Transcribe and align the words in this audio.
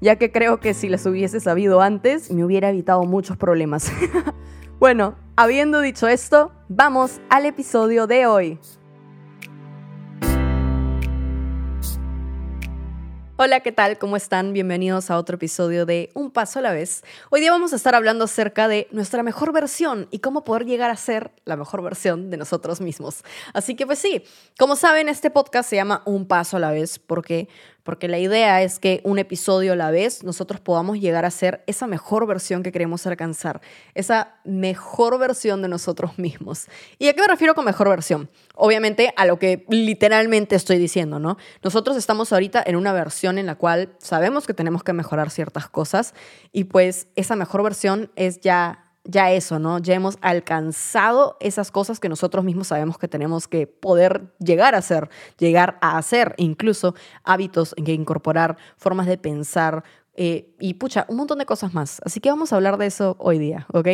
ya 0.00 0.16
que 0.16 0.32
creo 0.32 0.60
que 0.60 0.74
si 0.74 0.88
las 0.88 1.04
hubiese 1.06 1.40
sabido 1.40 1.80
antes 1.80 2.30
me 2.30 2.44
hubiera 2.44 2.70
evitado 2.70 3.04
muchos 3.04 3.36
problemas. 3.36 3.92
bueno, 4.80 5.14
habiendo 5.36 5.80
dicho 5.80 6.08
esto, 6.08 6.52
vamos 6.68 7.20
al 7.28 7.46
episodio 7.46 8.06
de 8.06 8.26
hoy. 8.26 8.58
Hola, 13.42 13.60
¿qué 13.60 13.72
tal? 13.72 13.96
¿Cómo 13.96 14.18
están? 14.18 14.52
Bienvenidos 14.52 15.10
a 15.10 15.16
otro 15.16 15.36
episodio 15.36 15.86
de 15.86 16.10
Un 16.12 16.30
Paso 16.30 16.58
a 16.58 16.62
la 16.62 16.72
vez. 16.72 17.02
Hoy 17.30 17.40
día 17.40 17.50
vamos 17.50 17.72
a 17.72 17.76
estar 17.76 17.94
hablando 17.94 18.24
acerca 18.24 18.68
de 18.68 18.86
nuestra 18.90 19.22
mejor 19.22 19.50
versión 19.54 20.08
y 20.10 20.18
cómo 20.18 20.44
poder 20.44 20.66
llegar 20.66 20.90
a 20.90 20.96
ser 20.96 21.32
la 21.46 21.56
mejor 21.56 21.80
versión 21.80 22.28
de 22.28 22.36
nosotros 22.36 22.82
mismos. 22.82 23.24
Así 23.54 23.76
que 23.76 23.86
pues 23.86 23.98
sí, 23.98 24.24
como 24.58 24.76
saben, 24.76 25.08
este 25.08 25.30
podcast 25.30 25.70
se 25.70 25.76
llama 25.76 26.02
Un 26.04 26.28
Paso 26.28 26.58
a 26.58 26.60
la 26.60 26.70
vez 26.70 26.98
porque 26.98 27.48
porque 27.82 28.08
la 28.08 28.18
idea 28.18 28.62
es 28.62 28.78
que 28.78 29.00
un 29.04 29.18
episodio 29.18 29.72
a 29.72 29.76
la 29.76 29.90
vez 29.90 30.22
nosotros 30.24 30.60
podamos 30.60 30.98
llegar 30.98 31.24
a 31.24 31.30
ser 31.30 31.62
esa 31.66 31.86
mejor 31.86 32.26
versión 32.26 32.62
que 32.62 32.72
queremos 32.72 33.06
alcanzar, 33.06 33.60
esa 33.94 34.34
mejor 34.44 35.18
versión 35.18 35.62
de 35.62 35.68
nosotros 35.68 36.18
mismos. 36.18 36.66
¿Y 36.98 37.08
a 37.08 37.14
qué 37.14 37.20
me 37.20 37.28
refiero 37.28 37.54
con 37.54 37.64
mejor 37.64 37.88
versión? 37.88 38.30
Obviamente 38.54 39.12
a 39.16 39.26
lo 39.26 39.38
que 39.38 39.64
literalmente 39.68 40.56
estoy 40.56 40.78
diciendo, 40.78 41.18
¿no? 41.18 41.36
Nosotros 41.62 41.96
estamos 41.96 42.32
ahorita 42.32 42.62
en 42.66 42.76
una 42.76 42.92
versión 42.92 43.38
en 43.38 43.46
la 43.46 43.54
cual 43.54 43.94
sabemos 43.98 44.46
que 44.46 44.54
tenemos 44.54 44.82
que 44.82 44.92
mejorar 44.92 45.30
ciertas 45.30 45.68
cosas 45.68 46.14
y 46.52 46.64
pues 46.64 47.08
esa 47.16 47.36
mejor 47.36 47.62
versión 47.62 48.10
es 48.16 48.40
ya 48.40 48.89
ya 49.10 49.32
eso, 49.32 49.58
¿no? 49.58 49.78
Ya 49.78 49.94
hemos 49.94 50.16
alcanzado 50.20 51.36
esas 51.40 51.70
cosas 51.70 52.00
que 52.00 52.08
nosotros 52.08 52.44
mismos 52.44 52.68
sabemos 52.68 52.98
que 52.98 53.08
tenemos 53.08 53.48
que 53.48 53.66
poder 53.66 54.32
llegar 54.38 54.74
a 54.74 54.78
hacer, 54.78 55.10
llegar 55.38 55.78
a 55.80 55.98
hacer, 55.98 56.34
incluso 56.38 56.94
hábitos 57.24 57.74
que 57.84 57.92
incorporar, 57.92 58.56
formas 58.76 59.06
de 59.06 59.18
pensar 59.18 59.84
eh, 60.14 60.54
y 60.58 60.74
pucha, 60.74 61.06
un 61.08 61.16
montón 61.16 61.38
de 61.38 61.46
cosas 61.46 61.74
más. 61.74 62.00
Así 62.04 62.20
que 62.20 62.30
vamos 62.30 62.52
a 62.52 62.56
hablar 62.56 62.76
de 62.78 62.86
eso 62.86 63.16
hoy 63.18 63.38
día, 63.38 63.66
¿ok? 63.72 63.88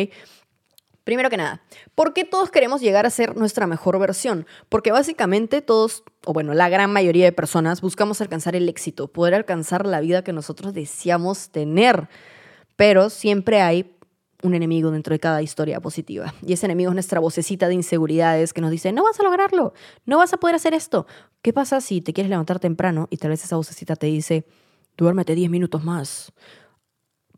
Primero 1.03 1.29
que 1.29 1.37
nada, 1.37 1.61
¿por 1.95 2.13
qué 2.13 2.25
todos 2.25 2.51
queremos 2.51 2.81
llegar 2.81 3.05
a 3.05 3.09
ser 3.09 3.37
nuestra 3.37 3.65
mejor 3.65 3.97
versión? 3.97 4.45
Porque 4.67 4.91
básicamente 4.91 5.61
todos, 5.61 6.03
o 6.25 6.33
bueno, 6.33 6.53
la 6.53 6.67
gran 6.67 6.91
mayoría 6.91 7.23
de 7.23 7.31
personas 7.31 7.79
buscamos 7.79 8.19
alcanzar 8.19 8.57
el 8.57 8.67
éxito, 8.67 9.07
poder 9.07 9.33
alcanzar 9.33 9.85
la 9.85 10.01
vida 10.01 10.23
que 10.25 10.33
nosotros 10.33 10.73
deseamos 10.73 11.49
tener. 11.49 12.09
Pero 12.75 13.09
siempre 13.09 13.61
hay 13.61 13.96
un 14.43 14.53
enemigo 14.53 14.91
dentro 14.91 15.13
de 15.13 15.19
cada 15.19 15.41
historia 15.41 15.79
positiva. 15.79 16.33
Y 16.45 16.53
ese 16.53 16.65
enemigo 16.65 16.91
es 16.91 16.95
nuestra 16.95 17.19
vocecita 17.19 17.67
de 17.67 17.73
inseguridades 17.73 18.53
que 18.53 18.61
nos 18.61 18.71
dice, 18.71 18.91
no 18.91 19.03
vas 19.03 19.19
a 19.19 19.23
lograrlo, 19.23 19.73
no 20.05 20.17
vas 20.17 20.33
a 20.33 20.37
poder 20.37 20.55
hacer 20.55 20.73
esto. 20.73 21.07
¿Qué 21.41 21.53
pasa 21.53 21.81
si 21.81 22.01
te 22.01 22.13
quieres 22.13 22.29
levantar 22.29 22.59
temprano 22.59 23.07
y 23.09 23.17
tal 23.17 23.31
vez 23.31 23.43
esa 23.43 23.55
vocecita 23.55 23.95
te 23.95 24.07
dice, 24.07 24.45
duérmete 24.95 25.33
10 25.35 25.49
minutos 25.49 25.83
más? 25.83 26.31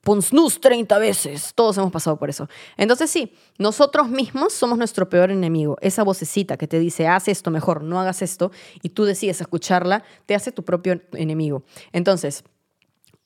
Pon 0.01 0.21
snooze 0.21 0.59
30 0.59 0.97
veces. 0.97 1.51
Todos 1.53 1.77
hemos 1.77 1.91
pasado 1.91 2.17
por 2.17 2.29
eso. 2.29 2.47
Entonces 2.77 3.09
sí, 3.09 3.33
nosotros 3.57 4.09
mismos 4.09 4.53
somos 4.53 4.77
nuestro 4.77 5.09
peor 5.09 5.29
enemigo. 5.29 5.77
Esa 5.81 6.03
vocecita 6.03 6.57
que 6.57 6.67
te 6.67 6.79
dice, 6.79 7.07
haz 7.07 7.27
esto 7.27 7.51
mejor, 7.51 7.83
no 7.83 7.99
hagas 7.99 8.21
esto, 8.21 8.51
y 8.81 8.89
tú 8.89 9.03
decides 9.03 9.41
escucharla, 9.41 10.03
te 10.25 10.35
hace 10.35 10.51
tu 10.51 10.63
propio 10.63 11.01
enemigo. 11.11 11.63
Entonces, 11.91 12.43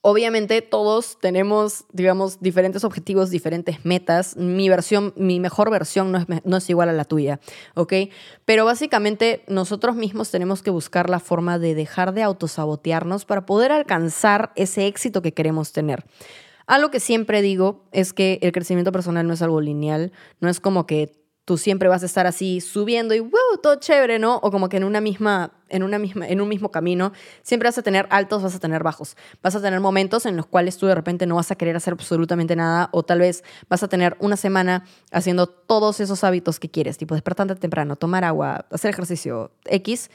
Obviamente 0.05 0.61
todos 0.61 1.17
tenemos, 1.21 1.85
digamos, 1.93 2.41
diferentes 2.41 2.83
objetivos, 2.83 3.29
diferentes 3.29 3.85
metas. 3.85 4.35
Mi 4.35 4.67
versión, 4.67 5.13
mi 5.15 5.39
mejor 5.39 5.71
versión 5.71 6.11
no 6.11 6.17
es, 6.17 6.25
no 6.43 6.57
es 6.57 6.69
igual 6.69 6.89
a 6.89 6.91
la 6.91 7.05
tuya, 7.05 7.39
¿ok? 7.73 7.93
Pero 8.43 8.65
básicamente 8.65 9.45
nosotros 9.47 9.95
mismos 9.95 10.29
tenemos 10.29 10.61
que 10.61 10.71
buscar 10.71 11.09
la 11.09 11.21
forma 11.21 11.57
de 11.57 11.73
dejar 11.73 12.13
de 12.13 12.21
autosabotearnos 12.21 13.23
para 13.23 13.45
poder 13.45 13.71
alcanzar 13.71 14.51
ese 14.57 14.87
éxito 14.87 15.21
que 15.21 15.33
queremos 15.33 15.71
tener. 15.71 16.03
Algo 16.67 16.91
que 16.91 16.99
siempre 16.99 17.41
digo 17.41 17.85
es 17.93 18.11
que 18.11 18.39
el 18.41 18.51
crecimiento 18.51 18.91
personal 18.91 19.25
no 19.25 19.33
es 19.33 19.41
algo 19.41 19.61
lineal, 19.61 20.11
no 20.41 20.49
es 20.49 20.59
como 20.59 20.85
que 20.85 21.22
tú 21.45 21.57
siempre 21.57 21.89
vas 21.89 22.03
a 22.03 22.05
estar 22.05 22.25
así 22.25 22.61
subiendo 22.61 23.13
y 23.13 23.19
wow, 23.19 23.57
todo 23.61 23.75
chévere, 23.75 24.17
¿no? 24.19 24.37
O 24.37 24.51
como 24.51 24.69
que 24.69 24.77
en 24.77 24.83
una 24.83 25.01
misma 25.01 25.51
en 25.69 25.83
una 25.83 25.97
misma 25.99 26.27
en 26.27 26.39
un 26.39 26.47
mismo 26.47 26.69
camino, 26.71 27.11
siempre 27.41 27.67
vas 27.67 27.77
a 27.77 27.81
tener 27.81 28.07
altos, 28.09 28.43
vas 28.43 28.55
a 28.55 28.59
tener 28.59 28.83
bajos. 28.83 29.17
Vas 29.41 29.55
a 29.55 29.61
tener 29.61 29.79
momentos 29.79 30.25
en 30.25 30.37
los 30.37 30.45
cuales 30.45 30.77
tú 30.77 30.85
de 30.85 30.95
repente 30.95 31.25
no 31.25 31.35
vas 31.35 31.51
a 31.51 31.55
querer 31.55 31.75
hacer 31.75 31.93
absolutamente 31.93 32.55
nada 32.55 32.89
o 32.91 33.03
tal 33.03 33.19
vez 33.19 33.43
vas 33.69 33.83
a 33.83 33.87
tener 33.87 34.15
una 34.19 34.37
semana 34.37 34.85
haciendo 35.11 35.47
todos 35.47 35.99
esos 35.99 36.23
hábitos 36.23 36.59
que 36.59 36.69
quieres, 36.69 36.97
tipo 36.97 37.15
despertarte 37.15 37.55
temprano, 37.55 37.95
tomar 37.95 38.23
agua, 38.23 38.65
hacer 38.71 38.91
ejercicio 38.91 39.51
X 39.65 40.09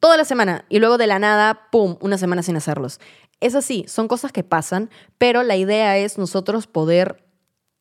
toda 0.00 0.16
la 0.16 0.24
semana 0.24 0.64
y 0.68 0.78
luego 0.78 0.98
de 0.98 1.06
la 1.06 1.18
nada, 1.18 1.68
pum, 1.70 1.96
una 2.00 2.18
semana 2.18 2.42
sin 2.42 2.56
hacerlos. 2.56 3.00
Es 3.40 3.54
así, 3.54 3.84
son 3.86 4.08
cosas 4.08 4.32
que 4.32 4.44
pasan, 4.44 4.90
pero 5.18 5.42
la 5.42 5.56
idea 5.56 5.98
es 5.98 6.16
nosotros 6.16 6.66
poder 6.66 7.25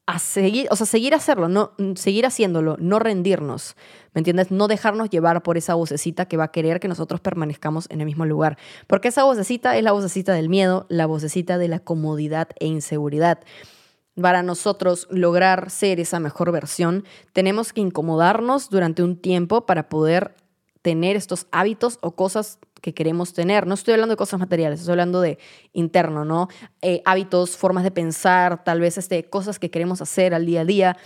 a 0.07 0.19
seguir, 0.19 0.67
o 0.69 0.75
sea, 0.75 0.85
seguir 0.85 1.15
hacerlo, 1.15 1.49
no, 1.49 1.71
seguir 1.95 2.25
haciéndolo, 2.25 2.77
no 2.79 2.99
rendirnos, 2.99 3.75
¿me 4.13 4.19
entiendes? 4.19 4.51
No 4.51 4.67
dejarnos 4.67 5.09
llevar 5.09 5.41
por 5.41 5.57
esa 5.57 5.73
vocecita 5.73 6.27
que 6.27 6.37
va 6.37 6.45
a 6.45 6.51
querer 6.51 6.79
que 6.79 6.87
nosotros 6.87 7.21
permanezcamos 7.21 7.87
en 7.89 8.01
el 8.01 8.05
mismo 8.05 8.25
lugar, 8.25 8.57
porque 8.85 9.07
esa 9.07 9.23
vocecita 9.23 9.75
es 9.77 9.83
la 9.83 9.93
vocecita 9.93 10.33
del 10.33 10.47
miedo, 10.47 10.85
la 10.89 11.07
vocecita 11.07 11.57
de 11.57 11.69
la 11.69 11.79
comodidad 11.79 12.49
e 12.59 12.67
inseguridad. 12.67 13.39
Para 14.21 14.43
nosotros 14.43 15.07
lograr 15.09 15.71
ser 15.71 15.99
esa 15.99 16.19
mejor 16.19 16.51
versión, 16.51 17.03
tenemos 17.33 17.73
que 17.73 17.81
incomodarnos 17.81 18.69
durante 18.69 19.03
un 19.03 19.17
tiempo 19.17 19.65
para 19.65 19.89
poder 19.89 20.35
tener 20.83 21.15
estos 21.15 21.47
hábitos 21.51 21.97
o 22.01 22.11
cosas 22.11 22.59
que 22.85 22.93
queremos 22.93 23.33
tener. 23.33 23.65
No 23.65 23.73
estoy 23.73 23.95
hablando 23.95 24.13
de 24.13 24.17
cosas 24.17 24.39
materiales, 24.39 24.79
estoy 24.79 24.91
hablando 24.91 25.19
de 25.19 25.39
interno, 25.73 26.23
¿no? 26.23 26.49
Eh, 26.83 27.01
hábitos, 27.03 27.57
formas 27.57 27.83
de 27.83 27.89
pensar, 27.89 28.63
tal 28.63 28.79
vez 28.79 28.99
este, 28.99 29.27
cosas 29.27 29.57
que 29.57 29.71
queremos 29.71 30.03
hacer 30.03 30.35
al 30.35 30.45
día 30.45 30.61
a 30.61 30.65
día, 30.65 30.97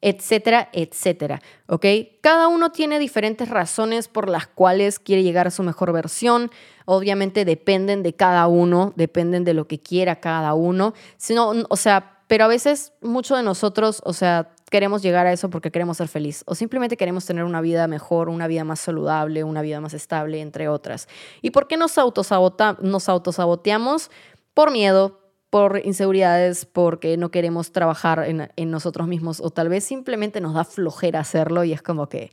etcétera, 0.00 0.68
etcétera, 0.72 1.40
¿ok? 1.68 1.86
Cada 2.22 2.48
uno 2.48 2.72
tiene 2.72 2.98
diferentes 2.98 3.48
razones 3.48 4.08
por 4.08 4.28
las 4.28 4.48
cuales 4.48 4.98
quiere 4.98 5.22
llegar 5.22 5.46
a 5.46 5.52
su 5.52 5.62
mejor 5.62 5.92
versión. 5.92 6.50
Obviamente 6.86 7.44
dependen 7.44 8.02
de 8.02 8.14
cada 8.14 8.48
uno, 8.48 8.92
dependen 8.96 9.44
de 9.44 9.54
lo 9.54 9.68
que 9.68 9.78
quiera 9.78 10.16
cada 10.16 10.54
uno. 10.54 10.92
Sino, 11.18 11.52
o 11.68 11.76
sea, 11.76 12.24
pero 12.26 12.46
a 12.46 12.48
veces 12.48 12.94
mucho 13.00 13.36
de 13.36 13.44
nosotros, 13.44 14.02
o 14.04 14.12
sea, 14.12 14.56
queremos 14.70 15.02
llegar 15.02 15.26
a 15.26 15.32
eso 15.32 15.50
porque 15.50 15.70
queremos 15.70 15.96
ser 15.96 16.08
feliz 16.08 16.42
o 16.46 16.54
simplemente 16.54 16.96
queremos 16.96 17.24
tener 17.26 17.44
una 17.44 17.60
vida 17.60 17.86
mejor, 17.86 18.28
una 18.28 18.46
vida 18.46 18.64
más 18.64 18.80
saludable, 18.80 19.44
una 19.44 19.62
vida 19.62 19.80
más 19.80 19.94
estable, 19.94 20.40
entre 20.40 20.68
otras. 20.68 21.08
¿Y 21.42 21.50
por 21.50 21.68
qué 21.68 21.76
nos, 21.76 21.98
autosabota 21.98 22.76
nos 22.80 23.08
autosaboteamos? 23.08 24.10
Por 24.54 24.70
miedo, 24.70 25.20
por 25.50 25.80
inseguridades, 25.84 26.66
porque 26.66 27.16
no 27.16 27.30
queremos 27.30 27.72
trabajar 27.72 28.24
en, 28.26 28.50
en, 28.56 28.70
nosotros 28.70 29.08
mismos 29.08 29.40
o 29.40 29.50
tal 29.50 29.68
vez 29.68 29.84
simplemente 29.84 30.40
nos 30.40 30.54
da 30.54 30.64
flojera 30.64 31.20
hacerlo 31.20 31.64
y 31.64 31.72
es 31.72 31.82
como 31.82 32.08
que, 32.08 32.32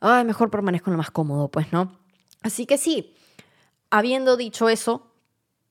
ay, 0.00 0.24
mejor 0.24 0.50
permanezco 0.50 0.90
en 0.90 0.92
lo 0.92 0.98
más 0.98 1.10
cómodo, 1.10 1.48
pues, 1.48 1.72
¿no? 1.72 1.98
Así 2.42 2.66
que 2.66 2.78
sí, 2.78 3.14
habiendo 3.90 4.36
dicho 4.36 4.68
eso, 4.68 5.08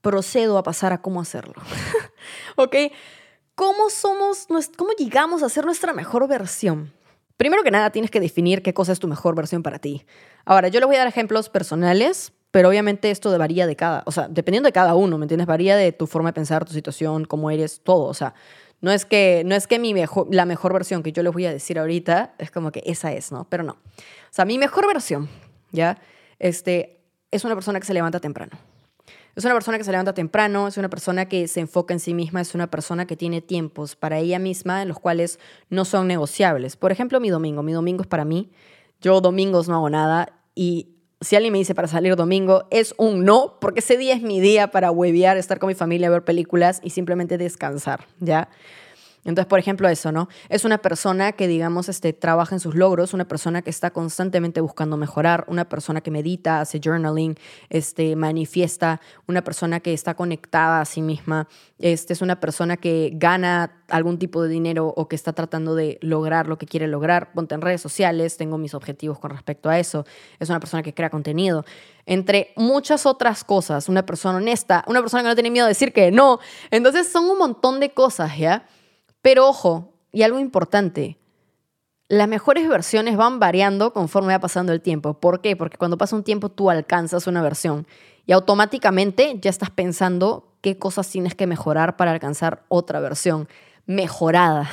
procedo 0.02 0.58
a 0.58 0.64
pasar 0.64 0.94
a 0.94 1.02
cómo 1.02 1.22
hacerlo. 1.22 1.62
¿Ok? 2.56 2.76
¿Cómo 3.58 3.90
somos, 3.90 4.48
cómo 4.78 4.92
llegamos 5.00 5.42
a 5.42 5.50
ser 5.50 5.66
nuestra 5.66 5.92
mejor 5.92 6.28
versión? 6.28 6.94
Primero 7.38 7.64
que 7.64 7.72
nada, 7.72 7.90
tienes 7.90 8.12
que 8.12 8.20
definir 8.20 8.62
qué 8.62 8.76
cosa 8.76 8.92
es 8.92 9.00
tu 9.00 9.08
mejor 9.08 9.34
versión 9.34 9.64
para 9.64 9.80
ti. 9.80 10.06
Ahora, 10.46 10.68
yo 10.68 10.80
le 10.80 10.86
voy 10.86 10.96
a 10.96 11.00
dar 11.00 11.08
ejemplos 11.08 11.50
personales, 11.50 12.34
pero 12.52 12.70
obviamente 12.70 13.10
esto 13.10 13.36
varía 13.36 13.66
de 13.66 13.76
cada, 13.76 14.04
o 14.06 14.12
sea, 14.12 14.28
dependiendo 14.28 14.68
de 14.68 14.74
cada 14.74 14.94
uno, 14.94 15.18
¿me 15.18 15.24
entiendes? 15.24 15.48
Varía 15.48 15.76
de 15.76 15.92
tu 15.92 16.06
forma 16.06 16.30
de 16.30 16.34
pensar, 16.34 16.66
tu 16.66 16.74
situación, 16.74 17.26
cómo 17.26 17.50
eres, 17.50 17.82
todo, 17.84 18.04
o 18.04 18.14
sea, 18.14 18.36
no 18.80 18.92
es 18.92 19.06
que, 19.06 19.42
no 19.44 19.56
es 19.56 19.66
que 19.66 19.80
mi 19.80 19.96
mejor, 19.96 20.28
la 20.30 20.46
mejor 20.46 20.72
versión 20.72 21.02
que 21.02 21.12
yo 21.12 21.24
les 21.24 21.34
voy 21.34 21.48
a 21.48 21.52
decir 21.52 21.80
ahorita 21.80 22.36
es 22.38 22.52
como 22.52 22.72
que 22.72 22.84
esa 22.86 23.12
es, 23.12 23.32
¿no? 23.32 23.48
Pero 23.50 23.64
no. 23.64 23.72
O 23.72 24.30
sea, 24.30 24.46
mi 24.46 24.60
mejor 24.60 24.86
versión, 24.86 25.30
¿ya? 25.72 25.98
Este, 26.38 27.02
es 27.32 27.44
una 27.44 27.56
persona 27.56 27.80
que 27.80 27.88
se 27.88 27.96
levanta 27.96 28.20
temprano. 28.20 28.56
Es 29.38 29.46
una 29.46 29.54
persona 29.54 29.78
que 29.78 29.84
se 29.84 29.92
levanta 29.92 30.16
temprano, 30.16 30.68
es 30.68 30.78
una 30.78 30.90
persona 30.90 31.30
que 31.30 31.48
se 31.48 31.60
enfoca 31.60 31.94
en 31.94 32.00
sí 32.00 32.16
misma, 32.16 32.42
es 32.42 32.56
una 32.56 32.72
persona 32.72 33.06
que 33.06 33.16
tiene 33.16 33.40
tiempos 33.40 33.96
para 33.96 34.18
ella 34.18 34.40
misma 34.40 34.82
en 34.82 34.88
los 34.88 35.00
cuales 35.00 35.38
no 35.70 35.86
son 35.86 36.08
negociables. 36.08 36.76
Por 36.76 36.92
ejemplo, 36.92 37.20
mi 37.20 37.30
domingo. 37.30 37.62
Mi 37.62 37.72
domingo 37.72 38.02
es 38.02 38.08
para 38.08 38.26
mí. 38.26 38.50
Yo 39.00 39.22
domingos 39.22 39.70
no 39.70 39.76
hago 39.76 39.92
nada 39.92 40.42
y 40.56 40.96
si 41.22 41.36
alguien 41.36 41.52
me 41.52 41.60
dice 41.60 41.76
para 41.76 41.88
salir 41.88 42.16
domingo, 42.16 42.66
es 42.72 42.96
un 42.98 43.26
no, 43.26 43.60
porque 43.62 43.82
ese 43.82 43.96
día 43.96 44.16
es 44.16 44.24
mi 44.24 44.40
día 44.40 44.72
para 44.72 44.90
huevear, 44.90 45.38
estar 45.38 45.60
con 45.60 45.68
mi 45.68 45.76
familia, 45.76 46.10
ver 46.10 46.24
películas 46.24 46.82
y 46.84 46.90
simplemente 46.90 47.38
descansar, 47.38 48.08
¿ya? 48.20 48.50
Entonces, 49.28 49.46
por 49.46 49.60
ejemplo, 49.60 49.90
eso, 49.90 50.14
¿no? 50.14 50.30
Es 50.48 50.64
una 50.64 50.78
persona 50.78 51.34
que, 51.34 51.50
digamos, 51.50 51.90
este, 51.90 52.14
trabaja 52.14 52.56
en 52.56 52.62
sus 52.62 52.76
logros, 52.76 53.14
una 53.14 53.28
persona 53.28 53.62
que 53.62 53.70
está 53.70 53.92
constantemente 53.92 54.62
buscando 54.62 54.96
mejorar, 54.96 55.44
una 55.50 55.68
persona 55.68 56.00
que 56.00 56.12
medita, 56.12 56.62
hace 56.62 56.80
journaling, 56.82 57.36
este, 57.70 58.16
manifiesta, 58.16 59.02
una 59.28 59.44
persona 59.44 59.82
que 59.82 59.94
está 59.94 60.16
conectada 60.16 60.80
a 60.80 60.86
sí 60.86 61.02
misma, 61.02 61.50
este, 61.78 62.14
es 62.14 62.22
una 62.22 62.40
persona 62.40 62.78
que 62.78 63.12
gana 63.16 63.84
algún 63.90 64.18
tipo 64.18 64.42
de 64.42 64.48
dinero 64.48 64.94
o 64.96 65.10
que 65.10 65.18
está 65.18 65.34
tratando 65.34 65.76
de 65.76 65.98
lograr 66.02 66.48
lo 66.48 66.58
que 66.58 66.66
quiere 66.66 66.88
lograr. 66.88 67.34
Ponte 67.34 67.54
en 67.54 67.62
redes 67.62 67.82
sociales, 67.82 68.38
tengo 68.38 68.58
mis 68.58 68.74
objetivos 68.74 69.20
con 69.20 69.32
respecto 69.32 69.70
a 69.70 69.78
eso. 69.78 70.06
Es 70.40 70.48
una 70.50 70.62
persona 70.62 70.84
que 70.84 70.94
crea 70.94 71.10
contenido. 71.10 71.66
Entre 72.06 72.54
muchas 72.56 73.06
otras 73.06 73.44
cosas, 73.44 73.90
una 73.90 74.06
persona 74.06 74.38
honesta, 74.38 74.86
una 74.88 75.02
persona 75.02 75.24
que 75.24 75.30
no 75.30 75.36
tiene 75.36 75.52
miedo 75.52 75.66
de 75.66 75.72
decir 75.72 75.92
que 75.92 76.12
no. 76.12 76.40
Entonces, 76.72 77.10
son 77.10 77.26
un 77.30 77.38
montón 77.38 77.82
de 77.82 77.90
cosas, 77.90 78.38
¿ya? 78.38 78.66
Pero 79.28 79.46
ojo, 79.46 79.92
y 80.14 80.24
algo 80.24 80.40
importante, 80.40 81.18
las 82.08 82.30
mejores 82.30 82.70
versiones 82.70 83.18
van 83.18 83.42
variando 83.42 83.92
conforme 83.92 84.32
va 84.32 84.40
pasando 84.40 84.72
el 84.72 84.80
tiempo. 84.80 85.16
¿Por 85.16 85.42
qué? 85.42 85.58
Porque 85.58 85.76
cuando 85.76 85.98
pasa 85.98 86.16
un 86.16 86.24
tiempo 86.24 86.48
tú 86.48 86.70
alcanzas 86.70 87.28
una 87.28 87.42
versión 87.42 87.86
y 88.26 88.32
automáticamente 88.32 89.38
ya 89.42 89.50
estás 89.50 89.70
pensando 89.70 90.54
qué 90.62 90.80
cosas 90.80 91.10
tienes 91.10 91.36
que 91.36 91.46
mejorar 91.46 91.98
para 91.98 92.12
alcanzar 92.12 92.64
otra 92.70 93.02
versión 93.02 93.50
mejorada. 93.86 94.70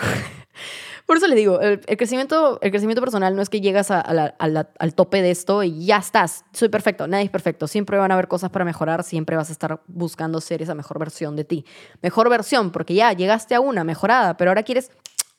Por 1.06 1.19
eso 1.19 1.27
les 1.27 1.37
digo, 1.37 1.61
el, 1.61 1.81
crecimiento, 1.81 2.59
el 2.62 2.71
crecimiento 2.71 3.03
personal 3.03 3.37
no 3.37 3.43
es 3.43 3.51
que 3.51 3.61
llegas 3.61 3.91
al 3.91 4.95
tope 4.95 5.21
de 5.21 5.31
esto 5.31 5.62
y 5.62 5.85
ya 5.85 5.99
estás, 5.99 6.45
soy 6.53 6.71
perfecto, 6.71 7.06
nadie 7.06 7.25
es 7.25 7.31
perfecto, 7.31 7.69
siempre 7.69 7.99
van 7.99 8.11
a 8.11 8.15
haber 8.15 8.27
cosas 8.27 8.49
para 8.51 8.65
mejorar, 8.65 9.05
siempre 9.05 9.37
vas 9.37 9.51
a 9.51 9.53
estar 9.53 9.83
buscando 9.87 10.41
ser 10.41 10.62
esa 10.62 10.75
mejor 10.75 10.99
versión 10.99 11.37
de 11.37 11.45
ti. 11.45 11.67
Mejor 12.01 12.31
versión, 12.31 12.71
porque 12.73 12.95
ya 12.95 13.12
llegaste 13.12 13.55
a 13.55 13.61
una 13.61 13.85
mejorada, 13.85 14.39
pero 14.39 14.51
ahora 14.51 14.62
quieres 14.62 14.91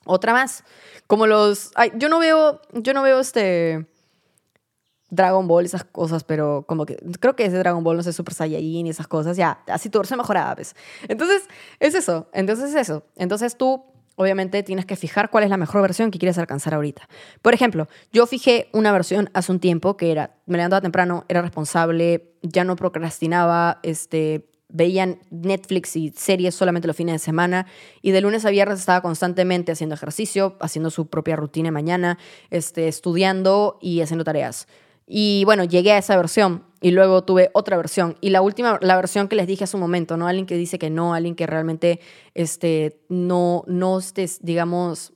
otra 0.06 0.34
más. 0.34 0.64
Como 1.08 1.26
los... 1.26 1.72
yo 1.96 2.10
no 2.10 2.20
veo, 2.20 2.62
yo 2.74 2.94
no 2.94 3.02
veo 3.02 3.20
este... 3.20 3.88
Dragon 5.12 5.48
Ball, 5.48 5.66
esas 5.66 5.84
cosas, 5.84 6.24
pero 6.24 6.66
como 6.68 6.86
que 6.86 6.98
creo 7.20 7.36
que 7.36 7.46
ese 7.46 7.58
Dragon 7.58 7.84
Ball, 7.84 7.96
no 7.96 8.04
sé, 8.04 8.12
Super 8.12 8.34
Saiyajin 8.34 8.88
y 8.88 8.90
esas 8.90 9.08
cosas, 9.08 9.38
ya, 9.38 9.64
así 9.68 9.90
tu 9.90 10.00
versión 10.00 10.18
mejorada, 10.18 10.56
¿ves? 10.56 10.76
Entonces, 11.08 11.44
es 11.80 11.94
eso, 11.94 12.28
entonces 12.34 12.72
es 12.72 12.76
eso. 12.76 13.04
Entonces 13.16 13.56
tú 13.56 13.86
obviamente 14.16 14.64
tienes 14.64 14.86
que 14.86 14.96
fijar 14.96 15.30
cuál 15.30 15.44
es 15.44 15.50
la 15.50 15.58
mejor 15.58 15.82
versión 15.82 16.12
que 16.12 16.20
quieres 16.20 16.38
alcanzar 16.38 16.74
ahorita. 16.74 17.08
Por 17.42 17.54
ejemplo, 17.54 17.88
yo 18.12 18.26
fijé 18.28 18.70
una 18.74 18.92
versión 18.92 19.30
hace 19.34 19.52
un 19.52 19.60
tiempo 19.60 19.98
que 19.98 20.12
era, 20.12 20.36
me 20.46 20.58
levantaba 20.58 20.82
temprano, 20.82 21.26
era 21.28 21.42
responsable, 21.42 22.34
ya 22.42 22.64
no 22.64 22.76
procrastinaba, 22.76 23.80
este, 23.84 24.50
veía 24.70 25.18
Netflix 25.30 25.96
y 25.96 26.12
series 26.16 26.56
solamente 26.56 26.88
los 26.88 26.98
fines 26.98 27.14
de 27.14 27.20
semana 27.20 27.68
y 28.02 28.12
de 28.12 28.22
lunes 28.22 28.46
a 28.46 28.50
viernes 28.50 28.80
estaba 28.80 29.02
constantemente 29.02 29.72
haciendo 29.72 29.96
ejercicio, 29.96 30.58
haciendo 30.60 30.90
su 30.90 31.08
propia 31.08 31.36
rutina 31.36 31.72
mañana, 31.72 32.18
este, 32.50 32.88
estudiando 32.88 33.78
y 33.82 34.02
haciendo 34.02 34.24
tareas. 34.24 34.68
Y 35.08 35.44
bueno, 35.46 35.64
llegué 35.64 35.92
a 35.92 35.98
esa 36.00 36.18
versión 36.18 36.64
y 36.86 36.92
luego 36.92 37.24
tuve 37.24 37.50
otra 37.54 37.78
versión. 37.78 38.16
Y 38.22 38.30
la 38.30 38.44
última, 38.44 38.78
la 38.80 38.96
versión 38.96 39.28
que 39.28 39.36
les 39.36 39.48
dije 39.48 39.64
hace 39.64 39.76
un 39.76 39.82
momento, 39.82 40.18
¿no? 40.18 40.28
Alguien 40.28 40.46
que 40.46 40.56
dice 40.56 40.78
que 40.78 40.92
no, 40.92 41.16
alguien 41.16 41.34
que 41.34 41.48
realmente 41.48 42.00
este, 42.36 43.02
no, 43.10 43.64
no 43.66 43.98
digamos, 44.42 45.12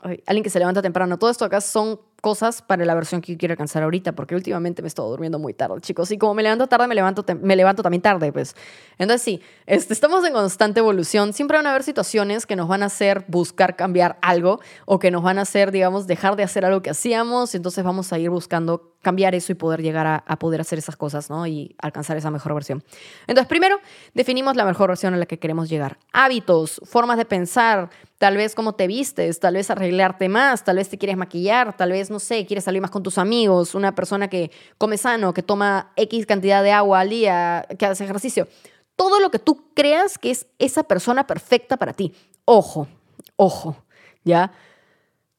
alguien 0.00 0.44
que 0.44 0.50
se 0.50 0.60
levanta 0.60 0.80
temprano. 0.80 1.18
Todo 1.18 1.30
esto 1.30 1.44
acá 1.44 1.60
son 1.60 2.00
cosas 2.20 2.62
para 2.62 2.84
la 2.84 2.94
versión 2.94 3.20
que 3.20 3.36
quiero 3.36 3.52
alcanzar 3.52 3.82
ahorita, 3.82 4.12
porque 4.12 4.34
últimamente 4.34 4.82
me 4.82 4.88
estoy 4.88 5.08
durmiendo 5.08 5.38
muy 5.38 5.54
tarde, 5.54 5.80
chicos. 5.80 6.10
Y 6.10 6.18
como 6.18 6.34
me 6.34 6.42
levanto 6.42 6.66
tarde, 6.66 6.86
me 6.86 6.94
levanto, 6.94 7.24
me 7.40 7.56
levanto 7.56 7.82
también 7.82 8.02
tarde, 8.02 8.32
pues. 8.32 8.56
Entonces, 8.98 9.22
sí, 9.22 9.40
este, 9.66 9.92
estamos 9.92 10.24
en 10.24 10.32
constante 10.32 10.80
evolución. 10.80 11.32
Siempre 11.32 11.56
van 11.56 11.66
a 11.66 11.70
haber 11.70 11.84
situaciones 11.84 12.46
que 12.46 12.56
nos 12.56 12.68
van 12.68 12.82
a 12.82 12.86
hacer 12.86 13.24
buscar 13.28 13.76
cambiar 13.76 14.18
algo 14.20 14.60
o 14.84 14.98
que 14.98 15.10
nos 15.10 15.22
van 15.22 15.38
a 15.38 15.42
hacer, 15.42 15.70
digamos, 15.70 16.06
dejar 16.06 16.36
de 16.36 16.42
hacer 16.42 16.64
algo 16.64 16.82
que 16.82 16.90
hacíamos. 16.90 17.54
Entonces, 17.54 17.84
vamos 17.84 18.12
a 18.12 18.18
ir 18.18 18.30
buscando 18.30 18.94
cambiar 19.00 19.34
eso 19.36 19.52
y 19.52 19.54
poder 19.54 19.80
llegar 19.80 20.06
a, 20.06 20.24
a 20.26 20.38
poder 20.38 20.60
hacer 20.60 20.78
esas 20.78 20.96
cosas, 20.96 21.30
¿no? 21.30 21.46
Y 21.46 21.76
alcanzar 21.78 22.16
esa 22.16 22.30
mejor 22.30 22.54
versión. 22.54 22.82
Entonces, 23.28 23.48
primero, 23.48 23.78
definimos 24.14 24.56
la 24.56 24.64
mejor 24.64 24.88
versión 24.88 25.14
a 25.14 25.16
la 25.16 25.26
que 25.26 25.38
queremos 25.38 25.68
llegar. 25.68 25.98
Hábitos, 26.12 26.80
formas 26.84 27.16
de 27.16 27.24
pensar, 27.24 27.90
tal 28.18 28.36
vez 28.36 28.54
cómo 28.54 28.74
te 28.74 28.86
vistes, 28.86 29.38
tal 29.38 29.54
vez 29.54 29.70
arreglarte 29.70 30.28
más, 30.28 30.64
tal 30.64 30.76
vez 30.76 30.88
te 30.88 30.98
quieres 30.98 31.16
maquillar, 31.16 31.76
tal 31.76 31.92
vez, 31.92 32.10
no 32.10 32.18
sé, 32.18 32.44
quieres 32.46 32.64
salir 32.64 32.82
más 32.82 32.90
con 32.90 33.02
tus 33.02 33.16
amigos, 33.16 33.74
una 33.74 33.94
persona 33.94 34.28
que 34.28 34.50
come 34.76 34.98
sano, 34.98 35.32
que 35.32 35.42
toma 35.42 35.92
X 35.96 36.26
cantidad 36.26 36.62
de 36.62 36.72
agua 36.72 37.00
al 37.00 37.10
día, 37.10 37.66
que 37.78 37.86
hace 37.86 38.04
ejercicio. 38.04 38.48
Todo 38.96 39.20
lo 39.20 39.30
que 39.30 39.38
tú 39.38 39.72
creas 39.74 40.18
que 40.18 40.32
es 40.32 40.46
esa 40.58 40.82
persona 40.82 41.26
perfecta 41.26 41.76
para 41.76 41.92
ti. 41.92 42.12
Ojo, 42.44 42.88
ojo, 43.36 43.84
¿ya? 44.24 44.52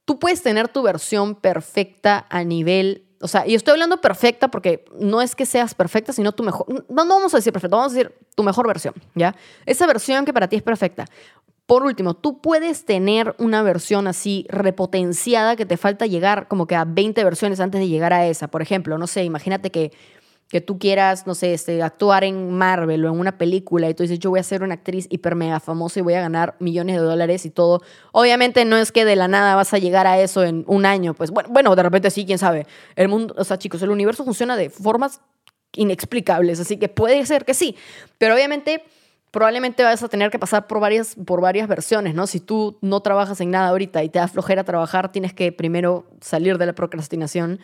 Tú 0.05 0.17
puedes 0.17 0.41
tener 0.41 0.69
tu 0.69 0.81
versión 0.81 1.35
perfecta 1.35 2.25
a 2.29 2.43
nivel 2.43 3.05
o 3.21 3.27
sea, 3.27 3.45
y 3.45 3.53
estoy 3.53 3.73
hablando 3.73 3.99
perfecta 3.99 4.47
porque 4.47 4.85
no 4.97 5.21
es 5.21 5.35
que 5.35 5.45
seas 5.45 5.75
perfecta, 5.75 6.13
sino 6.13 6.31
tu 6.31 6.41
mejor, 6.41 6.65
no, 6.89 7.03
no 7.03 7.15
vamos 7.15 7.33
a 7.33 7.37
decir 7.37 7.51
perfecta, 7.51 7.75
vamos 7.75 7.91
a 7.91 7.95
decir 7.95 8.15
tu 8.33 8.43
mejor 8.43 8.65
versión, 8.65 8.93
¿ya? 9.13 9.35
Esa 9.65 9.85
versión 9.87 10.23
que 10.23 10.31
para 10.31 10.47
ti 10.47 10.55
es 10.55 10.63
perfecta. 10.63 11.05
Por 11.69 11.83
último, 11.83 12.15
tú 12.15 12.41
puedes 12.41 12.83
tener 12.83 13.35
una 13.37 13.61
versión 13.61 14.07
así 14.07 14.47
repotenciada 14.49 15.55
que 15.55 15.67
te 15.67 15.77
falta 15.77 16.07
llegar 16.07 16.47
como 16.47 16.65
que 16.65 16.75
a 16.75 16.83
20 16.83 17.23
versiones 17.23 17.59
antes 17.59 17.79
de 17.79 17.87
llegar 17.87 18.11
a 18.11 18.25
esa. 18.25 18.47
Por 18.47 18.63
ejemplo, 18.63 18.97
no 18.97 19.05
sé, 19.05 19.23
imagínate 19.23 19.69
que, 19.69 19.91
que 20.49 20.61
tú 20.61 20.79
quieras, 20.79 21.27
no 21.27 21.35
sé, 21.35 21.53
este, 21.53 21.83
actuar 21.83 22.23
en 22.23 22.53
Marvel 22.53 23.05
o 23.05 23.13
en 23.13 23.19
una 23.19 23.37
película 23.37 23.87
y 23.87 23.93
tú 23.93 24.01
dices, 24.01 24.17
yo 24.17 24.31
voy 24.31 24.39
a 24.39 24.43
ser 24.43 24.63
una 24.63 24.73
actriz 24.73 25.05
hiper 25.11 25.35
mega 25.35 25.59
famosa 25.59 25.99
y 25.99 26.01
voy 26.01 26.15
a 26.15 26.21
ganar 26.21 26.55
millones 26.57 26.95
de 26.95 27.03
dólares 27.03 27.45
y 27.45 27.51
todo. 27.51 27.83
Obviamente 28.13 28.65
no 28.65 28.75
es 28.75 28.91
que 28.91 29.05
de 29.05 29.15
la 29.15 29.27
nada 29.27 29.53
vas 29.53 29.71
a 29.71 29.77
llegar 29.77 30.07
a 30.07 30.19
eso 30.19 30.43
en 30.43 30.63
un 30.65 30.87
año, 30.87 31.13
pues 31.13 31.29
bueno, 31.29 31.49
bueno 31.51 31.75
de 31.75 31.83
repente 31.83 32.09
sí, 32.09 32.25
quién 32.25 32.39
sabe. 32.39 32.65
El 32.95 33.09
mundo, 33.09 33.35
o 33.37 33.43
sea, 33.43 33.59
chicos, 33.59 33.79
el 33.83 33.91
universo 33.91 34.25
funciona 34.25 34.57
de 34.57 34.71
formas 34.71 35.21
inexplicables, 35.73 36.59
así 36.59 36.77
que 36.77 36.89
puede 36.89 37.23
ser 37.27 37.45
que 37.45 37.53
sí, 37.53 37.75
pero 38.17 38.33
obviamente 38.33 38.81
probablemente 39.31 39.83
vas 39.83 40.01
a 40.03 40.09
tener 40.09 40.31
que 40.31 40.39
pasar 40.39 40.67
por 40.67 40.79
varias, 40.79 41.15
por 41.25 41.41
varias 41.41 41.67
versiones, 41.67 42.15
¿no? 42.15 42.27
Si 42.27 42.39
tú 42.39 42.77
no 42.81 43.01
trabajas 43.01 43.39
en 43.41 43.51
nada 43.51 43.69
ahorita 43.69 44.03
y 44.03 44.09
te 44.09 44.19
da 44.19 44.27
flojera 44.27 44.63
trabajar, 44.63 45.11
tienes 45.11 45.33
que 45.33 45.51
primero 45.51 46.07
salir 46.21 46.57
de 46.57 46.65
la 46.65 46.73
procrastinación 46.73 47.59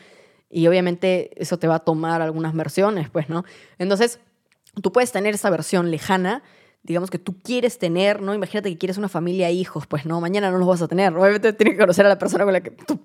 y 0.49 0.67
obviamente 0.67 1.31
eso 1.41 1.57
te 1.57 1.67
va 1.67 1.75
a 1.75 1.79
tomar 1.79 2.21
algunas 2.21 2.53
versiones, 2.53 3.09
pues, 3.09 3.29
¿no? 3.29 3.45
Entonces, 3.79 4.19
tú 4.81 4.91
puedes 4.91 5.11
tener 5.11 5.33
esa 5.33 5.49
versión 5.49 5.91
lejana 5.91 6.43
digamos, 6.85 7.09
que 7.09 7.17
tú 7.17 7.35
quieres 7.41 7.79
tener, 7.79 8.21
¿no? 8.21 8.33
Imagínate 8.33 8.69
que 8.69 8.77
quieres 8.77 8.97
una 8.97 9.09
familia 9.09 9.49
hijos, 9.49 9.87
pues 9.87 10.05
no, 10.05 10.21
mañana 10.21 10.51
no 10.51 10.59
los 10.59 10.67
vas 10.67 10.81
a 10.81 10.87
tener. 10.87 11.15
Obviamente 11.15 11.51
tienes 11.53 11.73
que 11.73 11.79
conocer 11.79 12.05
a 12.05 12.09
la 12.09 12.19
persona 12.19 12.43
con 12.43 12.53
la 12.53 12.61
que 12.61 12.71
tu, 12.71 12.99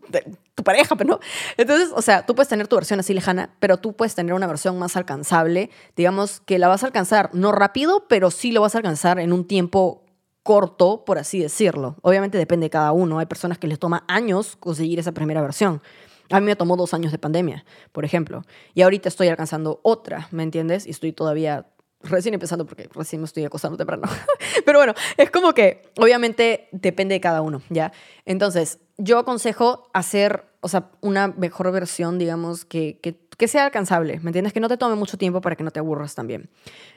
tu 0.55 0.63
pareja, 0.63 0.97
pero 0.97 1.19
pues, 1.19 1.21
no. 1.21 1.55
Entonces, 1.57 1.91
o 1.95 2.03
sea, 2.03 2.27
tú 2.27 2.35
puedes 2.35 2.49
tener 2.49 2.69
tu 2.69 2.77
versión 2.77 3.01
así 3.01 3.15
lejana, 3.15 3.55
pero 3.59 3.79
tú 3.79 3.95
puedes 3.95 4.15
tener 4.15 4.35
una 4.35 4.47
versión 4.47 4.79
más 4.79 4.97
alcanzable, 4.97 5.71
digamos, 5.97 6.41
que 6.41 6.59
la 6.59 6.69
vas 6.69 6.83
a 6.83 6.87
alcanzar 6.87 7.31
no 7.33 7.53
rápido, 7.53 8.07
pero 8.09 8.31
sí 8.31 8.53
lo 8.53 8.61
vas 8.61 8.75
a 8.75 8.79
alcanzar 8.79 9.19
en 9.19 9.33
un 9.33 9.47
tiempo 9.47 10.05
corto, 10.43 11.05
por 11.05 11.19
así 11.19 11.41
decirlo. 11.41 11.97
Obviamente 12.03 12.39
depende 12.39 12.67
de 12.67 12.71
cada 12.71 12.93
uno. 12.93 13.19
Hay 13.19 13.27
personas 13.27 13.59
que 13.59 13.67
les 13.67 13.79
toma 13.79 14.05
años 14.09 14.57
conseguir 14.57 14.99
esa 14.99 15.13
primera 15.13 15.41
versión. 15.41 15.83
A 16.31 16.39
mí 16.41 16.47
me 16.47 16.57
tomó 16.57 16.77
dos 16.77 16.95
años 16.95 17.13
de 17.13 17.19
pandemia, 17.19 17.65
por 17.93 18.05
ejemplo. 18.05 18.43
Y 18.75 18.83
ahorita 18.83 19.09
estoy 19.09 19.29
alcanzando 19.29 19.81
otra, 19.83 20.29
¿me 20.31 20.43
entiendes? 20.43 20.87
Y 20.87 20.91
estoy 20.91 21.13
todavía 21.13 21.67
recién 22.03 22.35
empezando 22.35 22.67
porque 22.67 22.89
recién 22.95 23.21
me 23.21 23.27
estoy 23.27 23.45
acostando 23.45 23.77
temprano. 23.77 24.03
Pero 24.65 24.79
bueno, 24.79 24.95
es 25.17 25.31
como 25.31 25.53
que 25.53 25.83
obviamente 25.97 26.69
depende 26.73 27.15
de 27.15 27.21
cada 27.21 27.43
uno, 27.43 27.63
¿ya? 27.69 27.93
Entonces, 28.25 28.79
yo 28.99 29.19
aconsejo 29.19 29.89
hacer, 29.93 30.45
o 30.61 30.69
sea, 30.69 30.91
una 31.01 31.29
mejor 31.29 31.71
versión, 31.73 32.19
digamos, 32.19 32.65
que, 32.65 32.99
que, 33.01 33.49
sea 33.49 33.65
alcanzable, 33.65 34.21
¿me 34.21 34.29
entiendes? 34.29 34.53
Que 34.53 34.61
no 34.61 34.69
te 34.69 34.77
tome 34.77 34.97
mucho 34.97 35.17
tiempo 35.17 35.41
para 35.41 35.57
que 35.57 35.65
no 35.65 35.71
te 35.71 35.81
aburras 35.81 36.15
también. 36.15 36.51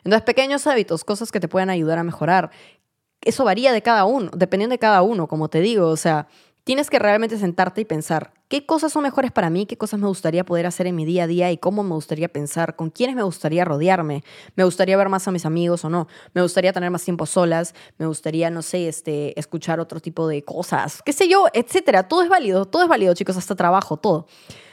Entonces, 0.04 0.24
pequeños 0.24 0.68
hábitos, 0.68 1.06
cosas 1.06 1.32
que 1.32 1.40
te 1.40 1.48
puedan 1.48 1.70
ayudar 1.70 1.98
a 2.00 2.04
mejorar. 2.04 2.52
Eso 3.22 3.46
varía 3.46 3.72
de 3.72 3.82
cada 3.82 4.04
uno, 4.04 4.30
dependiendo 4.36 4.74
de 4.74 4.80
cada 4.80 5.02
uno, 5.04 5.28
como 5.28 5.50
te 5.50 5.62
digo, 5.62 5.88
o 5.88 5.96
sea, 5.96 6.28
Tienes 6.64 6.90
que 6.90 6.98
realmente 6.98 7.38
sentarte 7.38 7.82
y 7.82 7.86
pensar 7.86 8.32
qué 8.54 8.68
cosas 8.68 8.94
son 8.94 9.02
mejores 9.02 9.32
para 9.32 9.50
mí, 9.50 9.66
qué 9.66 9.78
cosas 9.78 10.00
me 10.00 10.06
gustaría 10.06 10.44
poder 10.44 10.68
hacer 10.68 10.86
en 10.86 10.96
mi 10.96 11.06
día 11.06 11.24
a 11.24 11.28
día 11.28 11.52
y 11.52 11.58
cómo 11.58 11.82
me 11.82 11.96
gustaría 11.96 12.28
pensar, 12.28 12.76
con 12.76 12.92
quiénes 12.92 13.16
me 13.16 13.24
gustaría 13.24 13.66
rodearme. 13.66 14.24
Me 14.56 14.64
gustaría 14.64 14.96
ver 14.96 15.10
más 15.10 15.28
a 15.28 15.32
mis 15.32 15.48
amigos 15.48 15.84
o 15.86 15.90
no. 15.90 16.08
Me 16.36 16.44
gustaría 16.44 16.72
tener 16.72 16.92
más 16.92 17.04
tiempo 17.04 17.26
solas. 17.26 17.74
Me 17.98 18.06
gustaría, 18.06 18.52
no 18.52 18.62
sé, 18.62 18.88
este, 18.88 19.40
escuchar 19.40 19.80
otro 19.80 20.00
tipo 20.00 20.28
de 20.28 20.44
cosas. 20.44 21.02
Qué 21.02 21.14
sé 21.14 21.28
yo, 21.28 21.48
etcétera. 21.52 22.08
Todo 22.08 22.22
es 22.22 22.30
válido, 22.30 22.66
todo 22.66 22.84
es 22.84 22.88
válido, 22.88 23.16
chicos, 23.16 23.38
hasta 23.38 23.56
trabajo, 23.56 23.98
todo. 23.98 24.28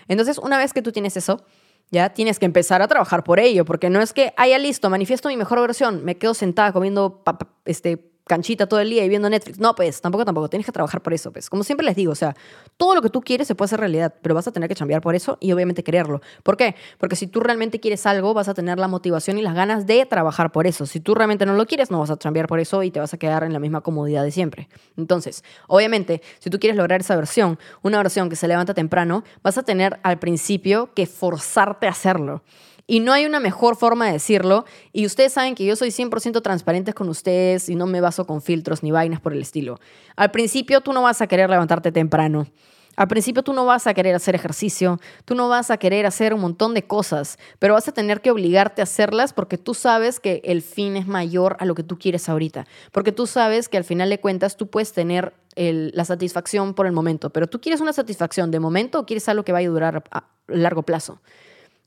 Entonces, 0.08 0.36
una 0.36 0.58
vez 0.58 0.74
que 0.74 0.82
tú 0.82 0.92
tienes 0.92 1.16
eso, 1.16 1.42
ya 1.90 2.10
tienes 2.10 2.38
que 2.38 2.44
empezar 2.44 2.82
a 2.82 2.86
trabajar 2.86 3.24
por 3.24 3.40
ello, 3.40 3.64
porque 3.64 3.88
no 3.88 4.02
es 4.02 4.12
que 4.12 4.34
haya 4.36 4.58
listo, 4.58 4.90
manifiesto 4.90 5.30
mi 5.30 5.38
mejor 5.38 5.58
versión, 5.58 6.04
me 6.04 6.18
quedo 6.18 6.34
sentada 6.34 6.70
comiendo 6.74 7.24
este, 7.64 8.09
canchita 8.26 8.66
todo 8.66 8.80
el 8.80 8.90
día 8.90 9.04
y 9.04 9.08
viendo 9.08 9.28
Netflix. 9.28 9.58
No, 9.58 9.74
pues, 9.74 10.00
tampoco, 10.00 10.24
tampoco. 10.24 10.48
Tienes 10.48 10.66
que 10.66 10.72
trabajar 10.72 11.02
por 11.02 11.12
eso, 11.12 11.32
pues. 11.32 11.50
Como 11.50 11.64
siempre 11.64 11.84
les 11.84 11.96
digo, 11.96 12.12
o 12.12 12.14
sea, 12.16 12.36
todo 12.76 12.94
lo 12.94 13.02
que 13.02 13.10
tú 13.10 13.20
quieres 13.20 13.48
se 13.48 13.54
puede 13.54 13.66
hacer 13.66 13.80
realidad, 13.80 14.14
pero 14.22 14.34
vas 14.34 14.46
a 14.46 14.52
tener 14.52 14.68
que 14.68 14.74
cambiar 14.74 15.00
por 15.00 15.14
eso 15.14 15.36
y 15.40 15.52
obviamente 15.52 15.82
quererlo. 15.82 16.20
¿Por 16.42 16.56
qué? 16.56 16.74
Porque 16.98 17.16
si 17.16 17.26
tú 17.26 17.40
realmente 17.40 17.80
quieres 17.80 18.06
algo, 18.06 18.32
vas 18.34 18.48
a 18.48 18.54
tener 18.54 18.78
la 18.78 18.88
motivación 18.88 19.38
y 19.38 19.42
las 19.42 19.54
ganas 19.54 19.86
de 19.86 20.06
trabajar 20.06 20.52
por 20.52 20.66
eso. 20.66 20.86
Si 20.86 21.00
tú 21.00 21.14
realmente 21.14 21.46
no 21.46 21.54
lo 21.54 21.66
quieres, 21.66 21.90
no 21.90 21.98
vas 21.98 22.10
a 22.10 22.16
cambiar 22.16 22.46
por 22.46 22.60
eso 22.60 22.82
y 22.82 22.90
te 22.90 23.00
vas 23.00 23.12
a 23.14 23.18
quedar 23.18 23.44
en 23.44 23.52
la 23.52 23.58
misma 23.58 23.80
comodidad 23.80 24.22
de 24.22 24.30
siempre. 24.30 24.68
Entonces, 24.96 25.44
obviamente, 25.66 26.22
si 26.38 26.50
tú 26.50 26.58
quieres 26.58 26.76
lograr 26.76 27.00
esa 27.00 27.16
versión, 27.16 27.58
una 27.82 27.98
versión 27.98 28.28
que 28.28 28.36
se 28.36 28.48
levanta 28.48 28.74
temprano, 28.74 29.24
vas 29.42 29.58
a 29.58 29.62
tener 29.62 29.98
al 30.02 30.18
principio 30.18 30.94
que 30.94 31.06
forzarte 31.06 31.86
a 31.86 31.90
hacerlo. 31.90 32.42
Y 32.90 32.98
no 32.98 33.12
hay 33.12 33.24
una 33.24 33.38
mejor 33.38 33.76
forma 33.76 34.06
de 34.06 34.14
decirlo. 34.14 34.64
Y 34.92 35.06
ustedes 35.06 35.34
saben 35.34 35.54
que 35.54 35.64
yo 35.64 35.76
soy 35.76 35.90
100% 35.90 36.42
transparente 36.42 36.92
con 36.92 37.08
ustedes 37.08 37.68
y 37.68 37.76
no 37.76 37.86
me 37.86 38.00
baso 38.00 38.26
con 38.26 38.42
filtros 38.42 38.82
ni 38.82 38.90
vainas 38.90 39.20
por 39.20 39.32
el 39.32 39.40
estilo. 39.40 39.78
Al 40.16 40.32
principio 40.32 40.80
tú 40.80 40.92
no 40.92 41.00
vas 41.00 41.22
a 41.22 41.28
querer 41.28 41.48
levantarte 41.48 41.92
temprano. 41.92 42.48
Al 42.96 43.06
principio 43.06 43.44
tú 43.44 43.52
no 43.52 43.64
vas 43.64 43.86
a 43.86 43.94
querer 43.94 44.16
hacer 44.16 44.34
ejercicio, 44.34 44.98
tú 45.24 45.36
no 45.36 45.48
vas 45.48 45.70
a 45.70 45.76
querer 45.76 46.04
hacer 46.04 46.34
un 46.34 46.40
montón 46.40 46.74
de 46.74 46.82
cosas, 46.82 47.38
pero 47.60 47.74
vas 47.74 47.86
a 47.86 47.92
tener 47.92 48.22
que 48.22 48.32
obligarte 48.32 48.82
a 48.82 48.84
hacerlas 48.84 49.32
porque 49.32 49.56
tú 49.56 49.72
sabes 49.74 50.18
que 50.18 50.42
el 50.44 50.60
fin 50.60 50.96
es 50.96 51.06
mayor 51.06 51.56
a 51.60 51.66
lo 51.66 51.76
que 51.76 51.84
tú 51.84 51.96
quieres 51.96 52.28
ahorita, 52.28 52.66
porque 52.90 53.12
tú 53.12 53.28
sabes 53.28 53.68
que 53.68 53.76
al 53.76 53.84
final 53.84 54.10
de 54.10 54.18
cuentas 54.18 54.56
tú 54.56 54.66
puedes 54.66 54.92
tener 54.92 55.32
la 55.54 56.04
satisfacción 56.04 56.74
por 56.74 56.86
el 56.86 56.92
momento, 56.92 57.30
pero 57.30 57.46
tú 57.46 57.60
quieres 57.60 57.80
una 57.80 57.92
satisfacción 57.92 58.50
de 58.50 58.58
momento 58.58 58.98
o 58.98 59.06
quieres 59.06 59.28
algo 59.28 59.44
que 59.44 59.52
vaya 59.52 59.68
a 59.68 59.70
durar 59.70 60.02
a 60.10 60.24
largo 60.48 60.82
plazo. 60.82 61.20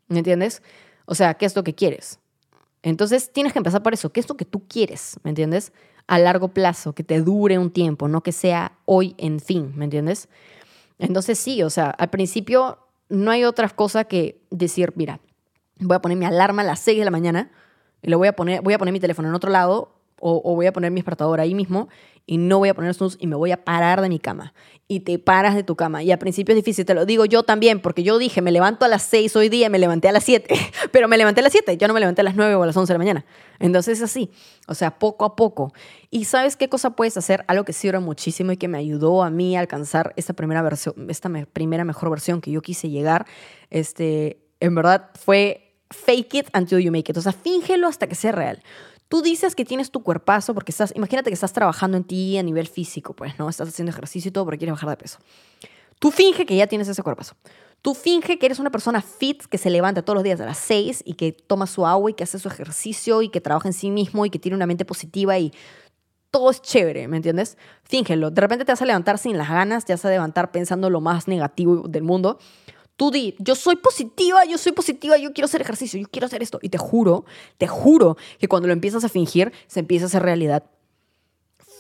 ¿Me 0.08 0.20
entiendes? 0.20 0.62
O 1.06 1.16
sea, 1.16 1.34
¿qué 1.36 1.46
es 1.46 1.56
lo 1.56 1.64
que 1.64 1.76
quieres? 1.76 2.20
Entonces 2.82 3.32
tienes 3.32 3.54
que 3.54 3.60
empezar 3.60 3.82
por 3.82 3.94
eso. 3.94 4.12
¿Qué 4.12 4.20
es 4.20 4.30
lo 4.30 4.36
que 4.36 4.46
tú 4.46 4.68
quieres? 4.68 5.18
¿Me 5.24 5.32
entiendes? 5.32 5.72
A 6.08 6.20
largo 6.20 6.50
plazo, 6.50 6.94
que 6.94 7.04
te 7.04 7.22
dure 7.22 7.58
un 7.58 7.72
tiempo, 7.72 8.08
no 8.08 8.22
que 8.22 8.32
sea 8.34 8.74
hoy 8.86 9.16
en 9.18 9.40
fin, 9.40 9.74
¿me 9.76 9.86
entiendes? 9.86 10.28
Entonces 11.00 11.40
sí, 11.40 11.64
o 11.64 11.70
sea, 11.70 11.90
al 11.90 12.10
principio 12.10 12.80
no 13.10 13.32
hay 13.32 13.46
otra 13.46 13.70
cosa 13.70 14.04
que 14.04 14.42
decir, 14.50 14.94
mira, 14.96 15.20
voy 15.80 15.96
a 15.96 16.02
poner 16.02 16.18
mi 16.18 16.26
alarma 16.26 16.62
a 16.62 16.66
las 16.66 16.80
6 16.80 17.00
de 17.00 17.06
la 17.06 17.12
mañana 17.12 17.52
y 18.02 18.10
le 18.10 18.16
voy 18.16 18.28
a 18.28 18.36
poner, 18.36 18.62
voy 18.62 18.74
a 18.74 18.78
poner 18.78 18.92
mi 18.92 19.00
teléfono 19.00 19.30
en 19.30 19.36
otro 19.36 19.50
lado 19.50 19.96
o, 20.24 20.42
o 20.44 20.56
voy 20.56 20.66
a 20.66 20.74
poner 20.74 20.92
mi 20.92 21.02
despertador 21.02 21.40
ahí 21.40 21.54
mismo 21.54 21.90
y 22.26 22.38
no 22.38 22.60
voy 22.60 22.70
a 22.70 22.74
poner 22.74 22.94
snooze 22.94 23.18
y 23.20 23.28
me 23.28 23.36
voy 23.36 23.52
a 23.52 23.64
parar 23.66 24.02
de 24.02 24.10
mi 24.10 24.20
cama. 24.20 24.54
Y 24.88 25.02
te 25.02 25.18
paras 25.20 25.56
de 25.56 25.64
tu 25.64 25.76
cama. 25.76 26.04
Y 26.04 26.12
al 26.12 26.20
principio 26.20 26.54
es 26.54 26.58
difícil, 26.58 26.86
te 26.86 26.94
lo 26.94 27.06
digo 27.06 27.26
yo 27.26 27.44
también, 27.44 27.82
porque 27.82 28.04
yo 28.04 28.18
dije, 28.18 28.42
me 28.42 28.52
levanto 28.52 28.86
a 28.86 28.88
las 28.88 29.04
6 29.04 29.36
hoy 29.36 29.50
día, 29.50 29.70
me 29.70 29.80
levanté 29.80 30.08
a 30.10 30.12
las 30.12 30.24
7, 30.24 30.56
pero 30.92 31.08
me 31.08 31.18
levanté 31.18 31.42
a 31.42 31.44
las 31.44 31.52
7, 31.52 31.78
yo 31.78 31.88
no 31.88 31.94
me 31.94 32.00
levanté 32.00 32.22
a 32.22 32.24
las 32.24 32.36
9 32.36 32.56
o 32.56 32.64
a 32.64 32.66
las 32.66 32.78
11 32.78 32.94
de 32.94 32.96
la 32.96 32.98
mañana. 32.98 33.26
Entonces 33.60 33.98
es 33.98 34.04
así, 34.04 34.30
o 34.68 34.76
sea, 34.76 35.00
poco 35.00 35.26
a 35.26 35.36
poco. 35.36 35.74
Y 36.10 36.26
sabes 36.26 36.56
qué 36.56 36.70
cosa 36.70 36.92
puedes 36.92 37.18
hacer, 37.18 37.44
algo 37.48 37.66
que 37.66 37.74
sirve 37.74 38.00
muchísimo 38.00 38.52
y 38.52 38.58
que 38.58 38.68
me 38.68 38.78
ayudó 38.78 39.24
a 39.24 39.30
mí 39.30 39.58
a 39.58 39.60
alcanzar 39.60 40.14
esta 40.16 40.34
primera 40.34 40.62
versión, 40.62 41.10
esta 41.10 41.30
primera 41.52 41.84
mejor 41.86 42.10
versión 42.10 42.40
que 42.40 42.52
yo 42.52 42.62
quise 42.62 42.90
llegar, 42.90 43.26
este, 43.70 44.38
en 44.60 44.76
verdad 44.76 45.10
fue 45.16 45.74
fake 45.90 46.34
it 46.36 46.48
until 46.56 46.80
you 46.80 46.92
make 46.92 47.12
it, 47.12 47.18
o 47.18 47.22
sea, 47.22 47.32
fíngelo 47.32 47.88
hasta 47.88 48.08
que 48.08 48.16
sea 48.16 48.32
real. 48.32 48.62
Tú 49.14 49.22
dices 49.22 49.54
que 49.54 49.64
tienes 49.64 49.92
tu 49.92 50.02
cuerpazo 50.02 50.56
porque 50.56 50.72
estás, 50.72 50.92
imagínate 50.96 51.30
que 51.30 51.36
estás 51.36 51.54
trabajando 51.54 51.98
en 51.98 52.04
ti 52.04 52.36
a 52.40 52.42
nivel 52.42 52.68
físico, 52.68 53.14
pues, 53.14 53.38
¿no? 53.38 53.48
Estás 53.48 53.70
haciendo 53.70 53.92
ejercicio 53.92 54.30
y 54.30 54.32
todo 54.32 54.44
porque 54.44 54.58
quieres 54.58 54.74
bajar 54.74 54.90
de 54.90 54.98
peso. 54.98 55.20
Tú 56.00 56.10
finge 56.10 56.48
que 56.48 56.56
ya 56.56 56.66
tienes 56.66 56.88
ese 56.88 57.04
cuerpazo. 57.04 57.36
Tú 57.84 57.94
finge 57.94 58.40
que 58.40 58.46
eres 58.48 58.58
una 58.58 58.72
persona 58.72 59.04
fit 59.04 59.44
que 59.44 59.60
se 59.60 59.70
levanta 59.70 60.02
todos 60.02 60.16
los 60.16 60.24
días 60.24 60.42
a 60.42 60.48
las 60.48 60.58
6 60.58 61.04
y 61.06 61.14
que 61.14 61.32
toma 61.32 61.68
su 61.68 61.86
agua 61.86 62.10
y 62.10 62.16
que 62.16 62.24
hace 62.24 62.40
su 62.40 62.48
ejercicio 62.48 63.22
y 63.22 63.30
que 63.30 63.40
trabaja 63.40 63.70
en 63.70 63.74
sí 63.74 63.92
mismo 63.92 64.26
y 64.26 64.32
que 64.32 64.40
tiene 64.40 64.56
una 64.56 64.66
mente 64.66 64.84
positiva 64.84 65.38
y 65.38 65.54
todo 66.32 66.50
es 66.50 66.64
chévere, 66.64 67.08
¿me 67.08 67.18
entiendes? 67.18 67.60
Fíngelo. 67.84 68.32
De 68.32 68.42
repente 68.42 68.66
te 68.66 68.72
vas 68.72 68.82
a 68.82 68.86
levantar 68.88 69.20
sin 69.20 69.38
las 69.38 69.48
ganas, 69.48 69.86
te 69.86 69.94
vas 69.94 70.04
a 70.06 70.10
levantar 70.10 70.50
pensando 70.50 70.90
lo 70.90 71.02
más 71.02 71.28
negativo 71.28 71.88
del 71.88 72.02
mundo. 72.02 72.40
Tú 72.96 73.10
di, 73.10 73.36
yo 73.40 73.56
soy 73.56 73.76
positiva, 73.76 74.46
yo 74.46 74.58
soy 74.58 74.72
positiva, 74.72 75.18
yo 75.18 75.34
quiero 75.34 75.46
hacer 75.46 75.62
ejercicio, 75.62 76.00
yo 76.00 76.08
quiero 76.12 76.28
hacer 76.28 76.44
esto. 76.44 76.60
Y 76.62 76.70
te 76.70 76.78
juro, 76.78 77.26
te 77.58 77.68
juro 77.68 78.18
que 78.40 78.48
cuando 78.48 78.68
lo 78.68 78.74
empiezas 78.74 79.04
a 79.04 79.10
fingir, 79.10 79.52
se 79.68 79.80
empieza 79.80 80.06
a 80.06 80.08
hacer 80.08 80.24
realidad. 80.24 80.64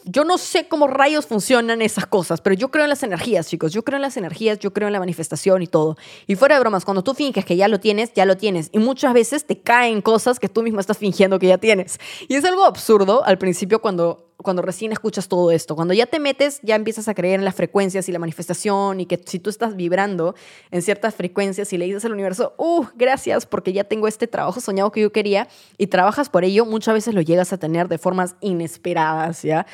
Yo 0.05 0.23
no 0.23 0.37
sé 0.37 0.67
cómo 0.67 0.87
rayos 0.87 1.25
funcionan 1.25 1.81
esas 1.81 2.05
cosas, 2.05 2.41
pero 2.41 2.55
yo 2.55 2.71
creo 2.71 2.83
en 2.83 2.89
las 2.89 3.03
energías, 3.03 3.47
chicos. 3.47 3.71
Yo 3.71 3.83
creo 3.83 3.97
en 3.97 4.01
las 4.01 4.17
energías, 4.17 4.59
yo 4.59 4.73
creo 4.73 4.87
en 4.87 4.93
la 4.93 4.99
manifestación 4.99 5.61
y 5.61 5.67
todo. 5.67 5.97
Y 6.27 6.35
fuera 6.35 6.55
de 6.55 6.61
bromas, 6.61 6.85
cuando 6.85 7.03
tú 7.03 7.13
finges 7.13 7.45
que 7.45 7.55
ya 7.55 7.67
lo 7.67 7.79
tienes, 7.79 8.13
ya 8.13 8.25
lo 8.25 8.37
tienes. 8.37 8.69
Y 8.71 8.79
muchas 8.79 9.13
veces 9.13 9.45
te 9.45 9.61
caen 9.61 10.01
cosas 10.01 10.39
que 10.39 10.49
tú 10.49 10.61
mismo 10.61 10.79
estás 10.79 10.97
fingiendo 10.97 11.39
que 11.39 11.47
ya 11.47 11.57
tienes. 11.57 11.99
Y 12.27 12.35
es 12.35 12.45
algo 12.45 12.65
absurdo 12.65 13.23
al 13.25 13.37
principio 13.37 13.81
cuando 13.81 14.33
cuando 14.43 14.61
recién 14.61 14.91
escuchas 14.91 15.27
todo 15.27 15.49
esto. 15.49 15.75
Cuando 15.75 15.93
ya 15.95 16.05
te 16.05 16.19
metes, 16.19 16.59
ya 16.61 16.75
empiezas 16.75 17.07
a 17.07 17.15
creer 17.15 17.39
en 17.39 17.45
las 17.45 17.55
frecuencias 17.55 18.07
y 18.07 18.11
la 18.11 18.19
manifestación 18.19 18.99
y 18.99 19.05
que 19.07 19.19
si 19.25 19.39
tú 19.39 19.49
estás 19.49 19.75
vibrando 19.75 20.35
en 20.69 20.83
ciertas 20.83 21.15
frecuencias 21.15 21.73
y 21.73 21.77
le 21.77 21.85
dices 21.85 22.05
al 22.05 22.11
universo, 22.11 22.53
uh, 22.57 22.85
gracias 22.95 23.47
porque 23.47 23.73
ya 23.73 23.85
tengo 23.85 24.07
este 24.07 24.27
trabajo 24.27 24.59
soñado 24.59 24.91
que 24.91 25.01
yo 25.01 25.11
quería 25.11 25.47
y 25.77 25.87
trabajas 25.87 26.29
por 26.29 26.43
ello, 26.43 26.65
muchas 26.65 26.93
veces 26.93 27.15
lo 27.15 27.21
llegas 27.21 27.53
a 27.53 27.57
tener 27.57 27.87
de 27.87 27.97
formas 27.97 28.35
inesperadas, 28.41 29.41
¿ya? 29.41 29.65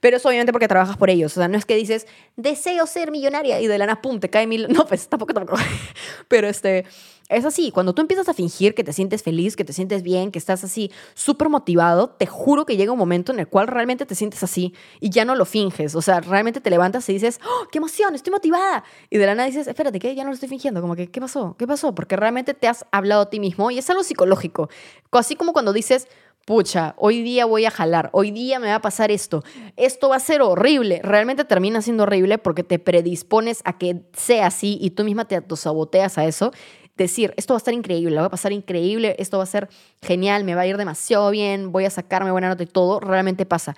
Pero 0.00 0.16
es 0.16 0.26
obviamente 0.26 0.52
porque 0.52 0.68
trabajas 0.68 0.96
por 0.96 1.10
ellos. 1.10 1.32
O 1.32 1.40
sea, 1.40 1.48
no 1.48 1.58
es 1.58 1.64
que 1.64 1.76
dices, 1.76 2.06
deseo 2.36 2.86
ser 2.86 3.10
millonaria 3.10 3.60
y 3.60 3.66
de 3.66 3.78
la 3.78 3.86
nada, 3.86 4.02
pum, 4.02 4.20
te 4.20 4.30
cae 4.30 4.46
mil... 4.46 4.66
No, 4.78 4.86
pues 4.86 5.08
tampoco, 5.08 5.34
tampoco. 5.34 5.58
Pero 6.28 6.48
este 6.48 6.84
es 7.28 7.44
así, 7.44 7.70
cuando 7.70 7.92
tú 7.94 8.00
empiezas 8.00 8.28
a 8.30 8.34
fingir 8.34 8.74
que 8.74 8.82
te 8.82 8.92
sientes 8.94 9.22
feliz, 9.22 9.54
que 9.54 9.64
te 9.64 9.74
sientes 9.74 10.02
bien, 10.02 10.30
que 10.30 10.38
estás 10.38 10.64
así 10.64 10.90
súper 11.12 11.50
motivado, 11.50 12.08
te 12.08 12.24
juro 12.24 12.64
que 12.64 12.78
llega 12.78 12.90
un 12.90 12.98
momento 12.98 13.32
en 13.32 13.38
el 13.38 13.46
cual 13.46 13.66
realmente 13.66 14.06
te 14.06 14.14
sientes 14.14 14.42
así 14.42 14.72
y 14.98 15.10
ya 15.10 15.26
no 15.26 15.34
lo 15.34 15.44
finges. 15.44 15.94
O 15.94 16.00
sea, 16.00 16.20
realmente 16.20 16.62
te 16.62 16.70
levantas 16.70 17.06
y 17.10 17.12
dices, 17.12 17.38
¡Oh, 17.44 17.68
qué 17.70 17.78
emoción, 17.78 18.14
estoy 18.14 18.30
motivada! 18.30 18.82
Y 19.10 19.18
de 19.18 19.26
la 19.26 19.34
nada 19.34 19.46
dices, 19.46 19.66
espérate, 19.66 19.98
¿qué? 19.98 20.14
Ya 20.14 20.24
no 20.24 20.30
lo 20.30 20.34
estoy 20.34 20.48
fingiendo. 20.48 20.80
Como 20.80 20.96
que, 20.96 21.10
¿qué 21.10 21.20
pasó? 21.20 21.54
¿Qué 21.58 21.66
pasó? 21.66 21.94
Porque 21.94 22.16
realmente 22.16 22.54
te 22.54 22.66
has 22.66 22.86
hablado 22.92 23.22
a 23.22 23.30
ti 23.30 23.40
mismo 23.40 23.70
y 23.70 23.78
es 23.78 23.90
algo 23.90 24.04
psicológico. 24.04 24.70
Así 25.10 25.36
como 25.36 25.52
cuando 25.52 25.74
dices, 25.74 26.08
pucha, 26.48 26.94
hoy 26.96 27.22
día 27.22 27.44
voy 27.44 27.66
a 27.66 27.70
jalar, 27.70 28.08
hoy 28.14 28.30
día 28.30 28.58
me 28.58 28.68
va 28.68 28.76
a 28.76 28.80
pasar 28.80 29.10
esto, 29.10 29.44
esto 29.76 30.08
va 30.08 30.16
a 30.16 30.20
ser 30.20 30.40
horrible. 30.40 30.98
Realmente 31.04 31.44
termina 31.44 31.82
siendo 31.82 32.04
horrible 32.04 32.38
porque 32.38 32.62
te 32.62 32.78
predispones 32.78 33.60
a 33.66 33.76
que 33.76 34.00
sea 34.16 34.46
así 34.46 34.78
y 34.80 34.92
tú 34.92 35.04
misma 35.04 35.26
te 35.26 35.36
autosaboteas 35.36 36.16
a 36.16 36.24
eso 36.24 36.52
decir, 36.96 37.34
esto 37.36 37.52
va 37.52 37.58
a 37.58 37.58
estar 37.58 37.74
increíble, 37.74 38.16
va 38.16 38.24
a 38.24 38.30
pasar 38.30 38.52
increíble, 38.52 39.14
esto 39.18 39.36
va 39.36 39.42
a 39.42 39.46
ser 39.46 39.68
genial, 40.00 40.44
me 40.44 40.54
va 40.54 40.62
a 40.62 40.66
ir 40.66 40.78
demasiado 40.78 41.30
bien, 41.30 41.70
voy 41.70 41.84
a 41.84 41.90
sacarme 41.90 42.30
buena 42.30 42.48
nota 42.48 42.62
y 42.62 42.66
todo, 42.66 42.98
realmente 42.98 43.44
pasa. 43.44 43.76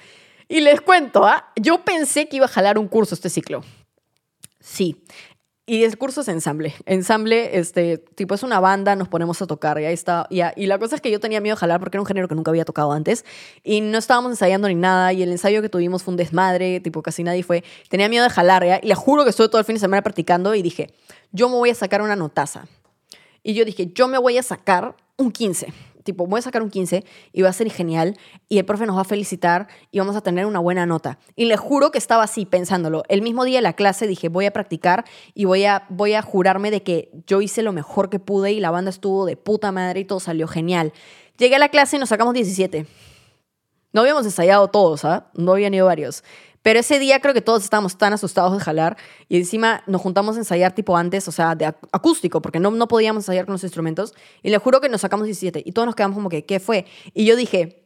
Y 0.48 0.60
les 0.60 0.80
cuento, 0.80 1.24
¿ah? 1.24 1.50
yo 1.56 1.84
pensé 1.84 2.28
que 2.28 2.36
iba 2.36 2.46
a 2.46 2.48
jalar 2.48 2.78
un 2.78 2.86
curso 2.86 3.16
este 3.16 3.30
ciclo. 3.30 3.64
Sí. 4.60 5.02
Y 5.70 5.84
el 5.84 5.96
curso 5.98 6.22
es 6.22 6.26
ensamble. 6.26 6.74
Ensamble, 6.84 7.56
este, 7.56 7.98
tipo, 7.98 8.34
es 8.34 8.42
una 8.42 8.58
banda, 8.58 8.96
nos 8.96 9.06
ponemos 9.06 9.40
a 9.40 9.46
tocar, 9.46 9.80
y 9.80 9.84
ahí 9.84 9.94
está. 9.94 10.26
Ya. 10.28 10.52
Y 10.56 10.66
la 10.66 10.80
cosa 10.80 10.96
es 10.96 11.00
que 11.00 11.12
yo 11.12 11.20
tenía 11.20 11.40
miedo 11.40 11.54
de 11.54 11.60
jalar 11.60 11.78
porque 11.78 11.96
era 11.96 12.02
un 12.02 12.06
género 12.06 12.26
que 12.26 12.34
nunca 12.34 12.50
había 12.50 12.64
tocado 12.64 12.90
antes. 12.90 13.24
Y 13.62 13.80
no 13.80 13.96
estábamos 13.96 14.32
ensayando 14.32 14.66
ni 14.66 14.74
nada. 14.74 15.12
Y 15.12 15.22
el 15.22 15.30
ensayo 15.30 15.62
que 15.62 15.68
tuvimos 15.68 16.02
fue 16.02 16.10
un 16.10 16.16
desmadre, 16.16 16.80
tipo, 16.80 17.02
casi 17.02 17.22
nadie 17.22 17.44
fue. 17.44 17.62
Tenía 17.88 18.08
miedo 18.08 18.24
de 18.24 18.30
jalar, 18.30 18.64
¿ya? 18.64 18.80
Y 18.82 18.88
le 18.88 18.96
juro 18.96 19.22
que 19.22 19.30
estuve 19.30 19.48
todo 19.48 19.60
el 19.60 19.64
fin 19.64 19.76
de 19.76 19.78
semana 19.78 20.02
practicando 20.02 20.56
y 20.56 20.62
dije, 20.62 20.92
yo 21.30 21.48
me 21.48 21.54
voy 21.54 21.70
a 21.70 21.74
sacar 21.76 22.02
una 22.02 22.16
notaza. 22.16 22.66
Y 23.44 23.54
yo 23.54 23.64
dije, 23.64 23.92
yo 23.94 24.08
me 24.08 24.18
voy 24.18 24.38
a 24.38 24.42
sacar 24.42 24.96
un 25.18 25.30
15. 25.30 25.72
Tipo, 26.04 26.26
voy 26.26 26.38
a 26.38 26.42
sacar 26.42 26.62
un 26.62 26.70
15 26.70 27.04
y 27.32 27.42
va 27.42 27.48
a 27.48 27.52
ser 27.52 27.70
genial 27.70 28.16
y 28.48 28.58
el 28.58 28.64
profe 28.64 28.86
nos 28.86 28.96
va 28.96 29.02
a 29.02 29.04
felicitar 29.04 29.68
y 29.90 29.98
vamos 29.98 30.16
a 30.16 30.20
tener 30.20 30.46
una 30.46 30.58
buena 30.58 30.86
nota. 30.86 31.18
Y 31.36 31.44
le 31.46 31.56
juro 31.56 31.90
que 31.90 31.98
estaba 31.98 32.22
así 32.22 32.46
pensándolo. 32.46 33.02
El 33.08 33.22
mismo 33.22 33.44
día 33.44 33.58
de 33.58 33.62
la 33.62 33.74
clase 33.74 34.06
dije, 34.06 34.28
voy 34.28 34.46
a 34.46 34.52
practicar 34.52 35.04
y 35.34 35.44
voy 35.44 35.64
a, 35.64 35.86
voy 35.88 36.14
a 36.14 36.22
jurarme 36.22 36.70
de 36.70 36.82
que 36.82 37.10
yo 37.26 37.40
hice 37.40 37.62
lo 37.62 37.72
mejor 37.72 38.10
que 38.10 38.18
pude 38.18 38.52
y 38.52 38.60
la 38.60 38.70
banda 38.70 38.90
estuvo 38.90 39.26
de 39.26 39.36
puta 39.36 39.72
madre 39.72 40.00
y 40.00 40.04
todo 40.04 40.20
salió 40.20 40.48
genial. 40.48 40.92
Llegué 41.38 41.56
a 41.56 41.58
la 41.58 41.68
clase 41.68 41.96
y 41.96 41.98
nos 41.98 42.10
sacamos 42.10 42.34
17. 42.34 42.86
No 43.92 44.02
habíamos 44.02 44.24
ensayado 44.24 44.68
todos, 44.68 45.04
¿ah? 45.04 45.30
No 45.34 45.52
habían 45.52 45.74
ido 45.74 45.86
varios. 45.86 46.22
Pero 46.62 46.80
ese 46.80 46.98
día 46.98 47.20
creo 47.20 47.32
que 47.34 47.40
todos 47.40 47.64
estábamos 47.64 47.96
tan 47.96 48.12
asustados 48.12 48.52
de 48.52 48.62
jalar 48.62 48.96
y 49.28 49.36
encima 49.36 49.82
nos 49.86 50.00
juntamos 50.00 50.36
a 50.36 50.40
ensayar 50.40 50.74
tipo 50.74 50.96
antes, 50.96 51.26
o 51.28 51.32
sea, 51.32 51.54
de 51.54 51.66
acústico, 51.66 52.42
porque 52.42 52.60
no, 52.60 52.70
no 52.70 52.88
podíamos 52.88 53.24
ensayar 53.24 53.46
con 53.46 53.52
los 53.52 53.64
instrumentos. 53.64 54.14
Y 54.42 54.50
le 54.50 54.58
juro 54.58 54.80
que 54.80 54.88
nos 54.88 55.00
sacamos 55.00 55.26
17 55.26 55.62
y 55.64 55.72
todos 55.72 55.86
nos 55.86 55.94
quedamos 55.94 56.16
como 56.16 56.28
que, 56.28 56.44
¿qué 56.44 56.60
fue? 56.60 56.86
Y 57.14 57.24
yo 57.24 57.36
dije, 57.36 57.82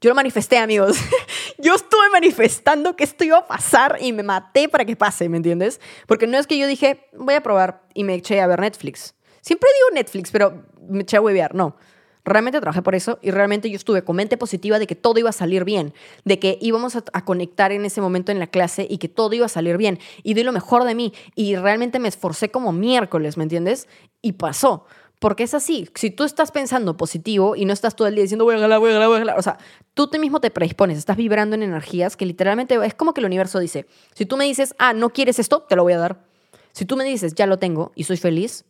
yo 0.00 0.08
lo 0.08 0.14
manifesté, 0.14 0.56
amigos. 0.56 0.96
yo 1.58 1.74
estuve 1.74 2.08
manifestando 2.10 2.96
que 2.96 3.04
esto 3.04 3.24
iba 3.24 3.38
a 3.38 3.46
pasar 3.46 3.98
y 4.00 4.12
me 4.12 4.22
maté 4.22 4.68
para 4.68 4.86
que 4.86 4.96
pase, 4.96 5.28
¿me 5.28 5.36
entiendes? 5.36 5.80
Porque 6.06 6.26
no 6.26 6.38
es 6.38 6.46
que 6.46 6.56
yo 6.56 6.66
dije, 6.66 7.06
voy 7.12 7.34
a 7.34 7.42
probar 7.42 7.82
y 7.92 8.04
me 8.04 8.14
eché 8.14 8.40
a 8.40 8.46
ver 8.46 8.60
Netflix. 8.60 9.14
Siempre 9.42 9.68
digo 9.74 9.94
Netflix, 9.94 10.30
pero 10.30 10.64
me 10.88 11.02
eché 11.02 11.18
a 11.18 11.20
huevear, 11.20 11.54
no. 11.54 11.76
Realmente 12.24 12.60
trabajé 12.60 12.82
por 12.82 12.94
eso 12.94 13.18
y 13.22 13.30
realmente 13.30 13.70
yo 13.70 13.76
estuve 13.76 14.04
con 14.04 14.16
mente 14.16 14.36
positiva 14.36 14.78
de 14.78 14.86
que 14.86 14.94
todo 14.94 15.18
iba 15.18 15.30
a 15.30 15.32
salir 15.32 15.64
bien, 15.64 15.94
de 16.24 16.38
que 16.38 16.58
íbamos 16.60 16.96
a, 16.96 17.02
conectar 17.24 17.72
en 17.72 17.84
ese 17.84 18.00
momento 18.00 18.32
en 18.32 18.38
la 18.38 18.46
clase 18.46 18.86
y 18.88 18.98
que 18.98 19.08
todo 19.08 19.34
iba 19.34 19.46
a 19.46 19.48
salir 19.48 19.76
bien. 19.76 19.98
Y 20.22 20.34
di 20.34 20.42
lo 20.42 20.52
mejor 20.52 20.84
de 20.84 20.94
mí 20.94 21.12
y 21.34 21.56
realmente 21.56 21.98
me 21.98 22.08
esforcé 22.08 22.50
como 22.50 22.72
miércoles, 22.72 23.36
¿me 23.36 23.44
entiendes? 23.44 23.88
Y 24.20 24.32
pasó. 24.32 24.84
Porque 25.18 25.42
es 25.42 25.52
así. 25.52 25.88
Si 25.94 26.10
tú 26.10 26.24
estás 26.24 26.50
pensando 26.50 26.96
positivo 26.96 27.54
y 27.54 27.66
no 27.66 27.74
estás 27.74 27.94
todo 27.94 28.08
el 28.08 28.14
día 28.14 28.22
diciendo 28.22 28.44
voy 28.44 28.54
a 28.54 28.58
ganar, 28.58 28.78
voy 28.80 28.90
a 28.90 28.94
ganar, 28.94 29.08
voy 29.08 29.16
a 29.16 29.20
ganar. 29.20 29.38
O 29.38 29.42
sea, 29.42 29.58
tú 29.92 30.08
te 30.08 30.18
mismo 30.18 30.40
te 30.40 30.50
predispones, 30.50 30.96
estás 30.96 31.18
vibrando 31.18 31.56
en 31.56 31.62
energías 31.62 32.16
que 32.16 32.24
literalmente 32.24 32.78
es 32.82 32.94
como 32.94 33.12
que 33.12 33.20
el 33.20 33.26
universo 33.26 33.58
dice: 33.58 33.86
si 34.14 34.24
tú 34.24 34.38
me 34.38 34.46
dices, 34.46 34.74
ah, 34.78 34.94
no 34.94 35.10
quieres 35.10 35.38
esto, 35.38 35.62
te 35.68 35.76
lo 35.76 35.82
voy 35.82 35.92
a 35.92 35.98
dar. 35.98 36.24
Si 36.72 36.86
tú 36.86 36.96
me 36.96 37.04
dices, 37.04 37.34
ya 37.34 37.46
lo 37.46 37.58
tengo 37.58 37.92
y 37.94 38.04
soy 38.04 38.16
feliz, 38.16 38.64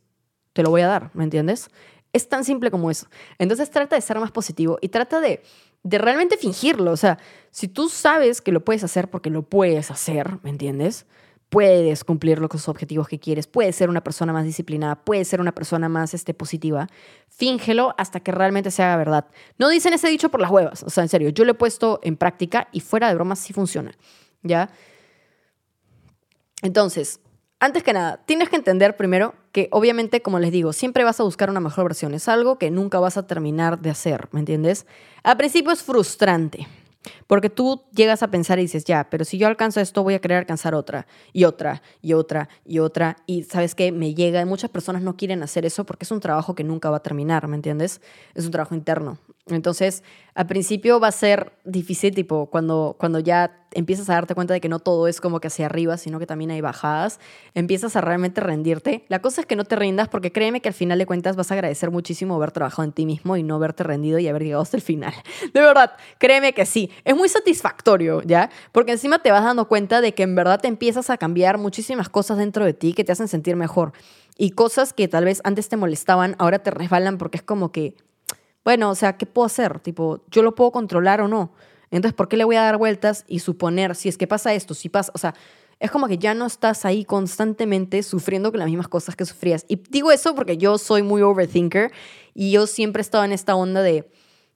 te 0.53 0.63
lo 0.63 0.71
voy 0.71 0.81
a 0.81 0.89
dar, 0.89 1.11
¿me 1.15 1.25
entiendes? 1.25 1.71
Es 2.13 2.29
tan 2.29 2.45
simple 2.45 2.71
como 2.71 2.91
eso. 2.91 3.07
Entonces 3.39 3.71
trata 3.71 3.97
de 3.97 4.03
ser 4.03 4.19
más 4.19 4.33
positivo 4.33 4.79
y 4.81 4.89
trata 4.89 5.21
de, 5.21 5.43
de 5.83 5.99
realmente 5.99 6.37
fingirlo. 6.37 6.93
O 6.93 6.97
sea, 6.97 7.19
si 7.51 7.69
tú 7.69 7.89
sabes 7.89 8.41
que 8.41 8.53
lo 8.53 8.65
puedes 8.65 8.85
hacer 8.85 9.09
porque 9.09 9.31
lo 9.31 9.43
puedes 9.43 9.91
hacer, 9.91 10.39
¿me 10.43 10.51
entiendes? 10.51 11.07
puedes 11.51 12.05
cumplir 12.05 12.39
los 12.39 12.69
objetivos 12.69 13.09
que 13.09 13.19
quieres, 13.19 13.47
puedes 13.47 13.75
ser 13.75 13.91
una 13.91 14.03
persona 14.03 14.33
más 14.33 14.45
disciplinada, 14.45 14.95
puedes 14.95 15.29
ser 15.29 15.41
una 15.41 15.53
persona 15.53 15.89
más 15.89 16.15
este, 16.15 16.33
positiva, 16.33 16.87
fíngelo 17.29 17.93
hasta 17.99 18.21
que 18.21 18.33
realmente 18.33 18.71
se 18.71 18.83
haga 18.83 18.97
verdad. 18.97 19.27
No 19.59 19.69
dicen 19.69 19.93
ese 19.93 20.09
dicho 20.09 20.31
por 20.31 20.41
las 20.41 20.51
huevas, 20.51 20.85
o 20.85 20.91
sea, 20.91 21.03
en 21.03 21.09
serio, 21.09 21.29
yo 21.29 21.45
lo 21.45 21.51
he 21.51 21.55
puesto 21.55 22.01
en 22.03 22.17
práctica 22.17 22.69
y 22.73 22.81
fuera 22.81 23.09
de 23.09 23.17
bromas 23.17 23.41
sí 23.41 23.53
funciona, 23.53 23.93
¿ya? 24.43 24.71
Entonces, 26.63 27.21
antes 27.59 27.83
que 27.83 27.93
nada, 27.93 28.23
tienes 28.25 28.49
que 28.49 28.57
entender 28.57 28.97
primero 28.97 29.35
que 29.53 29.69
obviamente, 29.73 30.23
como 30.23 30.39
les 30.39 30.53
digo, 30.53 30.73
siempre 30.73 31.05
vas 31.05 31.21
a 31.21 31.25
buscar 31.25 31.51
una 31.51 31.61
mejor 31.61 31.85
versión, 31.85 32.15
es 32.15 32.29
algo 32.29 32.59
que 32.59 32.71
nunca 32.71 33.01
vas 33.01 33.17
a 33.17 33.27
terminar 33.27 33.81
de 33.81 33.91
hacer, 33.91 34.29
¿me 34.33 34.41
entiendes? 34.41 34.87
Al 35.23 35.37
principio 35.37 35.73
es 35.73 35.83
frustrante, 35.83 36.67
porque 37.27 37.51
tú 37.51 37.83
llegas 37.95 38.23
a 38.23 38.31
pensar 38.31 38.59
y 38.59 38.63
dices, 38.63 38.85
ya, 38.85 39.09
pero 39.11 39.25
si 39.25 39.39
yo 39.39 39.47
alcanzo 39.47 39.81
esto, 39.81 40.03
voy 40.03 40.15
a 40.15 40.19
querer 40.21 40.39
alcanzar 40.39 40.75
otra, 40.75 41.07
y 41.33 41.45
otra, 41.45 41.83
y 42.03 42.13
otra, 42.13 42.49
y 42.65 42.79
otra. 42.79 43.17
Y 43.27 43.45
sabes 43.45 43.75
que 43.75 43.91
me 43.93 44.15
llega, 44.15 44.41
y 44.41 44.45
muchas 44.45 44.71
personas 44.71 45.03
no 45.03 45.17
quieren 45.17 45.43
hacer 45.43 45.65
eso 45.65 45.85
porque 45.85 46.05
es 46.05 46.11
un 46.11 46.21
trabajo 46.21 46.55
que 46.55 46.65
nunca 46.65 46.91
va 46.91 46.99
a 46.99 47.03
terminar, 47.03 47.49
¿me 47.49 47.57
entiendes? 47.57 48.01
Es 48.35 48.45
un 48.45 48.51
trabajo 48.51 48.75
interno. 48.75 49.19
Entonces, 49.47 50.03
al 50.35 50.47
principio 50.47 51.01
va 51.01 51.09
a 51.09 51.13
ser 51.13 51.53
difícil, 51.65 52.15
tipo, 52.15 52.47
cuando, 52.47 52.97
cuando 52.99 53.19
ya 53.19 53.67
empiezas 53.73 54.09
a 54.11 54.15
darte 54.15 54.35
cuenta 54.35 54.55
de 54.55 54.61
que 54.61 54.69
no 54.69 54.79
todo 54.79 55.07
es 55.09 55.21
como 55.21 55.41
que 55.41 55.49
hacia 55.49 55.67
arriba, 55.67 55.97
sino 55.97 56.19
que 56.19 56.27
también 56.27 56.51
hay 56.51 56.61
bajadas, 56.61 57.21
empiezas 57.55 57.97
a 57.97 58.01
realmente 58.01 58.41
rendirte. 58.41 59.05
La 59.09 59.21
cosa 59.21 59.41
es 59.41 59.47
que 59.47 59.57
no 59.57 59.65
te 59.65 59.77
rindas 59.77 60.09
porque 60.09 60.33
créeme 60.33 60.61
que 60.61 60.69
al 60.69 60.75
final 60.75 60.99
de 60.99 61.07
cuentas 61.07 61.37
vas 61.37 61.51
a 61.51 61.55
agradecer 61.55 61.91
muchísimo 61.91 62.35
haber 62.35 62.53
trabajado 62.53 62.85
en 62.85 62.93
ti 62.93 63.07
mismo 63.07 63.37
y 63.37 63.43
no 63.43 63.57
haberte 63.57 63.83
rendido 63.83 64.19
y 64.19 64.29
haber 64.29 64.43
llegado 64.43 64.63
hasta 64.63 64.77
el 64.77 64.83
final. 64.83 65.13
De 65.55 65.61
verdad, 65.61 65.93
créeme 66.19 66.53
que 66.53 66.67
sí. 66.67 66.91
Es 67.05 67.17
muy 67.17 67.29
satisfactorio, 67.29 68.23
¿ya? 68.23 68.51
Porque 68.73 68.93
encima 68.93 69.21
te 69.21 69.31
vas 69.31 69.45
dando 69.45 69.69
cuenta 69.69 70.01
de 70.01 70.15
que 70.15 70.23
en 70.23 70.35
verdad 70.35 70.61
te 70.61 70.69
empiezas 70.69 71.11
a 71.11 71.17
cambiar 71.17 71.59
muchísimas 71.59 72.09
cosas 72.09 72.39
dentro 72.39 72.65
de 72.65 72.75
ti 72.75 72.93
que 72.93 73.05
te 73.05 73.13
hacen 73.13 73.29
sentir 73.29 73.57
mejor. 73.57 73.93
Y 74.37 74.53
cosas 74.53 74.93
que 74.93 75.07
tal 75.07 75.25
vez 75.25 75.41
antes 75.45 75.69
te 75.69 75.77
molestaban, 75.77 76.35
ahora 76.39 76.61
te 76.61 76.71
resbalan 76.71 77.19
porque 77.19 77.39
es 77.39 77.43
como 77.43 77.73
que 77.73 77.95
bueno, 78.65 78.91
o 78.91 78.95
sea, 78.95 79.17
¿qué 79.17 79.27
puedo 79.27 79.47
hacer? 79.47 79.81
Tipo, 79.81 80.25
¿yo 80.31 80.43
lo 80.43 80.55
puedo 80.55 80.73
controlar 80.73 81.21
o 81.21 81.29
no? 81.29 81.53
Entonces, 81.91 82.15
¿por 82.15 82.29
qué 82.29 82.37
le 82.37 82.45
voy 82.45 82.57
a 82.57 82.63
dar 82.63 82.77
vueltas 82.77 83.25
y 83.27 83.41
suponer 83.41 83.97
si 83.97 84.09
es 84.09 84.17
que 84.17 84.27
pasa 84.27 84.55
esto, 84.55 84.75
si 84.75 84.89
pasa, 84.89 85.11
o 85.15 85.19
sea, 85.19 85.35
es 85.81 85.91
como 85.91 86.09
que 86.09 86.19
ya 86.19 86.35
no 86.35 86.47
estás 86.47 86.85
ahí 86.85 87.05
constantemente 87.05 88.03
sufriendo 88.03 88.51
con 88.51 88.61
las 88.61 88.69
mismas 88.69 88.89
cosas 88.89 89.17
que 89.17 89.25
sufrías. 89.25 89.65
Y 89.67 89.77
digo 89.89 90.13
eso 90.13 90.35
porque 90.35 90.59
yo 90.59 90.77
soy 90.77 91.03
muy 91.03 91.23
overthinker 91.23 91.91
y 92.35 92.51
yo 92.53 92.67
siempre 92.67 93.01
he 93.01 93.03
estado 93.03 93.25
en 93.25 93.33
esta 93.33 93.57
onda 93.57 93.81
de 93.83 94.11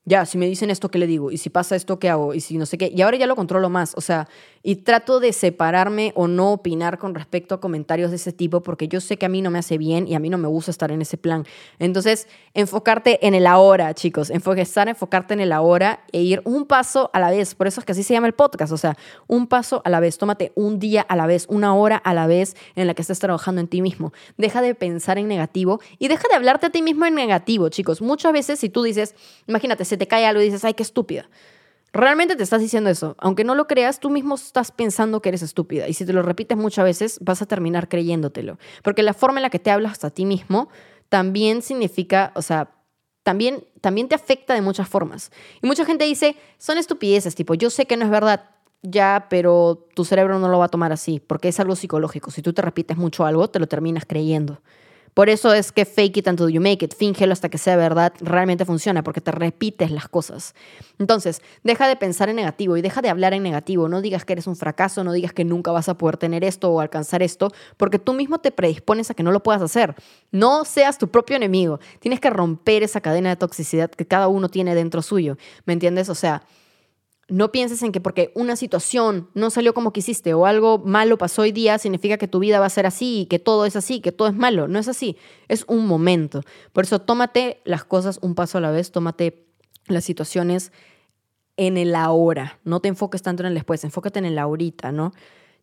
ya, 0.07 0.27
si 0.27 0.37
me 0.37 0.47
dicen 0.47 0.69
esto, 0.69 0.91
¿qué 0.91 0.99
le 0.99 1.07
digo? 1.07 1.31
Y 1.31 1.39
si 1.39 1.49
pasa 1.49 1.77
esto, 1.77 1.99
¿qué 1.99 2.11
hago? 2.11 2.35
Y 2.35 2.41
si 2.41 2.59
no 2.59 2.67
sé 2.67 2.77
qué. 2.77 2.93
Y 2.95 3.01
ahora 3.01 3.17
ya 3.17 3.27
lo 3.27 3.37
controlo 3.37 3.71
más. 3.71 3.95
O 3.97 4.03
sea, 4.03 4.29
y 4.63 4.77
trato 4.77 5.19
de 5.19 5.33
separarme 5.33 6.13
o 6.15 6.29
no 6.29 6.53
opinar 6.53 6.99
con 6.99 7.15
respecto 7.15 7.55
a 7.55 7.61
comentarios 7.61 8.11
de 8.11 8.17
ese 8.17 8.33
tipo 8.33 8.63
porque 8.63 8.87
yo 8.87 9.01
sé 9.01 9.17
que 9.17 9.25
a 9.25 9.29
mí 9.31 9.41
no 9.41 9.51
me 9.51 9.59
hace 9.59 9.79
bien 9.79 10.07
y 10.07 10.15
a 10.15 10.19
mí 10.19 10.29
no 10.29 10.37
me 10.37 10.49
gusta 10.49 10.71
estar 10.71 10.93
en 10.93 11.01
ese 11.01 11.17
plan. 11.17 11.47
Entonces, 11.79 12.29
enfocarte 12.53 13.27
en 13.27 13.35
el 13.35 13.47
ahora, 13.47 13.95
chicos. 13.95 14.31
Estar, 14.31 14.89
enfocarte 14.89 15.33
en 15.33 15.41
el 15.41 15.53
ahora 15.53 16.05
e 16.13 16.21
ir 16.21 16.43
un 16.45 16.67
paso 16.67 17.09
a 17.15 17.21
la 17.21 17.31
vez. 17.31 17.55
Por 17.55 17.67
eso 17.67 17.81
es 17.81 17.87
que 17.87 17.93
así 17.93 18.03
se 18.03 18.13
llama 18.13 18.27
el 18.27 18.35
podcast. 18.35 18.73
O 18.73 18.77
sea, 18.77 18.99
un 19.27 19.47
paso 19.47 19.81
a 19.87 19.91
la 19.91 20.01
vez. 20.01 20.19
Tómate 20.19 20.53
un 20.55 20.79
día 20.79 21.01
a 21.01 21.17
la 21.17 21.27
vez, 21.27 21.47
una 21.49 21.75
hora 21.75 21.97
a 21.97 22.13
la 22.13 22.27
vez 22.27 22.57
en 22.77 22.87
la 22.87 22.95
que 22.95 23.01
estés 23.01 23.21
trabajando 23.21 23.63
en 23.63 23.69
ti 23.69 23.81
mismo. 23.81 24.13
Deja 24.37 24.61
de 24.61 24.75
pensar 24.75 25.17
en 25.17 25.29
negativo 25.29 25.81
y 25.99 26.09
deja 26.09 26.29
de 26.29 26.35
hablarte 26.35 26.67
a 26.67 26.71
ti 26.71 26.83
mismo 26.83 27.07
en 27.07 27.15
negativo, 27.15 27.71
chicos. 27.71 28.03
Muchas 28.03 28.35
veces 28.35 28.59
si 28.59 28.69
tú 28.69 28.83
dices, 28.83 29.15
imagínate, 29.47 29.85
te 29.97 30.07
cae 30.07 30.27
algo 30.27 30.41
y 30.43 30.47
dices, 30.47 30.65
ay, 30.65 30.75
qué 30.75 30.83
estúpida. 30.83 31.29
Realmente 31.93 32.35
te 32.35 32.43
estás 32.43 32.61
diciendo 32.61 32.91
eso. 32.91 33.15
Aunque 33.19 33.45
no 33.45 33.55
lo 33.55 33.67
creas, 33.67 34.01
tú 34.01 34.11
mismo 34.11 34.35
estás 34.35 34.73
pensando 34.73 35.23
que 35.23 35.29
eres 35.29 35.43
estúpida. 35.43 35.87
Y 35.87 35.95
si 35.95 36.05
te 36.05 36.12
lo 36.12 36.23
repites 36.23 36.59
muchas 36.59 36.85
veces, 36.85 37.18
vas 37.21 37.40
a 37.40 37.47
terminar 37.47 37.88
creyéndotelo. 37.88 38.59
Porque 38.83 39.05
la 39.05 39.14
forma 39.14 39.38
en 39.38 39.42
la 39.42 39.51
que 39.51 39.61
te 39.61 39.71
hablas 39.71 40.03
a 40.05 40.11
ti 40.11 40.27
mismo 40.27 40.68
también 41.09 41.62
significa, 41.62 42.33
o 42.35 42.42
sea, 42.42 42.73
también, 43.23 43.64
también 43.81 44.09
te 44.09 44.16
afecta 44.16 44.55
de 44.55 44.61
muchas 44.61 44.88
formas. 44.88 45.31
Y 45.62 45.66
mucha 45.68 45.85
gente 45.85 46.05
dice, 46.05 46.37
son 46.59 46.79
estupideces, 46.79 47.37
tipo, 47.37 47.55
yo 47.55 47.71
sé 47.71 47.87
que 47.87 47.97
no 47.97 48.05
es 48.05 48.11
verdad, 48.11 48.51
ya, 48.83 49.27
pero 49.31 49.87
tu 49.95 50.05
cerebro 50.05 50.38
no 50.38 50.49
lo 50.49 50.59
va 50.59 50.66
a 50.66 50.68
tomar 50.68 50.92
así, 50.92 51.21
porque 51.21 51.49
es 51.49 51.59
algo 51.61 51.77
psicológico. 51.77 52.31
Si 52.31 52.42
tú 52.42 52.53
te 52.53 52.61
repites 52.61 52.97
mucho 52.97 53.25
algo, 53.25 53.49
te 53.49 53.59
lo 53.59 53.66
terminas 53.68 54.05
creyendo. 54.05 54.61
Por 55.14 55.29
eso 55.29 55.55
es 55.55 55.70
que 55.70 55.85
fake 55.85 56.18
it 56.18 56.29
until 56.29 56.48
you 56.48 56.61
make 56.61 56.85
it, 56.85 56.92
fíngelo 56.94 57.33
hasta 57.33 57.48
que 57.48 57.57
sea 57.57 57.77
verdad, 57.77 58.12
realmente 58.20 58.64
funciona, 58.64 59.05
porque 59.05 59.20
te 59.20 59.31
repites 59.31 59.92
las 59.92 60.09
cosas. 60.09 60.55
Entonces, 60.98 61.40
deja 61.62 61.87
de 61.87 61.94
pensar 61.94 62.29
en 62.29 62.37
negativo 62.37 62.77
y 62.77 62.83
deja 62.83 63.00
de 63.00 63.09
hablar 63.09 63.33
en 63.33 63.44
negativo. 63.44 63.88
No 63.88 64.00
digas 64.00 64.24
que 64.24 64.33
eres 64.33 64.48
un 64.48 64.57
fracaso, 64.57 65.05
no 65.05 65.12
digas 65.12 65.33
que 65.33 65.44
nunca 65.44 65.70
vas 65.70 65.88
a 65.88 65.96
poder 65.96 66.16
tener 66.16 66.42
esto 66.42 66.70
o 66.70 66.81
alcanzar 66.81 67.22
esto, 67.22 67.53
porque 67.77 68.00
tú 68.00 68.12
mismo 68.12 68.38
te 68.38 68.50
predispones 68.50 69.11
a 69.11 69.14
que 69.14 69.22
no 69.22 69.31
lo 69.31 69.42
puedas 69.42 69.62
hacer. 69.62 69.94
No 70.33 70.64
seas 70.64 70.98
tu 70.98 71.09
propio 71.09 71.37
enemigo. 71.37 71.79
Tienes 72.00 72.18
que 72.18 72.31
romper 72.31 72.83
esa 72.83 73.00
cadena 73.00 73.31
de 73.31 73.37
toxicidad 73.37 73.90
que 73.90 74.07
cada 74.07 74.27
uno 74.27 74.48
tiene 74.48 74.74
dentro 74.74 75.00
suyo. 75.00 75.38
¿Me 75.64 75.74
entiendes? 75.74 76.09
O 76.09 76.16
sea, 76.16 76.42
no 77.29 77.53
pienses 77.53 77.83
en 77.83 77.93
que 77.93 78.01
porque 78.01 78.33
una 78.35 78.57
situación 78.57 79.31
no 79.35 79.51
salió 79.51 79.73
como 79.73 79.93
quisiste 79.93 80.35
o 80.35 80.47
algo 80.47 80.79
malo 80.79 81.17
pasó 81.17 81.43
hoy 81.43 81.53
día 81.53 81.79
significa 81.79 82.19
que 82.19 82.29
tu 82.29 82.39
vida 82.39 82.61
va 82.61 82.67
a 82.67 82.71
ser 82.71 82.87
así 82.87 83.21
y 83.21 83.27
que 83.27 83.39
todo 83.39 83.65
es 83.65 83.77
así, 83.77 84.01
que 84.01 84.13
todo 84.13 84.29
es 84.29 84.35
malo. 84.35 84.69
No 84.69 84.79
es 84.79 84.89
así, 84.89 85.17
es 85.49 85.65
un 85.69 85.87
momento. 85.87 86.43
Por 86.73 86.85
eso 86.85 87.01
tómate 87.01 87.61
las 87.65 87.85
cosas 87.85 88.19
un 88.21 88.35
paso 88.35 88.59
a 88.59 88.61
la 88.61 88.71
vez, 88.71 88.93
tómate 88.93 89.47
las 89.87 90.05
situaciones 90.05 90.73
en 91.57 91.77
el 91.77 91.95
ahora. 91.95 92.59
No 92.65 92.81
te 92.81 92.89
enfoques 92.89 93.23
tanto 93.23 93.43
en 93.43 93.49
el 93.49 93.55
después, 93.55 93.85
enfócate 93.85 94.19
en 94.19 94.27
el 94.27 94.39
ahorita, 94.39 94.93
¿no? 94.93 95.13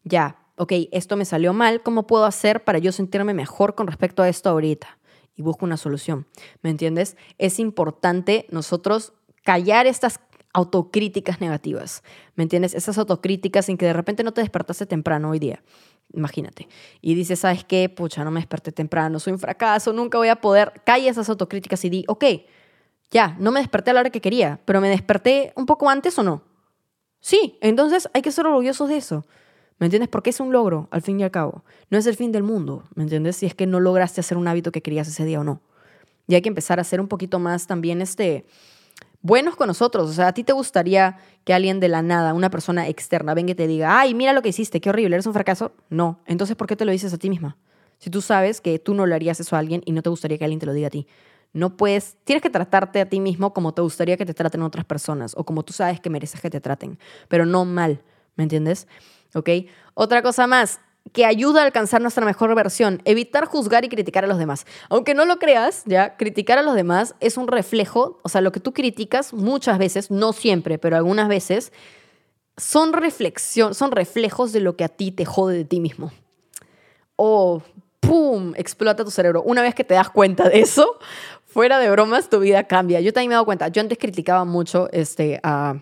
Ya, 0.03 0.37
ok, 0.55 0.73
esto 0.91 1.15
me 1.17 1.25
salió 1.25 1.53
mal, 1.53 1.83
¿cómo 1.83 2.07
puedo 2.07 2.25
hacer 2.25 2.63
para 2.63 2.79
yo 2.79 2.91
sentirme 2.91 3.33
mejor 3.33 3.75
con 3.75 3.87
respecto 3.87 4.23
a 4.23 4.29
esto 4.29 4.49
ahorita? 4.49 4.97
Y 5.35 5.43
busco 5.43 5.65
una 5.65 5.77
solución, 5.77 6.27
¿me 6.61 6.69
entiendes? 6.69 7.17
Es 7.37 7.59
importante 7.59 8.47
nosotros 8.49 9.13
callar 9.43 9.87
estas 9.87 10.19
autocríticas 10.53 11.41
negativas, 11.41 12.03
¿me 12.35 12.43
entiendes? 12.43 12.73
Esas 12.73 12.97
autocríticas 12.97 13.69
en 13.69 13.77
que 13.77 13.85
de 13.85 13.93
repente 13.93 14.23
no 14.23 14.33
te 14.33 14.41
despertaste 14.41 14.85
temprano 14.85 15.29
hoy 15.29 15.39
día, 15.39 15.63
imagínate, 16.13 16.67
y 17.01 17.15
dices, 17.15 17.39
¿sabes 17.39 17.63
qué? 17.63 17.89
Pucha, 17.89 18.23
no 18.23 18.31
me 18.31 18.39
desperté 18.39 18.71
temprano, 18.71 19.19
soy 19.19 19.33
un 19.33 19.39
fracaso, 19.39 19.93
nunca 19.93 20.17
voy 20.17 20.29
a 20.29 20.41
poder, 20.41 20.81
calla 20.85 21.09
esas 21.09 21.29
autocríticas 21.29 21.83
y 21.85 21.89
di, 21.89 22.05
ok, 22.07 22.25
ya, 23.11 23.35
no 23.39 23.51
me 23.51 23.59
desperté 23.59 23.91
a 23.91 23.93
la 23.93 23.99
hora 24.01 24.09
que 24.09 24.21
quería, 24.21 24.61
pero 24.65 24.81
me 24.81 24.89
desperté 24.89 25.51
un 25.55 25.65
poco 25.65 25.89
antes 25.89 26.17
o 26.17 26.23
no. 26.23 26.43
Sí, 27.19 27.57
entonces 27.61 28.09
hay 28.13 28.21
que 28.21 28.31
ser 28.31 28.47
orgullosos 28.47 28.89
de 28.89 28.97
eso. 28.97 29.25
¿Me 29.77 29.87
entiendes? 29.87 30.09
Porque 30.09 30.29
es 30.29 30.39
un 30.39 30.51
logro, 30.51 30.87
al 30.91 31.01
fin 31.01 31.19
y 31.19 31.23
al 31.23 31.31
cabo. 31.31 31.63
No 31.89 31.97
es 31.97 32.05
el 32.05 32.15
fin 32.15 32.31
del 32.31 32.43
mundo, 32.43 32.83
¿me 32.93 33.03
entiendes? 33.03 33.35
Si 33.35 33.47
es 33.47 33.55
que 33.55 33.65
no 33.65 33.79
lograste 33.79 34.21
hacer 34.21 34.37
un 34.37 34.47
hábito 34.47 34.71
que 34.71 34.81
querías 34.81 35.07
ese 35.07 35.25
día 35.25 35.39
o 35.39 35.43
no. 35.43 35.59
Y 36.27 36.35
hay 36.35 36.41
que 36.41 36.49
empezar 36.49 36.77
a 36.77 36.83
hacer 36.83 37.01
un 37.01 37.07
poquito 37.07 37.39
más 37.39 37.67
también 37.67 38.01
este, 38.01 38.45
buenos 39.21 39.55
con 39.55 39.67
nosotros. 39.67 40.09
O 40.09 40.13
sea, 40.13 40.27
a 40.29 40.33
ti 40.33 40.43
te 40.43 40.53
gustaría 40.53 41.17
que 41.43 41.53
alguien 41.53 41.79
de 41.79 41.87
la 41.87 42.01
nada, 42.01 42.33
una 42.33 42.49
persona 42.49 42.87
externa, 42.87 43.33
venga 43.33 43.51
y 43.51 43.55
te 43.55 43.67
diga, 43.67 43.99
ay, 43.99 44.13
mira 44.13 44.33
lo 44.33 44.41
que 44.41 44.49
hiciste, 44.49 44.81
qué 44.81 44.89
horrible, 44.89 45.15
eres 45.15 45.25
un 45.25 45.33
fracaso. 45.33 45.73
No. 45.89 46.19
Entonces, 46.25 46.55
¿por 46.55 46.67
qué 46.67 46.75
te 46.75 46.85
lo 46.85 46.91
dices 46.91 47.13
a 47.13 47.17
ti 47.17 47.29
misma? 47.29 47.57
Si 47.97 48.09
tú 48.09 48.21
sabes 48.21 48.61
que 48.61 48.79
tú 48.79 48.93
no 48.93 49.05
le 49.05 49.15
harías 49.15 49.39
eso 49.39 49.55
a 49.55 49.59
alguien 49.59 49.81
y 49.85 49.91
no 49.91 50.01
te 50.01 50.09
gustaría 50.09 50.37
que 50.37 50.43
alguien 50.43 50.59
te 50.59 50.65
lo 50.65 50.73
diga 50.73 50.87
a 50.87 50.91
ti. 50.91 51.07
No 51.53 51.75
puedes, 51.75 52.17
tienes 52.23 52.41
que 52.41 52.49
tratarte 52.49 53.01
a 53.01 53.09
ti 53.09 53.19
mismo 53.19 53.53
como 53.53 53.73
te 53.73 53.81
gustaría 53.81 54.15
que 54.17 54.25
te 54.25 54.33
traten 54.33 54.61
otras 54.61 54.85
personas 54.85 55.33
o 55.35 55.43
como 55.43 55.63
tú 55.63 55.73
sabes 55.73 55.99
que 55.99 56.09
mereces 56.09 56.39
que 56.39 56.49
te 56.49 56.61
traten, 56.61 56.97
pero 57.27 57.45
no 57.45 57.65
mal, 57.65 58.01
¿me 58.37 58.43
entiendes? 58.43 58.87
¿Ok? 59.35 59.49
Otra 59.93 60.21
cosa 60.21 60.47
más, 60.47 60.79
que 61.13 61.25
ayuda 61.25 61.61
a 61.61 61.65
alcanzar 61.65 62.01
nuestra 62.01 62.25
mejor 62.25 62.55
versión, 62.55 63.01
evitar 63.05 63.45
juzgar 63.45 63.83
y 63.83 63.89
criticar 63.89 64.23
a 64.23 64.27
los 64.27 64.37
demás. 64.37 64.65
Aunque 64.89 65.13
no 65.13 65.25
lo 65.25 65.39
creas, 65.39 65.83
ya, 65.85 66.15
criticar 66.15 66.57
a 66.57 66.61
los 66.61 66.75
demás 66.75 67.15
es 67.19 67.37
un 67.37 67.47
reflejo, 67.47 68.19
o 68.23 68.29
sea, 68.29 68.41
lo 68.41 68.51
que 68.51 68.59
tú 68.59 68.73
criticas 68.73 69.33
muchas 69.33 69.77
veces, 69.77 70.09
no 70.09 70.31
siempre, 70.31 70.77
pero 70.77 70.95
algunas 70.95 71.27
veces, 71.27 71.73
son 72.57 72.93
reflexión, 72.93 73.73
son 73.73 73.91
reflejos 73.91 74.53
de 74.53 74.61
lo 74.61 74.75
que 74.75 74.83
a 74.83 74.89
ti 74.89 75.11
te 75.11 75.25
jode 75.25 75.57
de 75.57 75.65
ti 75.65 75.79
mismo. 75.79 76.11
O, 77.15 77.61
¡pum!, 77.99 78.53
explota 78.55 79.03
tu 79.03 79.11
cerebro. 79.11 79.41
Una 79.43 79.61
vez 79.61 79.75
que 79.75 79.83
te 79.83 79.93
das 79.93 80.09
cuenta 80.09 80.47
de 80.47 80.59
eso, 80.59 80.97
fuera 81.45 81.79
de 81.79 81.89
bromas, 81.89 82.29
tu 82.29 82.39
vida 82.39 82.63
cambia. 82.65 83.01
Yo 83.01 83.11
también 83.11 83.29
me 83.29 83.33
he 83.33 83.35
dado 83.35 83.45
cuenta, 83.45 83.67
yo 83.67 83.81
antes 83.81 83.97
criticaba 83.97 84.45
mucho 84.45 84.89
este, 84.91 85.39
a 85.43 85.81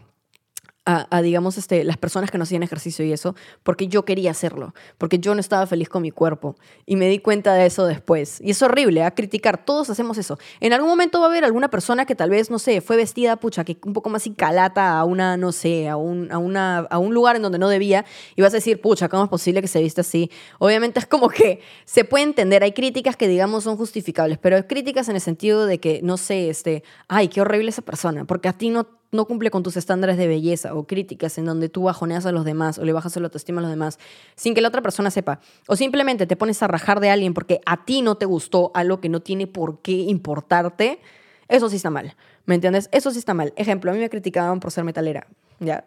a, 1.09 1.21
digamos, 1.21 1.57
este, 1.57 1.83
las 1.83 1.97
personas 1.97 2.31
que 2.31 2.37
no 2.37 2.43
hacían 2.43 2.63
ejercicio 2.63 3.05
y 3.05 3.13
eso, 3.13 3.35
porque 3.63 3.87
yo 3.87 4.05
quería 4.05 4.31
hacerlo, 4.31 4.73
porque 4.97 5.19
yo 5.19 5.33
no 5.35 5.39
estaba 5.39 5.67
feliz 5.67 5.89
con 5.89 6.01
mi 6.01 6.11
cuerpo. 6.11 6.55
Y 6.85 6.95
me 6.95 7.07
di 7.07 7.19
cuenta 7.19 7.53
de 7.53 7.65
eso 7.65 7.85
después. 7.85 8.39
Y 8.41 8.51
es 8.51 8.61
horrible, 8.61 9.03
a 9.03 9.07
¿ah? 9.07 9.11
criticar, 9.11 9.63
todos 9.65 9.89
hacemos 9.89 10.17
eso. 10.17 10.39
En 10.59 10.73
algún 10.73 10.89
momento 10.89 11.19
va 11.19 11.27
a 11.27 11.29
haber 11.29 11.45
alguna 11.45 11.69
persona 11.69 12.05
que 12.05 12.15
tal 12.15 12.29
vez, 12.29 12.49
no 12.49 12.59
sé, 12.59 12.81
fue 12.81 12.97
vestida, 12.97 13.35
pucha, 13.35 13.63
que 13.63 13.77
un 13.85 13.93
poco 13.93 14.09
más 14.09 14.29
calata 14.35 14.97
a 14.97 15.05
una, 15.05 15.37
no 15.37 15.51
sé, 15.51 15.87
a 15.87 15.95
un, 15.95 16.31
a, 16.31 16.37
una, 16.37 16.79
a 16.79 16.97
un 16.97 17.13
lugar 17.13 17.35
en 17.35 17.41
donde 17.41 17.59
no 17.59 17.69
debía, 17.69 18.05
y 18.35 18.41
vas 18.41 18.53
a 18.53 18.57
decir, 18.57 18.81
pucha, 18.81 19.09
¿cómo 19.09 19.23
es 19.23 19.29
posible 19.29 19.61
que 19.61 19.67
se 19.67 19.81
viste 19.81 20.01
así? 20.01 20.29
Obviamente 20.59 20.99
es 20.99 21.05
como 21.05 21.29
que 21.29 21.61
se 21.85 22.03
puede 22.03 22.23
entender, 22.25 22.63
hay 22.63 22.73
críticas 22.73 23.15
que, 23.15 23.27
digamos, 23.27 23.63
son 23.63 23.77
justificables, 23.77 24.37
pero 24.37 24.55
hay 24.55 24.63
críticas 24.63 25.09
en 25.09 25.15
el 25.15 25.21
sentido 25.21 25.65
de 25.65 25.79
que, 25.79 26.01
no 26.03 26.17
sé, 26.17 26.49
este, 26.49 26.83
ay, 27.07 27.27
qué 27.27 27.41
horrible 27.41 27.69
esa 27.69 27.81
persona, 27.81 28.25
porque 28.25 28.49
a 28.49 28.53
ti 28.53 28.69
no 28.69 28.98
no 29.11 29.25
cumple 29.25 29.51
con 29.51 29.63
tus 29.63 29.77
estándares 29.77 30.17
de 30.17 30.27
belleza 30.27 30.73
o 30.73 30.85
críticas 30.85 31.37
en 31.37 31.45
donde 31.45 31.69
tú 31.69 31.83
bajoneas 31.83 32.25
a 32.25 32.31
los 32.31 32.45
demás 32.45 32.77
o 32.77 32.85
le 32.85 32.93
bajas 32.93 33.15
la 33.15 33.25
autoestima 33.25 33.59
a 33.59 33.63
los 33.63 33.71
demás 33.71 33.99
sin 34.35 34.53
que 34.53 34.61
la 34.61 34.67
otra 34.67 34.81
persona 34.81 35.11
sepa. 35.11 35.39
O 35.67 35.75
simplemente 35.75 36.27
te 36.27 36.35
pones 36.35 36.61
a 36.63 36.67
rajar 36.67 36.99
de 36.99 37.09
alguien 37.09 37.33
porque 37.33 37.61
a 37.65 37.85
ti 37.85 38.01
no 38.01 38.15
te 38.15 38.25
gustó 38.25 38.71
algo 38.73 38.99
que 39.01 39.09
no 39.09 39.21
tiene 39.21 39.47
por 39.47 39.81
qué 39.81 39.91
importarte, 39.91 40.99
eso 41.47 41.69
sí 41.69 41.77
está 41.77 41.89
mal. 41.89 42.15
¿Me 42.45 42.55
entiendes? 42.55 42.89
Eso 42.91 43.11
sí 43.11 43.19
está 43.19 43.33
mal. 43.33 43.53
Ejemplo, 43.55 43.91
a 43.91 43.93
mí 43.93 43.99
me 43.99 44.09
criticaban 44.09 44.59
por 44.59 44.71
ser 44.71 44.83
metalera. 44.83 45.27
Ya, 45.59 45.85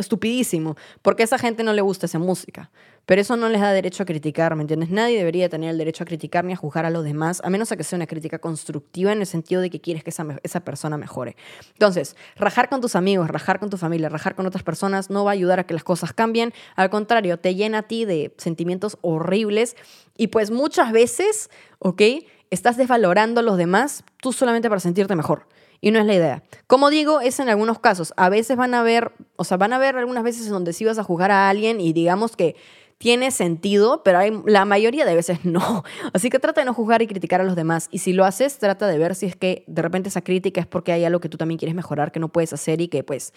estupidísimo, 0.00 0.76
porque 1.02 1.22
esa 1.22 1.38
gente 1.38 1.62
no 1.62 1.72
le 1.72 1.82
gusta 1.82 2.06
esa 2.06 2.18
música. 2.18 2.70
Pero 3.08 3.22
eso 3.22 3.36
no 3.36 3.48
les 3.48 3.62
da 3.62 3.72
derecho 3.72 4.02
a 4.02 4.06
criticar, 4.06 4.54
¿me 4.54 4.60
entiendes? 4.60 4.90
Nadie 4.90 5.16
debería 5.16 5.48
tener 5.48 5.70
el 5.70 5.78
derecho 5.78 6.04
a 6.04 6.06
criticar 6.06 6.44
ni 6.44 6.52
a 6.52 6.56
juzgar 6.56 6.84
a 6.84 6.90
los 6.90 7.04
demás, 7.04 7.40
a 7.42 7.48
menos 7.48 7.70
que 7.70 7.82
sea 7.82 7.96
una 7.96 8.06
crítica 8.06 8.38
constructiva 8.38 9.12
en 9.12 9.20
el 9.20 9.26
sentido 9.26 9.62
de 9.62 9.70
que 9.70 9.80
quieres 9.80 10.04
que 10.04 10.10
esa, 10.10 10.26
esa 10.42 10.60
persona 10.60 10.98
mejore. 10.98 11.34
Entonces, 11.72 12.16
rajar 12.36 12.68
con 12.68 12.82
tus 12.82 12.96
amigos, 12.96 13.28
rajar 13.28 13.60
con 13.60 13.70
tu 13.70 13.78
familia, 13.78 14.10
rajar 14.10 14.34
con 14.34 14.46
otras 14.46 14.62
personas 14.62 15.08
no 15.08 15.24
va 15.24 15.30
a 15.30 15.32
ayudar 15.32 15.58
a 15.58 15.64
que 15.64 15.72
las 15.72 15.84
cosas 15.84 16.12
cambien. 16.12 16.52
Al 16.76 16.90
contrario, 16.90 17.38
te 17.38 17.54
llena 17.54 17.78
a 17.78 17.82
ti 17.84 18.04
de 18.04 18.34
sentimientos 18.36 18.98
horribles 19.00 19.74
y 20.18 20.26
pues 20.26 20.50
muchas 20.50 20.92
veces, 20.92 21.48
¿ok? 21.78 22.02
Estás 22.50 22.76
desvalorando 22.76 23.40
a 23.40 23.42
los 23.42 23.56
demás 23.56 24.04
tú 24.20 24.34
solamente 24.34 24.68
para 24.68 24.80
sentirte 24.80 25.16
mejor. 25.16 25.46
Y 25.80 25.90
no 25.90 26.00
es 26.00 26.06
la 26.06 26.14
idea. 26.14 26.42
Como 26.66 26.90
digo, 26.90 27.20
es 27.20 27.38
en 27.40 27.48
algunos 27.48 27.78
casos. 27.78 28.12
A 28.16 28.28
veces 28.28 28.56
van 28.56 28.74
a 28.74 28.82
ver, 28.82 29.12
o 29.36 29.44
sea, 29.44 29.56
van 29.56 29.72
a 29.72 29.78
ver 29.78 29.96
algunas 29.96 30.24
veces 30.24 30.46
en 30.46 30.52
donde 30.52 30.72
sí 30.72 30.84
vas 30.84 30.98
a 30.98 31.04
juzgar 31.04 31.30
a 31.30 31.48
alguien 31.48 31.80
y 31.80 31.92
digamos 31.92 32.36
que 32.36 32.56
tiene 32.98 33.30
sentido, 33.30 34.02
pero 34.02 34.42
la 34.46 34.64
mayoría 34.64 35.06
de 35.06 35.14
veces 35.14 35.44
no. 35.44 35.84
Así 36.12 36.30
que 36.30 36.40
trata 36.40 36.60
de 36.60 36.64
no 36.64 36.74
juzgar 36.74 37.00
y 37.00 37.06
criticar 37.06 37.40
a 37.40 37.44
los 37.44 37.54
demás. 37.54 37.88
Y 37.92 37.98
si 37.98 38.12
lo 38.12 38.24
haces, 38.24 38.58
trata 38.58 38.88
de 38.88 38.98
ver 38.98 39.14
si 39.14 39.26
es 39.26 39.36
que 39.36 39.64
de 39.68 39.82
repente 39.82 40.08
esa 40.08 40.22
crítica 40.22 40.60
es 40.60 40.66
porque 40.66 40.92
hay 40.92 41.04
algo 41.04 41.20
que 41.20 41.28
tú 41.28 41.38
también 41.38 41.58
quieres 41.58 41.76
mejorar, 41.76 42.10
que 42.10 42.20
no 42.20 42.28
puedes 42.28 42.52
hacer 42.52 42.80
y 42.80 42.88
que 42.88 43.04
pues 43.04 43.32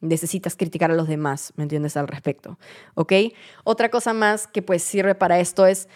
necesitas 0.00 0.56
criticar 0.56 0.90
a 0.90 0.94
los 0.94 1.08
demás, 1.08 1.54
¿me 1.56 1.62
entiendes? 1.62 1.96
Al 1.96 2.06
respecto, 2.06 2.58
¿ok? 2.94 3.12
Otra 3.64 3.90
cosa 3.90 4.12
más 4.12 4.46
que 4.46 4.60
pues 4.60 4.82
sirve 4.82 5.14
para 5.14 5.40
esto 5.40 5.66
es, 5.66 5.88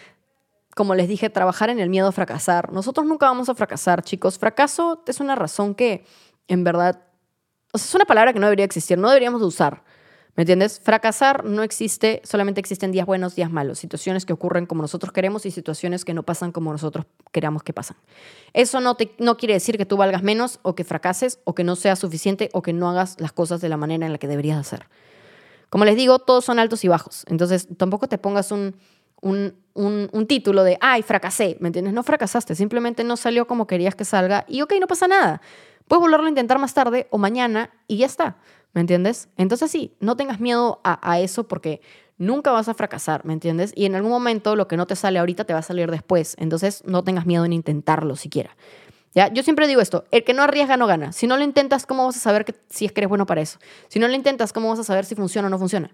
como 0.81 0.95
les 0.95 1.09
dije, 1.09 1.29
trabajar 1.29 1.69
en 1.69 1.79
el 1.79 1.91
miedo 1.91 2.09
a 2.09 2.13
fracasar. 2.13 2.73
Nosotros 2.73 3.05
nunca 3.05 3.27
vamos 3.27 3.51
a 3.51 3.55
fracasar, 3.55 4.03
chicos. 4.03 4.39
Fracaso 4.39 5.03
es 5.07 5.21
una 5.21 5.35
razón 5.35 5.75
que, 5.75 6.07
en 6.49 6.65
verdad, 6.65 7.03
o 7.71 7.77
sea, 7.77 7.87
es 7.87 7.95
una 7.95 8.07
palabra 8.07 8.33
que 8.33 8.39
no 8.39 8.47
debería 8.47 8.65
existir, 8.65 8.97
no 8.97 9.11
deberíamos 9.11 9.43
de 9.43 9.47
usar. 9.47 9.85
¿Me 10.37 10.45
entiendes? 10.45 10.81
Fracasar 10.81 11.45
no 11.45 11.63
existe, 11.63 12.23
solamente 12.25 12.61
existen 12.61 12.93
días 12.93 13.05
buenos, 13.05 13.37
días 13.37 13.51
malos, 13.51 13.79
situaciones 13.79 14.25
que 14.25 14.33
ocurren 14.33 14.65
como 14.65 14.81
nosotros 14.81 15.13
queremos 15.13 15.45
y 15.45 15.51
situaciones 15.51 16.07
que 16.07 16.15
no 16.15 16.23
pasan 16.23 16.51
como 16.51 16.73
nosotros 16.73 17.05
queramos 17.31 17.63
que 17.63 17.75
pasan. 17.75 17.99
Eso 18.55 18.81
no, 18.81 18.95
te, 18.95 19.15
no 19.19 19.37
quiere 19.37 19.53
decir 19.53 19.77
que 19.77 19.85
tú 19.85 19.99
valgas 19.99 20.23
menos 20.23 20.61
o 20.63 20.75
que 20.75 20.85
fracases 20.85 21.41
o 21.45 21.55
que 21.55 21.63
no 21.63 21.77
seas 21.77 21.99
suficiente 21.99 22.49
o 22.55 22.63
que 22.63 22.73
no 22.73 22.89
hagas 22.89 23.21
las 23.21 23.33
cosas 23.33 23.61
de 23.61 23.69
la 23.69 23.77
manera 23.77 24.07
en 24.07 24.13
la 24.13 24.19
que 24.19 24.29
deberías 24.29 24.59
hacer. 24.59 24.87
Como 25.69 25.85
les 25.85 25.95
digo, 25.95 26.21
todos 26.21 26.47
son 26.47 26.59
altos 26.59 26.85
y 26.85 26.89
bajos. 26.89 27.25
Entonces, 27.29 27.69
tampoco 27.77 28.09
te 28.09 28.17
pongas 28.17 28.51
un, 28.51 28.77
un, 29.21 29.55
un, 29.75 30.27
título 30.27 30.65
de, 30.65 30.79
ay, 30.81 31.03
fracasé. 31.03 31.57
¿Me 31.61 31.69
entiendes? 31.69 31.95
No 31.95 32.03
fracasaste, 32.03 32.55
simplemente 32.55 33.05
no 33.05 33.17
salió 33.17 33.47
como 33.47 33.67
querías 33.67 33.95
que 33.95 34.05
salga 34.05 34.45
y 34.49 34.63
ok, 34.63 34.75
no 34.81 34.87
pasa 34.87 35.09
nada. 35.09 35.41
Puedes 35.89 36.03
volverlo 36.03 36.27
a 36.27 36.29
intentar 36.29 36.59
más 36.59 36.75
tarde 36.75 37.09
o 37.11 37.19
mañana 37.19 37.71
y 37.89 37.99
ya 37.99 38.07
está. 38.07 38.37
¿Me 38.73 38.81
entiendes? 38.81 39.29
Entonces 39.37 39.71
sí, 39.71 39.97
no 39.99 40.17
tengas 40.17 40.39
miedo 40.39 40.81
a, 40.85 41.19
eso 41.19 41.49
porque 41.49 41.81
nunca 42.19 42.53
vas 42.53 42.69
a 42.69 42.75
fracasar, 42.75 43.25
¿me 43.25 43.33
entiendes? 43.33 43.73
Y 43.75 43.87
en 43.87 43.97
algún 43.97 44.13
momento 44.13 44.55
lo 44.55 44.69
que 44.69 44.77
no 44.77 44.87
te 44.87 44.95
sale 44.95 45.19
ahorita 45.19 45.45
te 45.45 45.53
va 45.53 45.59
a 45.59 45.63
salir 45.63 45.91
después. 45.91 46.37
Entonces 46.39 46.85
no 46.87 47.03
tengas 47.03 47.27
miedo 47.27 47.45
en 47.45 47.53
intentarlo 47.53 48.15
siquiera. 48.15 48.57
¿Ya? 49.13 49.27
Yo 49.33 49.43
siempre 49.43 49.67
digo 49.67 49.81
esto, 49.81 50.05
el 50.13 50.23
que 50.23 50.35
no 50.35 50.45
arriesga 50.45 50.77
no 50.77 50.87
gana. 50.87 51.11
Si 51.11 51.27
no 51.27 51.37
lo 51.37 51.43
intentas, 51.43 51.85
¿cómo 51.85 52.07
vas 52.07 52.17
a 52.17 52.21
saber 52.21 52.45
que, 52.45 52.55
si 52.69 52.85
es 52.85 52.93
que 52.93 53.01
eres 53.01 53.09
bueno 53.09 53.27
para 53.27 53.41
eso? 53.41 53.59
Si 53.89 53.99
no 53.99 54.07
lo 54.07 54.15
intentas, 54.15 54.53
¿cómo 54.53 54.69
vas 54.69 54.79
a 54.79 54.85
saber 54.85 55.05
si 55.05 55.17
funciona 55.17 55.49
o 55.49 55.51
no 55.51 55.59
funciona? 55.59 55.91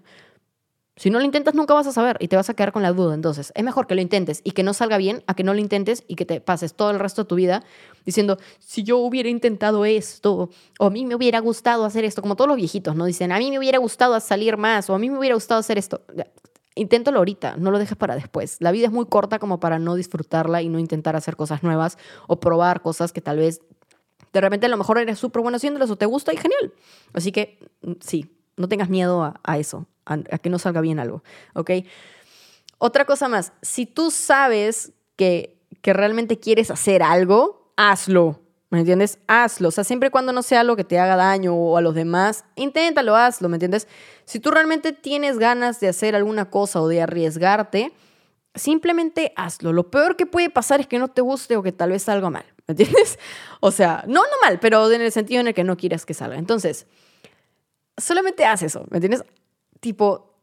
Si 0.97 1.11
no 1.11 1.19
lo 1.19 1.25
intentas, 1.25 1.53
nunca 1.53 1.75
vas 1.75 1.85
a 1.85 1.91
saber 1.91 2.17
y 2.19 2.27
te 2.27 2.35
vas 2.35 2.49
a 2.49 2.55
quedar 2.55 2.71
con 2.71 2.81
la 2.81 2.91
duda. 2.91 3.13
Entonces, 3.13 3.53
es 3.55 3.63
mejor 3.63 3.85
que 3.85 3.93
lo 3.93 4.01
intentes 4.01 4.41
y 4.43 4.51
que 4.51 4.63
no 4.63 4.73
salga 4.73 4.97
bien 4.97 5.23
a 5.27 5.35
que 5.35 5.43
no 5.43 5.53
lo 5.53 5.59
intentes 5.59 6.03
y 6.07 6.15
que 6.15 6.25
te 6.25 6.41
pases 6.41 6.73
todo 6.73 6.89
el 6.89 6.99
resto 6.99 7.23
de 7.23 7.27
tu 7.27 7.35
vida 7.35 7.63
diciendo, 8.03 8.37
si 8.59 8.83
yo 8.83 8.97
hubiera 8.97 9.29
intentado 9.29 9.85
esto, 9.85 10.49
o 10.79 10.85
a 10.85 10.89
mí 10.89 11.05
me 11.05 11.13
hubiera 11.13 11.39
gustado 11.39 11.85
hacer 11.85 12.03
esto, 12.03 12.23
como 12.23 12.35
todos 12.35 12.47
los 12.47 12.57
viejitos, 12.57 12.95
¿no? 12.95 13.05
Dicen, 13.05 13.31
a 13.31 13.37
mí 13.37 13.51
me 13.51 13.59
hubiera 13.59 13.77
gustado 13.77 14.19
salir 14.19 14.57
más, 14.57 14.89
o 14.89 14.95
a 14.95 14.99
mí 14.99 15.09
me 15.09 15.19
hubiera 15.19 15.35
gustado 15.35 15.59
hacer 15.59 15.77
esto. 15.77 16.01
Inténtalo 16.73 17.19
ahorita, 17.19 17.57
no 17.57 17.69
lo 17.69 17.77
dejes 17.77 17.97
para 17.97 18.15
después. 18.15 18.57
La 18.59 18.71
vida 18.71 18.87
es 18.87 18.91
muy 18.91 19.05
corta 19.05 19.37
como 19.37 19.59
para 19.59 19.77
no 19.77 19.95
disfrutarla 19.95 20.63
y 20.63 20.69
no 20.69 20.79
intentar 20.79 21.15
hacer 21.15 21.35
cosas 21.35 21.61
nuevas 21.61 21.97
o 22.27 22.39
probar 22.39 22.81
cosas 22.81 23.13
que 23.13 23.21
tal 23.21 23.37
vez 23.37 23.61
de 24.33 24.41
repente 24.41 24.65
a 24.65 24.69
lo 24.69 24.77
mejor 24.77 24.97
eres 24.97 25.19
súper 25.19 25.41
bueno 25.41 25.57
haciéndolas 25.57 25.89
o 25.89 25.95
te 25.95 26.05
gusta 26.05 26.33
y 26.33 26.37
genial. 26.37 26.73
Así 27.13 27.31
que 27.31 27.59
mm, 27.81 27.93
sí, 27.99 28.36
no 28.57 28.67
tengas 28.67 28.89
miedo 28.89 29.33
a, 29.43 29.57
eso 29.57 29.85
a, 30.05 30.17
que 30.17 30.49
no 30.49 30.59
salga 30.59 30.81
bien 30.81 30.99
algo, 30.99 31.23
¿ok? 31.53 31.71
Otra 32.79 33.05
cosa 33.05 33.27
más, 33.27 33.53
si 33.61 33.85
tú 33.85 34.11
sabes 34.11 34.91
que, 35.15 35.57
que 35.81 35.93
realmente 35.93 36.39
quieres 36.39 36.69
hacer 36.69 37.01
algo, 37.01 37.71
hazlo, 37.75 38.41
¿me 38.69 38.79
entiendes? 38.79 39.19
Hazlo, 39.27 39.69
o 39.69 39.71
sea, 39.71 39.83
siempre 39.83 40.07
y 40.07 40.11
cuando 40.11 40.33
no 40.33 40.43
sea 40.43 40.59
algo 40.59 40.75
que 40.75 40.83
te 40.83 40.99
haga 40.99 41.15
daño 41.15 41.55
o 41.55 41.77
a 41.77 41.81
los 41.81 41.95
demás, 41.95 42.45
inténtalo, 42.55 43.15
hazlo, 43.15 43.49
¿me 43.49 43.55
entiendes? 43.55 43.87
Si 44.25 44.39
tú 44.39 44.51
realmente 44.51 44.91
tienes 44.91 45.39
ganas 45.39 45.79
de 45.79 45.87
hacer 45.87 46.15
alguna 46.15 46.49
cosa 46.49 46.81
o 46.81 46.87
de 46.87 47.01
arriesgarte, 47.01 47.93
simplemente 48.55 49.33
hazlo. 49.35 49.71
Lo 49.71 49.89
peor 49.89 50.15
que 50.15 50.25
puede 50.25 50.49
pasar 50.49 50.79
es 50.79 50.87
que 50.87 50.99
no 50.99 51.07
te 51.07 51.21
guste 51.21 51.55
o 51.55 51.63
que 51.63 51.71
tal 51.71 51.91
vez 51.91 52.03
salga 52.03 52.29
mal, 52.29 52.45
¿me 52.67 52.73
entiendes? 52.73 53.19
O 53.59 53.71
sea, 53.71 54.03
no, 54.07 54.21
no 54.21 54.37
mal, 54.43 54.59
pero 54.59 54.91
en 54.91 55.01
el 55.01 55.11
sentido 55.11 55.41
en 55.41 55.47
el 55.47 55.53
que 55.55 55.63
no 55.63 55.77
quieras 55.77 56.05
que 56.05 56.13
salga. 56.13 56.37
Entonces, 56.37 56.85
solamente 57.97 58.45
haz 58.45 58.63
eso, 58.63 58.85
¿me 58.89 58.97
entiendes? 58.97 59.23
tipo, 59.79 60.33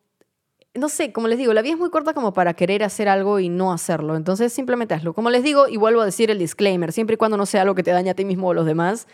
no 0.74 0.88
sé, 0.88 1.12
como 1.12 1.28
les 1.28 1.38
digo, 1.38 1.52
la 1.52 1.62
vida 1.62 1.74
es 1.74 1.78
muy 1.78 1.90
corta 1.90 2.14
como 2.14 2.32
para 2.32 2.54
querer 2.54 2.82
hacer 2.82 3.08
algo 3.08 3.38
y 3.40 3.48
no 3.48 3.72
hacerlo. 3.72 4.16
Entonces 4.16 4.52
simplemente 4.52 4.94
hazlo. 4.94 5.14
Como 5.14 5.30
les 5.30 5.42
digo, 5.42 5.68
y 5.68 5.76
vuelvo 5.76 6.00
a 6.00 6.04
decir 6.04 6.30
el 6.30 6.38
disclaimer, 6.38 6.92
siempre 6.92 7.14
y 7.14 7.16
cuando 7.16 7.36
no 7.36 7.46
sea 7.46 7.62
algo 7.62 7.74
que 7.74 7.82
te 7.82 7.92
dañe 7.92 8.10
a 8.10 8.14
ti 8.14 8.24
mismo 8.24 8.48
o 8.48 8.50
a 8.52 8.54
los 8.54 8.66
demás, 8.66 9.06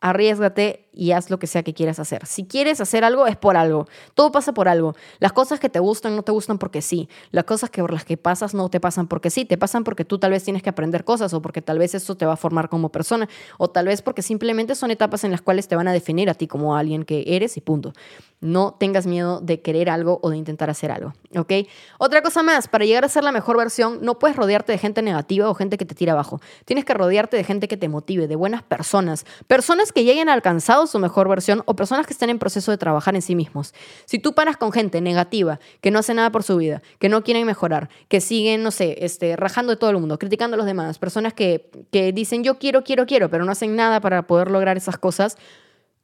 arriesgate 0.00 0.88
y 0.92 1.12
haz 1.12 1.30
lo 1.30 1.38
que 1.38 1.46
sea 1.46 1.62
que 1.62 1.74
quieras 1.74 1.98
hacer. 1.98 2.24
Si 2.26 2.46
quieres 2.46 2.80
hacer 2.80 3.04
algo, 3.04 3.26
es 3.26 3.36
por 3.36 3.56
algo. 3.56 3.86
Todo 4.14 4.32
pasa 4.32 4.54
por 4.54 4.66
algo. 4.66 4.94
Las 5.18 5.32
cosas 5.32 5.60
que 5.60 5.68
te 5.68 5.78
gustan 5.78 6.16
no 6.16 6.22
te 6.22 6.32
gustan 6.32 6.58
porque 6.58 6.80
sí. 6.80 7.08
Las 7.30 7.44
cosas 7.44 7.68
que 7.68 7.82
por 7.82 7.92
las 7.92 8.04
que 8.04 8.16
pasas 8.16 8.54
no 8.54 8.68
te 8.70 8.80
pasan 8.80 9.06
porque 9.06 9.28
sí. 9.28 9.44
Te 9.44 9.58
pasan 9.58 9.84
porque 9.84 10.04
tú 10.04 10.18
tal 10.18 10.30
vez 10.30 10.42
tienes 10.42 10.62
que 10.62 10.70
aprender 10.70 11.04
cosas 11.04 11.34
o 11.34 11.42
porque 11.42 11.60
tal 11.60 11.78
vez 11.78 11.94
eso 11.94 12.16
te 12.16 12.24
va 12.24 12.32
a 12.32 12.36
formar 12.36 12.70
como 12.70 12.90
persona 12.90 13.28
o 13.58 13.68
tal 13.68 13.86
vez 13.86 14.00
porque 14.00 14.22
simplemente 14.22 14.74
son 14.74 14.90
etapas 14.90 15.24
en 15.24 15.32
las 15.32 15.42
cuales 15.42 15.68
te 15.68 15.76
van 15.76 15.86
a 15.86 15.92
definir 15.92 16.30
a 16.30 16.34
ti 16.34 16.46
como 16.46 16.76
alguien 16.76 17.04
que 17.04 17.24
eres 17.26 17.58
y 17.58 17.60
punto. 17.60 17.92
No 18.40 18.76
tengas 18.78 19.06
miedo 19.06 19.40
de 19.40 19.60
querer 19.60 19.90
algo 19.90 20.20
o 20.22 20.30
de 20.30 20.36
intentar 20.36 20.68
hacer 20.68 20.90
algo, 20.90 21.14
¿ok? 21.34 21.52
Otra 21.98 22.22
cosa 22.22 22.42
más, 22.42 22.68
para 22.68 22.84
llegar 22.84 23.04
a 23.04 23.08
ser 23.08 23.24
la 23.24 23.32
mejor 23.32 23.56
versión, 23.56 23.98
no 24.02 24.18
puedes 24.18 24.36
rodearte 24.36 24.72
de 24.72 24.78
gente 24.78 25.00
negativa 25.00 25.48
o 25.48 25.54
gente 25.54 25.78
que 25.78 25.86
te 25.86 25.94
tira 25.94 26.12
abajo. 26.12 26.40
Tienes 26.66 26.84
que 26.84 26.92
rodearte 26.92 27.36
de 27.38 27.44
gente 27.44 27.66
que 27.66 27.78
te 27.78 27.88
motive, 27.88 28.28
de 28.28 28.36
buenas 28.36 28.62
personas, 28.62 29.24
personas 29.46 29.85
que 29.92 30.04
ya 30.04 30.12
hayan 30.12 30.28
alcanzado 30.28 30.86
su 30.86 30.98
mejor 30.98 31.28
versión 31.28 31.62
o 31.66 31.76
personas 31.76 32.06
que 32.06 32.12
estén 32.12 32.30
en 32.30 32.38
proceso 32.38 32.70
de 32.70 32.78
trabajar 32.78 33.14
en 33.14 33.22
sí 33.22 33.34
mismos. 33.34 33.74
Si 34.04 34.18
tú 34.18 34.34
paras 34.34 34.56
con 34.56 34.72
gente 34.72 35.00
negativa, 35.00 35.60
que 35.80 35.90
no 35.90 35.98
hace 35.98 36.14
nada 36.14 36.30
por 36.30 36.42
su 36.42 36.56
vida, 36.56 36.82
que 36.98 37.08
no 37.08 37.22
quieren 37.22 37.46
mejorar, 37.46 37.88
que 38.08 38.20
siguen, 38.20 38.62
no 38.62 38.70
sé, 38.70 38.96
este, 39.00 39.36
rajando 39.36 39.70
de 39.72 39.76
todo 39.76 39.90
el 39.90 39.98
mundo, 39.98 40.18
criticando 40.18 40.54
a 40.54 40.58
los 40.58 40.66
demás, 40.66 40.98
personas 40.98 41.34
que, 41.34 41.70
que 41.90 42.12
dicen 42.12 42.44
yo 42.44 42.58
quiero, 42.58 42.84
quiero, 42.84 43.06
quiero, 43.06 43.30
pero 43.30 43.44
no 43.44 43.52
hacen 43.52 43.76
nada 43.76 44.00
para 44.00 44.26
poder 44.26 44.50
lograr 44.50 44.76
esas 44.76 44.98
cosas, 44.98 45.36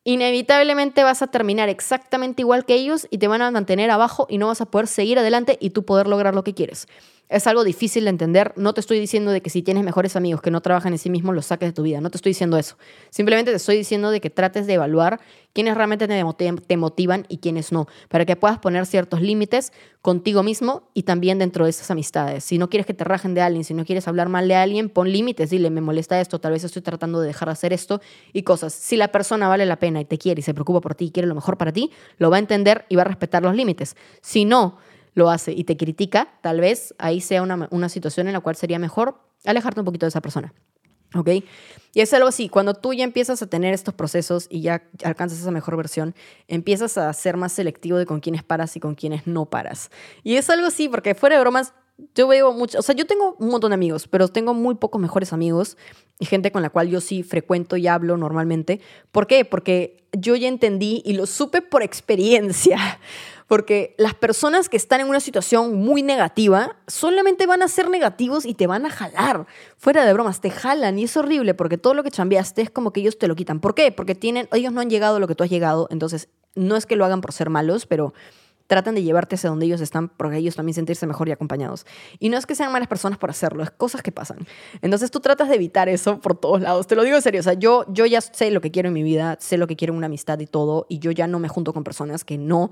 inevitablemente 0.04 1.04
vas 1.04 1.22
a 1.22 1.28
terminar 1.28 1.68
exactamente 1.68 2.42
igual 2.42 2.64
que 2.64 2.74
ellos 2.74 3.06
y 3.10 3.18
te 3.18 3.28
van 3.28 3.42
a 3.42 3.50
mantener 3.50 3.90
abajo 3.90 4.26
y 4.28 4.38
no 4.38 4.48
vas 4.48 4.60
a 4.60 4.66
poder 4.66 4.88
seguir 4.88 5.18
adelante 5.18 5.58
y 5.60 5.70
tú 5.70 5.84
poder 5.84 6.06
lograr 6.06 6.34
lo 6.34 6.44
que 6.44 6.54
quieres. 6.54 6.88
Es 7.32 7.46
algo 7.46 7.64
difícil 7.64 8.04
de 8.04 8.10
entender. 8.10 8.52
No 8.56 8.74
te 8.74 8.80
estoy 8.80 9.00
diciendo 9.00 9.30
de 9.30 9.40
que 9.40 9.48
si 9.48 9.62
tienes 9.62 9.84
mejores 9.84 10.16
amigos 10.16 10.42
que 10.42 10.50
no 10.50 10.60
trabajan 10.60 10.92
en 10.92 10.98
sí 10.98 11.08
mismos, 11.08 11.34
los 11.34 11.46
saques 11.46 11.70
de 11.70 11.72
tu 11.72 11.82
vida. 11.82 12.00
No 12.00 12.10
te 12.10 12.18
estoy 12.18 12.30
diciendo 12.30 12.58
eso. 12.58 12.76
Simplemente 13.10 13.50
te 13.50 13.56
estoy 13.56 13.76
diciendo 13.76 14.10
de 14.10 14.20
que 14.20 14.28
trates 14.28 14.66
de 14.66 14.74
evaluar 14.74 15.18
quiénes 15.52 15.74
realmente 15.74 16.06
te 16.06 16.76
motivan 16.76 17.26
y 17.28 17.38
quiénes 17.38 17.72
no, 17.72 17.86
para 18.08 18.24
que 18.24 18.36
puedas 18.36 18.58
poner 18.58 18.86
ciertos 18.86 19.20
límites 19.20 19.72
contigo 20.00 20.42
mismo 20.42 20.88
y 20.94 21.02
también 21.02 21.38
dentro 21.38 21.64
de 21.64 21.70
esas 21.70 21.90
amistades. 21.90 22.44
Si 22.44 22.58
no 22.58 22.68
quieres 22.68 22.86
que 22.86 22.94
te 22.94 23.04
rajen 23.04 23.34
de 23.34 23.40
alguien, 23.40 23.64
si 23.64 23.74
no 23.74 23.84
quieres 23.84 24.08
hablar 24.08 24.28
mal 24.28 24.48
de 24.48 24.54
alguien, 24.54 24.88
pon 24.88 25.10
límites, 25.10 25.50
dile, 25.50 25.70
me 25.70 25.80
molesta 25.80 26.20
esto, 26.20 26.40
tal 26.40 26.52
vez 26.52 26.64
estoy 26.64 26.82
tratando 26.82 27.20
de 27.20 27.28
dejar 27.28 27.48
de 27.48 27.52
hacer 27.52 27.72
esto 27.72 28.00
y 28.32 28.42
cosas. 28.42 28.72
Si 28.72 28.96
la 28.96 29.08
persona 29.08 29.48
vale 29.48 29.66
la 29.66 29.76
pena 29.76 30.00
y 30.00 30.04
te 30.04 30.18
quiere 30.18 30.40
y 30.40 30.42
se 30.42 30.54
preocupa 30.54 30.80
por 30.80 30.94
ti 30.94 31.06
y 31.06 31.10
quiere 31.10 31.28
lo 31.28 31.34
mejor 31.34 31.56
para 31.56 31.72
ti, 31.72 31.90
lo 32.18 32.30
va 32.30 32.36
a 32.36 32.40
entender 32.40 32.84
y 32.88 32.96
va 32.96 33.02
a 33.02 33.06
respetar 33.06 33.42
los 33.42 33.54
límites. 33.54 33.96
Si 34.20 34.44
no 34.44 34.78
lo 35.14 35.30
hace 35.30 35.52
y 35.52 35.64
te 35.64 35.76
critica, 35.76 36.28
tal 36.40 36.60
vez 36.60 36.94
ahí 36.98 37.20
sea 37.20 37.42
una, 37.42 37.68
una 37.70 37.88
situación 37.88 38.26
en 38.28 38.32
la 38.32 38.40
cual 38.40 38.56
sería 38.56 38.78
mejor 38.78 39.20
alejarte 39.44 39.80
un 39.80 39.86
poquito 39.86 40.06
de 40.06 40.10
esa 40.10 40.20
persona. 40.20 40.52
¿Ok? 41.14 41.28
Y 41.92 42.00
es 42.00 42.14
algo 42.14 42.28
así, 42.28 42.48
cuando 42.48 42.72
tú 42.72 42.94
ya 42.94 43.04
empiezas 43.04 43.42
a 43.42 43.46
tener 43.46 43.74
estos 43.74 43.92
procesos 43.92 44.46
y 44.48 44.62
ya 44.62 44.82
alcanzas 45.04 45.40
esa 45.40 45.50
mejor 45.50 45.76
versión, 45.76 46.14
empiezas 46.48 46.96
a 46.96 47.12
ser 47.12 47.36
más 47.36 47.52
selectivo 47.52 47.98
de 47.98 48.06
con 48.06 48.20
quiénes 48.20 48.42
paras 48.42 48.76
y 48.76 48.80
con 48.80 48.94
quiénes 48.94 49.26
no 49.26 49.44
paras. 49.44 49.90
Y 50.22 50.36
es 50.36 50.48
algo 50.48 50.66
así, 50.66 50.88
porque 50.88 51.14
fuera 51.14 51.36
de 51.36 51.42
bromas, 51.42 51.74
yo 52.14 52.28
veo 52.28 52.52
mucho, 52.52 52.78
o 52.78 52.82
sea, 52.82 52.94
yo 52.94 53.06
tengo 53.06 53.36
un 53.38 53.48
montón 53.48 53.70
de 53.70 53.74
amigos, 53.74 54.08
pero 54.08 54.28
tengo 54.28 54.54
muy 54.54 54.74
pocos 54.74 55.00
mejores 55.00 55.32
amigos 55.32 55.76
y 56.18 56.26
gente 56.26 56.52
con 56.52 56.62
la 56.62 56.70
cual 56.70 56.88
yo 56.88 57.00
sí 57.00 57.22
frecuento 57.22 57.76
y 57.76 57.86
hablo 57.86 58.16
normalmente. 58.16 58.80
¿Por 59.10 59.26
qué? 59.26 59.44
Porque 59.44 60.04
yo 60.12 60.36
ya 60.36 60.48
entendí 60.48 61.02
y 61.04 61.14
lo 61.14 61.26
supe 61.26 61.62
por 61.62 61.82
experiencia 61.82 63.00
porque 63.48 63.94
las 63.98 64.14
personas 64.14 64.68
que 64.68 64.76
están 64.76 65.00
en 65.00 65.08
una 65.08 65.20
situación 65.20 65.76
muy 65.76 66.02
negativa 66.02 66.76
solamente 66.86 67.46
van 67.46 67.62
a 67.62 67.68
ser 67.68 67.90
negativos 67.90 68.46
y 68.46 68.54
te 68.54 68.66
van 68.66 68.86
a 68.86 68.90
jalar. 68.90 69.46
Fuera 69.76 70.04
de 70.04 70.12
bromas, 70.12 70.40
te 70.40 70.50
jalan 70.50 70.98
y 70.98 71.04
es 71.04 71.16
horrible 71.16 71.54
porque 71.54 71.76
todo 71.76 71.94
lo 71.94 72.02
que 72.02 72.10
chambeaste 72.10 72.62
es 72.62 72.70
como 72.70 72.92
que 72.92 73.00
ellos 73.00 73.18
te 73.18 73.28
lo 73.28 73.34
quitan. 73.34 73.60
¿Por 73.60 73.74
qué? 73.74 73.92
Porque 73.92 74.14
tienen, 74.14 74.48
ellos 74.52 74.72
no 74.72 74.80
han 74.80 74.90
llegado 74.90 75.16
a 75.16 75.20
lo 75.20 75.28
que 75.28 75.34
tú 75.34 75.44
has 75.44 75.50
llegado, 75.50 75.86
entonces 75.90 76.28
no 76.54 76.76
es 76.76 76.86
que 76.86 76.96
lo 76.96 77.04
hagan 77.04 77.20
por 77.20 77.32
ser 77.32 77.50
malos, 77.50 77.86
pero 77.86 78.14
tratan 78.66 78.94
de 78.94 79.02
llevarte 79.02 79.34
hacia 79.34 79.50
donde 79.50 79.66
ellos 79.66 79.80
están 79.80 80.08
porque 80.08 80.36
ellos 80.36 80.56
también 80.56 80.74
sentirse 80.74 81.06
mejor 81.06 81.28
y 81.28 81.32
acompañados. 81.32 81.86
Y 82.18 82.28
no 82.28 82.38
es 82.38 82.46
que 82.46 82.54
sean 82.54 82.72
malas 82.72 82.88
personas 82.88 83.18
por 83.18 83.30
hacerlo, 83.30 83.62
es 83.62 83.70
cosas 83.70 84.02
que 84.02 84.12
pasan. 84.12 84.38
Entonces 84.80 85.10
tú 85.10 85.20
tratas 85.20 85.48
de 85.48 85.56
evitar 85.56 85.88
eso 85.88 86.20
por 86.20 86.38
todos 86.38 86.60
lados. 86.60 86.86
Te 86.86 86.96
lo 86.96 87.02
digo 87.02 87.16
en 87.16 87.22
serio, 87.22 87.40
o 87.40 87.44
sea, 87.44 87.54
yo, 87.54 87.84
yo 87.88 88.06
ya 88.06 88.20
sé 88.20 88.50
lo 88.50 88.60
que 88.60 88.70
quiero 88.70 88.88
en 88.88 88.94
mi 88.94 89.02
vida, 89.02 89.36
sé 89.40 89.58
lo 89.58 89.66
que 89.66 89.76
quiero 89.76 89.92
en 89.92 89.98
una 89.98 90.06
amistad 90.06 90.38
y 90.40 90.46
todo, 90.46 90.86
y 90.88 90.98
yo 90.98 91.10
ya 91.10 91.26
no 91.26 91.38
me 91.38 91.48
junto 91.48 91.72
con 91.72 91.84
personas 91.84 92.24
que 92.24 92.38
no 92.38 92.70